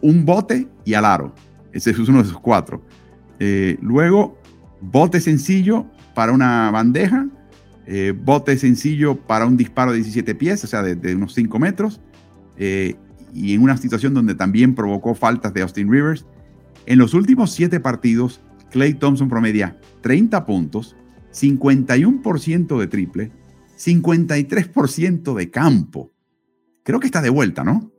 [0.00, 1.34] un bote y al aro.
[1.72, 2.82] Ese es uno de esos cuatro.
[3.40, 4.38] Eh, luego,
[4.80, 7.26] bote sencillo para una bandeja,
[7.86, 11.58] eh, bote sencillo para un disparo de 17 pies, o sea, de, de unos 5
[11.58, 12.00] metros,
[12.56, 12.94] eh,
[13.34, 16.26] y en una situación donde también provocó faltas de Austin Rivers.
[16.86, 18.40] En los últimos siete partidos,
[18.72, 20.96] Clay Thompson promedia 30 puntos,
[21.30, 23.30] 51% de triple,
[23.76, 26.10] 53% de campo.
[26.82, 27.92] Creo que está de vuelta, ¿no?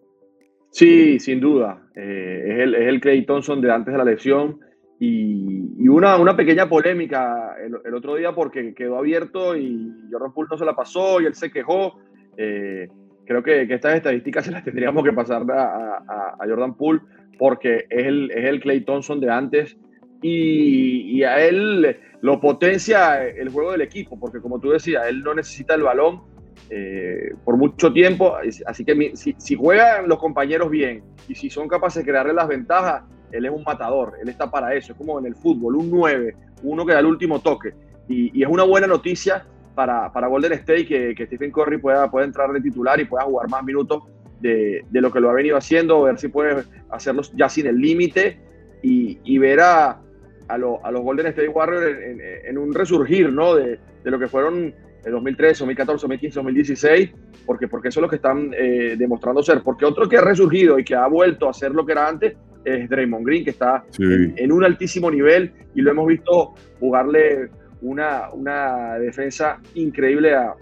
[0.72, 1.88] Sí, sin duda.
[1.96, 4.60] Eh, es, el, es, el, Clay Thompson de antes de la lesión.
[5.00, 10.58] Y, una, una, pequeña polémica el, otro día porque quedó abierto y Jordan Poole no
[10.58, 12.00] se la pasó y él se quejó.
[12.38, 12.88] Eh,
[13.26, 17.02] creo que, estas estadísticas se las tendríamos que pasar a Jordan Poole
[17.38, 19.78] porque es el, es el Clay Thompson de antes
[20.24, 25.22] y, y, a él lo potencia el juego del equipo, porque como tú decías, él
[25.22, 26.22] no necesita el balón
[26.70, 28.36] eh, por mucho tiempo,
[28.66, 32.34] así que mi, si, si, juegan los compañeros bien y si son capaces de crearle
[32.34, 35.76] las ventajas, él es un matador, él está para eso, es como en el fútbol,
[35.76, 37.74] un 9, uno que da el último toque,
[38.08, 39.46] y, y es una buena noticia
[39.76, 43.26] para, para Golden State que, que, Stephen Curry pueda, pueda entrar de titular y pueda
[43.26, 44.04] jugar más minutos
[44.40, 47.78] de, de lo que lo ha venido haciendo, ver si puede hacerlo ya sin el
[47.78, 48.40] límite
[48.82, 50.00] y, y ver a,
[50.48, 53.56] a, lo, a, los Golden State Warriors en, en, en un resurgir, ¿no?
[53.56, 54.74] De, de, lo que fueron
[55.06, 57.12] en 2013, 2014, 2015, 2016,
[57.46, 59.62] porque, porque eso es lo que están eh, demostrando ser.
[59.64, 62.36] Porque otro que ha resurgido y que ha vuelto a ser lo que era antes
[62.64, 64.04] es Draymond Green, que está sí.
[64.04, 67.50] en, en, un altísimo nivel y lo hemos visto jugarle
[67.82, 70.56] una, una defensa increíble a,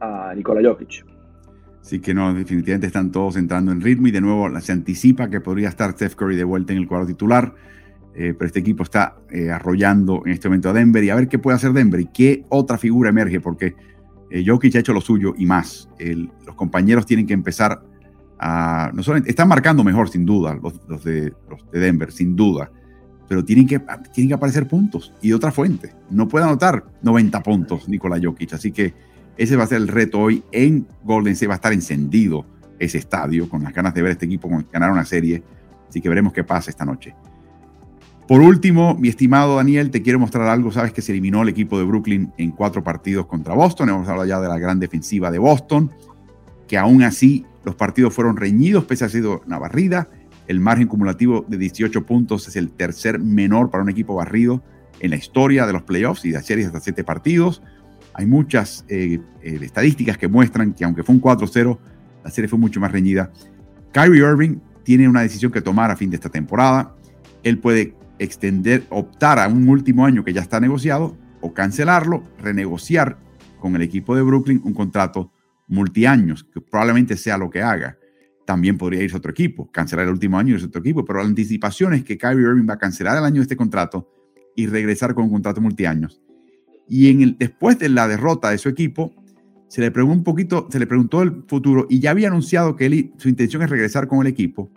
[0.00, 1.04] a Nikola Jokic.
[1.80, 5.40] Así que no, definitivamente están todos entrando en ritmo y de nuevo se anticipa que
[5.40, 7.54] podría estar Steph Curry de vuelta en el cuadro titular.
[8.22, 11.26] Eh, pero este equipo está eh, arrollando en este momento a Denver y a ver
[11.26, 13.74] qué puede hacer Denver y qué otra figura emerge, porque
[14.30, 15.88] eh, Jokic ha hecho lo suyo y más.
[16.44, 17.82] Los compañeros tienen que empezar
[18.38, 18.90] a.
[18.92, 22.70] No solamente, están marcando mejor, sin duda, los, de, los de, Denver, sin duda,
[23.26, 23.80] pero tienen que,
[24.12, 25.94] tienen que aparecer puntos y otra fuente.
[26.10, 28.92] No puede anotar 90 puntos Nikola Jokic, así que
[29.38, 31.48] ese va a ser el reto hoy en Golden State.
[31.48, 32.44] Va a estar encendido
[32.78, 35.42] ese estadio con las ganas de ver este equipo ganar una serie.
[35.88, 37.14] Así que veremos qué pasa esta noche.
[38.30, 40.70] Por último, mi estimado Daniel, te quiero mostrar algo.
[40.70, 43.88] Sabes que se eliminó el equipo de Brooklyn en cuatro partidos contra Boston.
[43.88, 45.90] Hemos hablado ya de la gran defensiva de Boston,
[46.68, 50.06] que aún así los partidos fueron reñidos, pese a sido una barrida.
[50.46, 54.62] El margen cumulativo de 18 puntos es el tercer menor para un equipo barrido
[55.00, 57.64] en la historia de los playoffs y de series hasta siete partidos.
[58.14, 61.78] Hay muchas eh, eh, estadísticas que muestran que aunque fue un 4-0,
[62.22, 63.32] la serie fue mucho más reñida.
[63.90, 66.94] Kyrie Irving tiene una decisión que tomar a fin de esta temporada.
[67.42, 73.18] Él puede extender, optar a un último año que ya está negociado o cancelarlo, renegociar
[73.58, 75.32] con el equipo de Brooklyn un contrato
[75.66, 77.96] multiaños, que probablemente sea lo que haga.
[78.46, 81.04] También podría irse a otro equipo, cancelar el último año y irse a otro equipo,
[81.04, 84.10] pero la anticipación es que Kyrie Irving va a cancelar el año de este contrato
[84.54, 86.20] y regresar con un contrato multiaños.
[86.88, 89.14] Y en el, después de la derrota de su equipo,
[89.68, 93.12] se le preguntó un poquito, se le preguntó el futuro y ya había anunciado que
[93.16, 94.70] su intención es regresar con el equipo.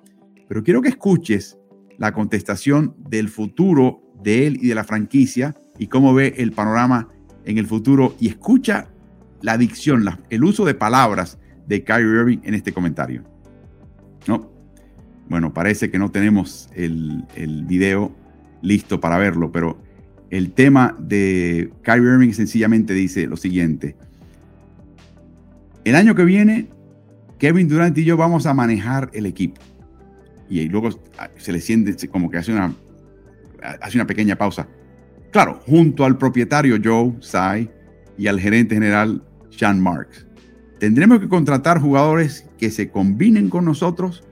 [0.48, 1.58] Pero quiero que escuches
[1.98, 7.10] la contestación del futuro de él y de la franquicia y cómo ve el panorama
[7.46, 8.88] en el futuro y escucha
[9.42, 11.38] la dicción, el uso de palabras
[11.68, 13.24] de Kyrie Irving en este comentario.
[14.28, 14.52] ¿No?
[15.30, 18.16] Bueno, parece que no tenemos el, el video
[18.62, 19.82] listo para verlo, pero
[20.30, 23.96] el tema de Kyrie Irving sencillamente dice lo siguiente.
[25.84, 26.70] El año que viene,
[27.38, 29.62] Kevin Durant y yo vamos a manejar el equipo.
[30.50, 30.90] Y luego
[31.38, 32.74] se le siente como que hace una,
[33.82, 34.68] hace una pequeña pausa.
[35.32, 37.72] Claro, junto al propietario Joe Tsai
[38.18, 40.28] y al gerente general Sean Marks.
[40.80, 44.24] Tendremos que contratar jugadores que se combinen con nosotros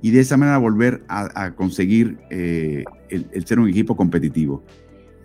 [0.00, 4.64] y de esa manera volver a, conseguir eh, el, ser un equipo competitivo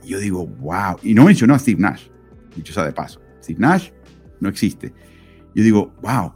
[0.07, 0.97] yo digo, wow.
[1.03, 2.07] Y no mencionó a Steve Nash,
[2.55, 3.21] dicho sea de paso.
[3.43, 3.89] Steve Nash
[4.39, 4.93] no existe.
[5.53, 6.33] Yo digo, wow.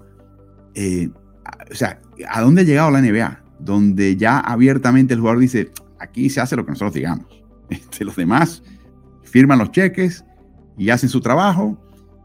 [0.76, 1.10] Eh,
[1.70, 2.00] o sea,
[2.30, 3.41] ¿a dónde ha llegado la NBA?
[3.62, 7.26] Donde ya abiertamente el jugador dice, aquí se hace lo que nosotros digamos.
[7.70, 8.64] Este, los demás
[9.24, 10.26] firman los cheques
[10.78, 11.78] y hacen su trabajo,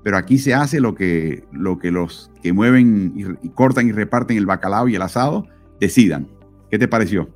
[0.02, 4.38] pero aquí se hace lo que, lo que los que mueven y cortan y reparten
[4.38, 5.46] el bacalao y el asado
[5.78, 6.26] decidan.
[6.68, 7.28] ¿Qué te pareció?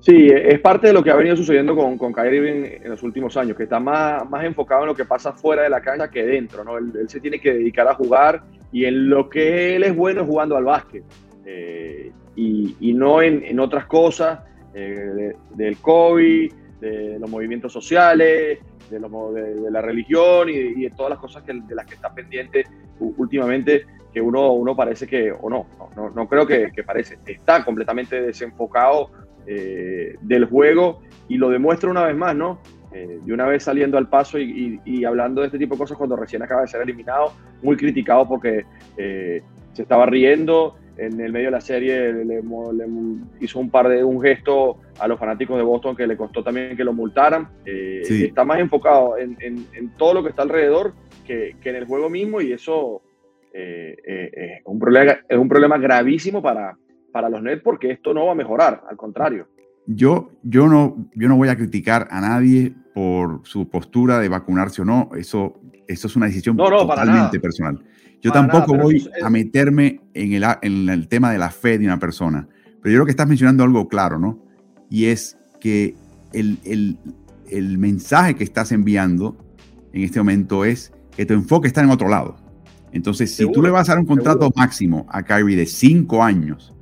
[0.00, 3.36] Sí, es parte de lo que ha venido sucediendo con, con Kyrie en los últimos
[3.36, 6.24] años, que está más, más enfocado en lo que pasa fuera de la cancha que
[6.24, 6.78] dentro, ¿no?
[6.78, 8.42] Él, se tiene que dedicar a jugar
[8.72, 11.04] y en lo que él es bueno jugando al básquet
[11.44, 14.40] eh, y, y, no en, en otras cosas
[14.72, 21.18] eh, del COVID, de los movimientos sociales, de, de, la religión y, de todas las
[21.18, 22.64] cosas que, de las que está pendiente
[23.00, 25.66] últimamente, que uno, uno parece que, o no,
[25.96, 29.10] no, no creo que, que parece, está completamente desenfocado
[29.46, 32.60] eh, del juego y lo demuestra una vez más, ¿no?
[32.92, 36.16] Eh, de una vez saliendo al paso y, hablando de este tipo de cosas cuando
[36.16, 37.32] recién acaba de ser eliminado,
[37.62, 38.64] muy criticado porque
[38.96, 39.42] eh,
[39.72, 42.42] se estaba riendo en el medio de la serie, le,
[43.40, 46.76] hizo un par de un gesto a los fanáticos de Boston que le costó también
[46.76, 47.48] que lo multaran.
[47.64, 49.66] Está más enfocado en,
[49.96, 50.94] todo lo que está alrededor
[51.26, 53.02] que, en el juego mismo y eso
[53.52, 53.96] es,
[54.64, 56.76] un problema, es un problema gravísimo para,
[57.12, 59.46] para los Nets porque esto no va a mejorar, al contrario.
[59.86, 64.82] Yo, yo, no, yo no voy a criticar a nadie por su postura de vacunarse
[64.82, 67.82] o no, eso, eso es una decisión totalmente personal.
[68.20, 71.98] Yo tampoco voy a meterme en el, en el tema de la fe de una
[71.98, 72.48] persona,
[72.82, 74.44] pero yo creo que estás mencionando algo claro, ¿no?
[74.90, 75.94] Y es que
[76.32, 76.98] el, el,
[77.50, 79.36] el mensaje que estás enviando
[79.92, 82.36] en este momento es que tu enfoque está en otro lado.
[82.92, 86.74] Entonces, si tú le vas a dar un contrato máximo a Kyrie de cinco años,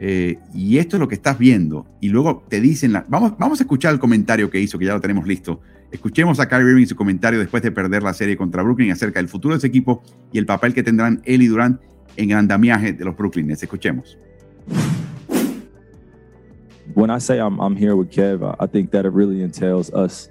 [0.00, 1.86] eh, y esto es lo que estás viendo.
[2.00, 4.94] Y luego te dicen, la, vamos, vamos a escuchar el comentario que hizo, que ya
[4.94, 5.60] lo tenemos listo.
[5.90, 9.28] Escuchemos a Kyrie Irving su comentario después de perder la serie contra Brooklyn acerca del
[9.28, 10.02] futuro de ese equipo
[10.32, 11.80] y el papel que tendrán él y Durant
[12.16, 13.50] en el andamiaje de los Brooklyn.
[13.50, 14.18] Escuchemos.
[16.94, 20.28] When I say I'm, I'm here with Kev, I think that it really entails us,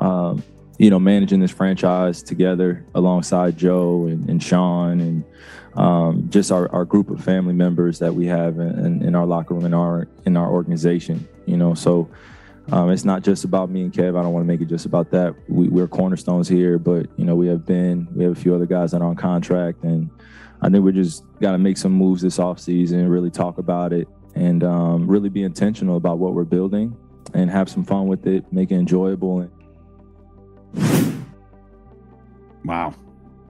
[0.00, 0.42] um,
[0.78, 5.24] you know, managing this franchise together alongside Joe and, and Sean and
[5.76, 9.54] um, just our, our group of family members that we have in, in our locker
[9.54, 11.26] room in our in our organization.
[11.46, 12.08] You know, so
[12.72, 14.18] um, it's not just about me and Kev.
[14.18, 15.34] I don't want to make it just about that.
[15.48, 18.66] We, we're cornerstones here, but you know we have been we have a few other
[18.66, 20.10] guys that are on contract, and
[20.62, 24.08] I think we just got to make some moves this offseason, really talk about it,
[24.34, 26.96] and um, really be intentional about what we're building,
[27.34, 29.50] and have some fun with it, make it enjoyable.
[32.64, 32.94] Wow,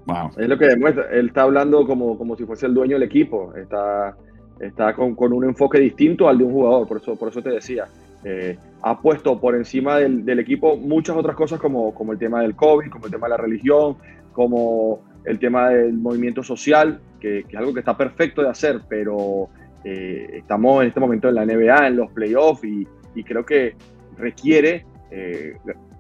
[0.07, 0.31] Wow.
[0.37, 1.09] Es lo que demuestra.
[1.11, 3.55] Él está hablando como, como si fuese el dueño del equipo.
[3.55, 4.17] Está,
[4.61, 6.87] está con, con un enfoque distinto al de un jugador.
[6.87, 7.87] Por eso, por eso te decía.
[8.25, 12.41] Eh, ha puesto por encima del, del, equipo muchas otras cosas como, como el tema
[12.43, 13.97] del COVID, como el tema de la religión,
[14.33, 18.81] como el tema del movimiento social, que, que es algo que está perfecto de hacer,
[18.89, 19.49] pero
[19.85, 23.77] eh, estamos en este momento en la NBA, en los playoffs, y, y creo que
[24.17, 25.57] requiere eh,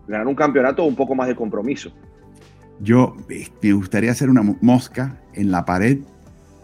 [0.06, 1.92] ganar un campeonato un poco más de compromiso.
[2.80, 5.98] Yo eh, me gustaría hacer una mosca en la pared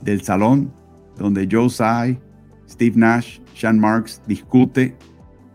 [0.01, 0.73] del salón
[1.17, 2.19] donde Joe Tsai,
[2.69, 4.97] Steve Nash, Sean Marks discute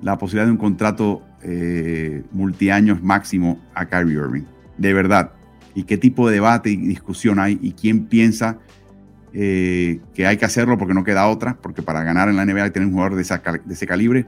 [0.01, 4.43] la posibilidad de un contrato eh, multiaños máximo a Kyrie Irving.
[4.77, 5.31] De verdad.
[5.73, 8.59] Y qué tipo de debate y discusión hay y quién piensa
[9.34, 12.63] eh, que hay que hacerlo porque no queda otra, porque para ganar en la NBA
[12.63, 13.23] hay que tener un jugador de,
[13.65, 14.26] de ese calibre,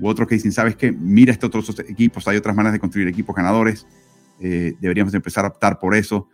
[0.00, 0.92] u otros que dicen, ¿sabes qué?
[0.92, 3.86] Mira estos otros equipos, hay otras maneras de construir equipos ganadores
[4.40, 6.28] eh, deberíamos empezar a optar por eso.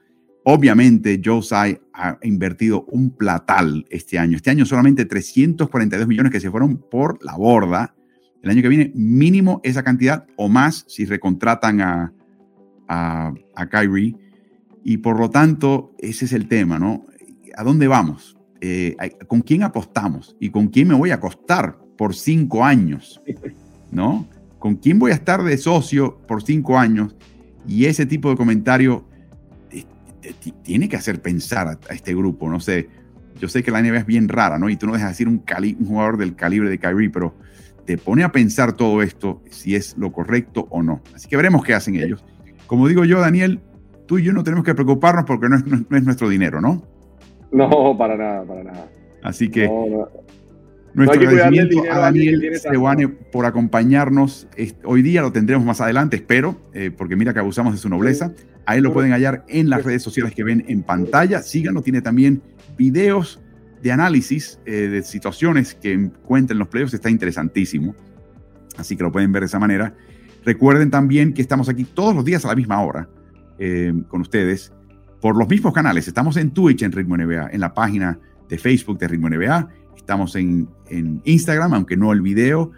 [0.45, 4.37] Obviamente, Joe Tsai ha invertido un platal este año.
[4.37, 7.95] Este año solamente 342 millones que se fueron por la borda.
[8.43, 12.13] El año que viene, mínimo esa cantidad o más si recontratan a,
[12.89, 14.17] a, a Kyrie.
[14.85, 17.05] Y por lo tanto, ese es el tema, ¿no?
[17.57, 18.37] ¿A dónde vamos?
[18.61, 18.97] Eh,
[19.29, 20.37] ¿Con quién apostamos?
[20.41, 23.23] ¿Y con quién me voy a acostar por cinco años?
[23.93, 24.27] ¿no?
[24.59, 27.15] ¿Con quién voy a estar de socio por cinco años?
[27.69, 29.05] Y ese tipo de comentario
[29.71, 29.85] eh,
[30.63, 32.89] tiene que hacer pensar a, este grupo, no sé.
[33.39, 34.69] Yo sé que la NBA es bien rara, ¿no?
[34.69, 35.45] Y tú no dejas decir un,
[35.79, 37.35] un jugador del calibre de Kyrie, pero
[37.85, 41.03] te pone a pensar todo esto, si es lo correcto o no.
[41.15, 42.25] Así que veremos qué hacen ellos.
[42.67, 43.61] Como digo yo, Daniel,
[44.07, 46.83] tú y yo no tenemos que preocuparnos porque no es, nuestro dinero, ¿no?
[47.51, 48.87] No, para nada, para nada.
[49.23, 49.69] Así que
[50.95, 54.49] nuestro agradecimiento a Daniel Sewane por acompañarnos.
[54.85, 58.33] Hoy día lo tendremos más adelante, espero, eh, porque mira que abusamos de su nobleza.
[58.65, 61.43] Ahí lo pueden hallar en las redes sociales que ven en pantalla.
[61.43, 62.43] Síganlo, tiene también
[62.79, 63.42] videos
[63.83, 66.95] de análisis eh, de situaciones que encuentren los playoffs.
[66.95, 67.95] Está interesantísimo.
[68.79, 69.95] Así que lo pueden ver de esa manera.
[70.45, 73.09] Recuerden también que estamos aquí todos los días a la misma hora
[73.59, 74.73] eh, con ustedes
[75.21, 76.09] por los mismos canales.
[76.09, 78.19] Estamos en Twitch en Ritmo NBA, en la página
[78.49, 79.69] de Facebook de Ritmo NBA.
[79.97, 82.71] Estamos en, en Instagram, aunque no el video.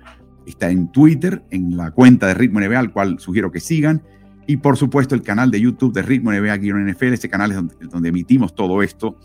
[0.47, 4.03] Está en Twitter, en la cuenta de Ritmo NBA, al cual sugiero que sigan.
[4.47, 7.15] Y por supuesto el canal de YouTube de Ritmo NBA-NFL.
[7.15, 9.19] Ese canal es donde, donde emitimos todo esto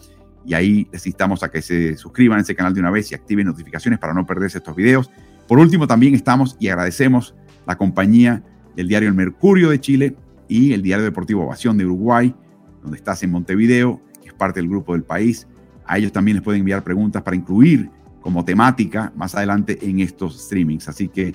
[0.46, 3.16] y ahí les instamos a que se suscriban a ese canal de una vez y
[3.16, 5.10] activen notificaciones para no perderse estos videos.
[5.48, 7.36] Por último, también estamos y agradecemos
[7.66, 8.44] la compañía
[8.76, 10.16] del diario El Mercurio de Chile
[10.48, 12.34] y el diario deportivo Ovación de Uruguay,
[12.82, 15.48] donde estás en Montevideo, que es parte del grupo del país.
[15.86, 17.90] A ellos también les pueden enviar preguntas para incluir
[18.22, 20.88] como temática más adelante en estos streamings.
[20.88, 21.34] Así que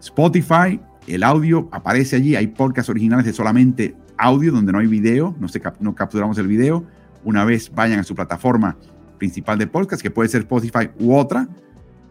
[0.00, 2.36] Spotify, el audio aparece allí.
[2.36, 6.46] Hay podcasts originales de solamente audio, donde no hay video, no, se, no capturamos el
[6.46, 6.84] video
[7.24, 8.76] una vez vayan a su plataforma
[9.18, 11.48] principal de podcast, que puede ser Spotify u otra,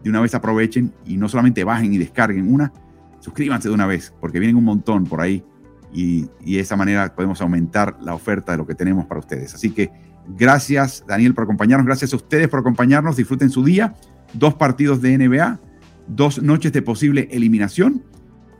[0.02, 2.72] de una vez aprovechen y no solamente bajen y descarguen una,
[3.20, 5.44] suscríbanse de una vez, porque vienen un montón por ahí
[5.92, 9.54] y, de esa manera podemos aumentar la oferta de lo que tenemos para ustedes.
[9.54, 9.90] Así que
[10.28, 13.94] gracias Daniel por acompañarnos, gracias a ustedes por acompañarnos, disfruten su día,
[14.34, 15.60] dos partidos de NBA,
[16.08, 18.02] dos noches de posible eliminación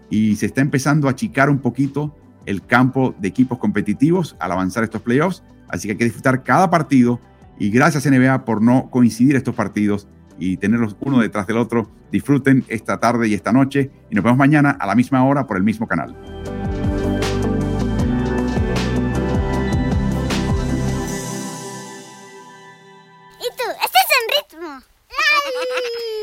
[0.08, 2.16] y se está empezando a achicar un poquito
[2.46, 5.42] el campo de equipos competitivos al avanzar estos playoffs.
[5.74, 7.20] Así que hay que disfrutar cada partido
[7.58, 10.06] y gracias NBA por no coincidir estos partidos
[10.38, 11.90] y tenerlos uno detrás del otro.
[12.12, 15.56] Disfruten esta tarde y esta noche y nos vemos mañana a la misma hora por
[15.56, 16.14] el mismo canal.
[23.40, 23.64] ¿Y tú?
[23.84, 24.80] ¿Estás en ritmo?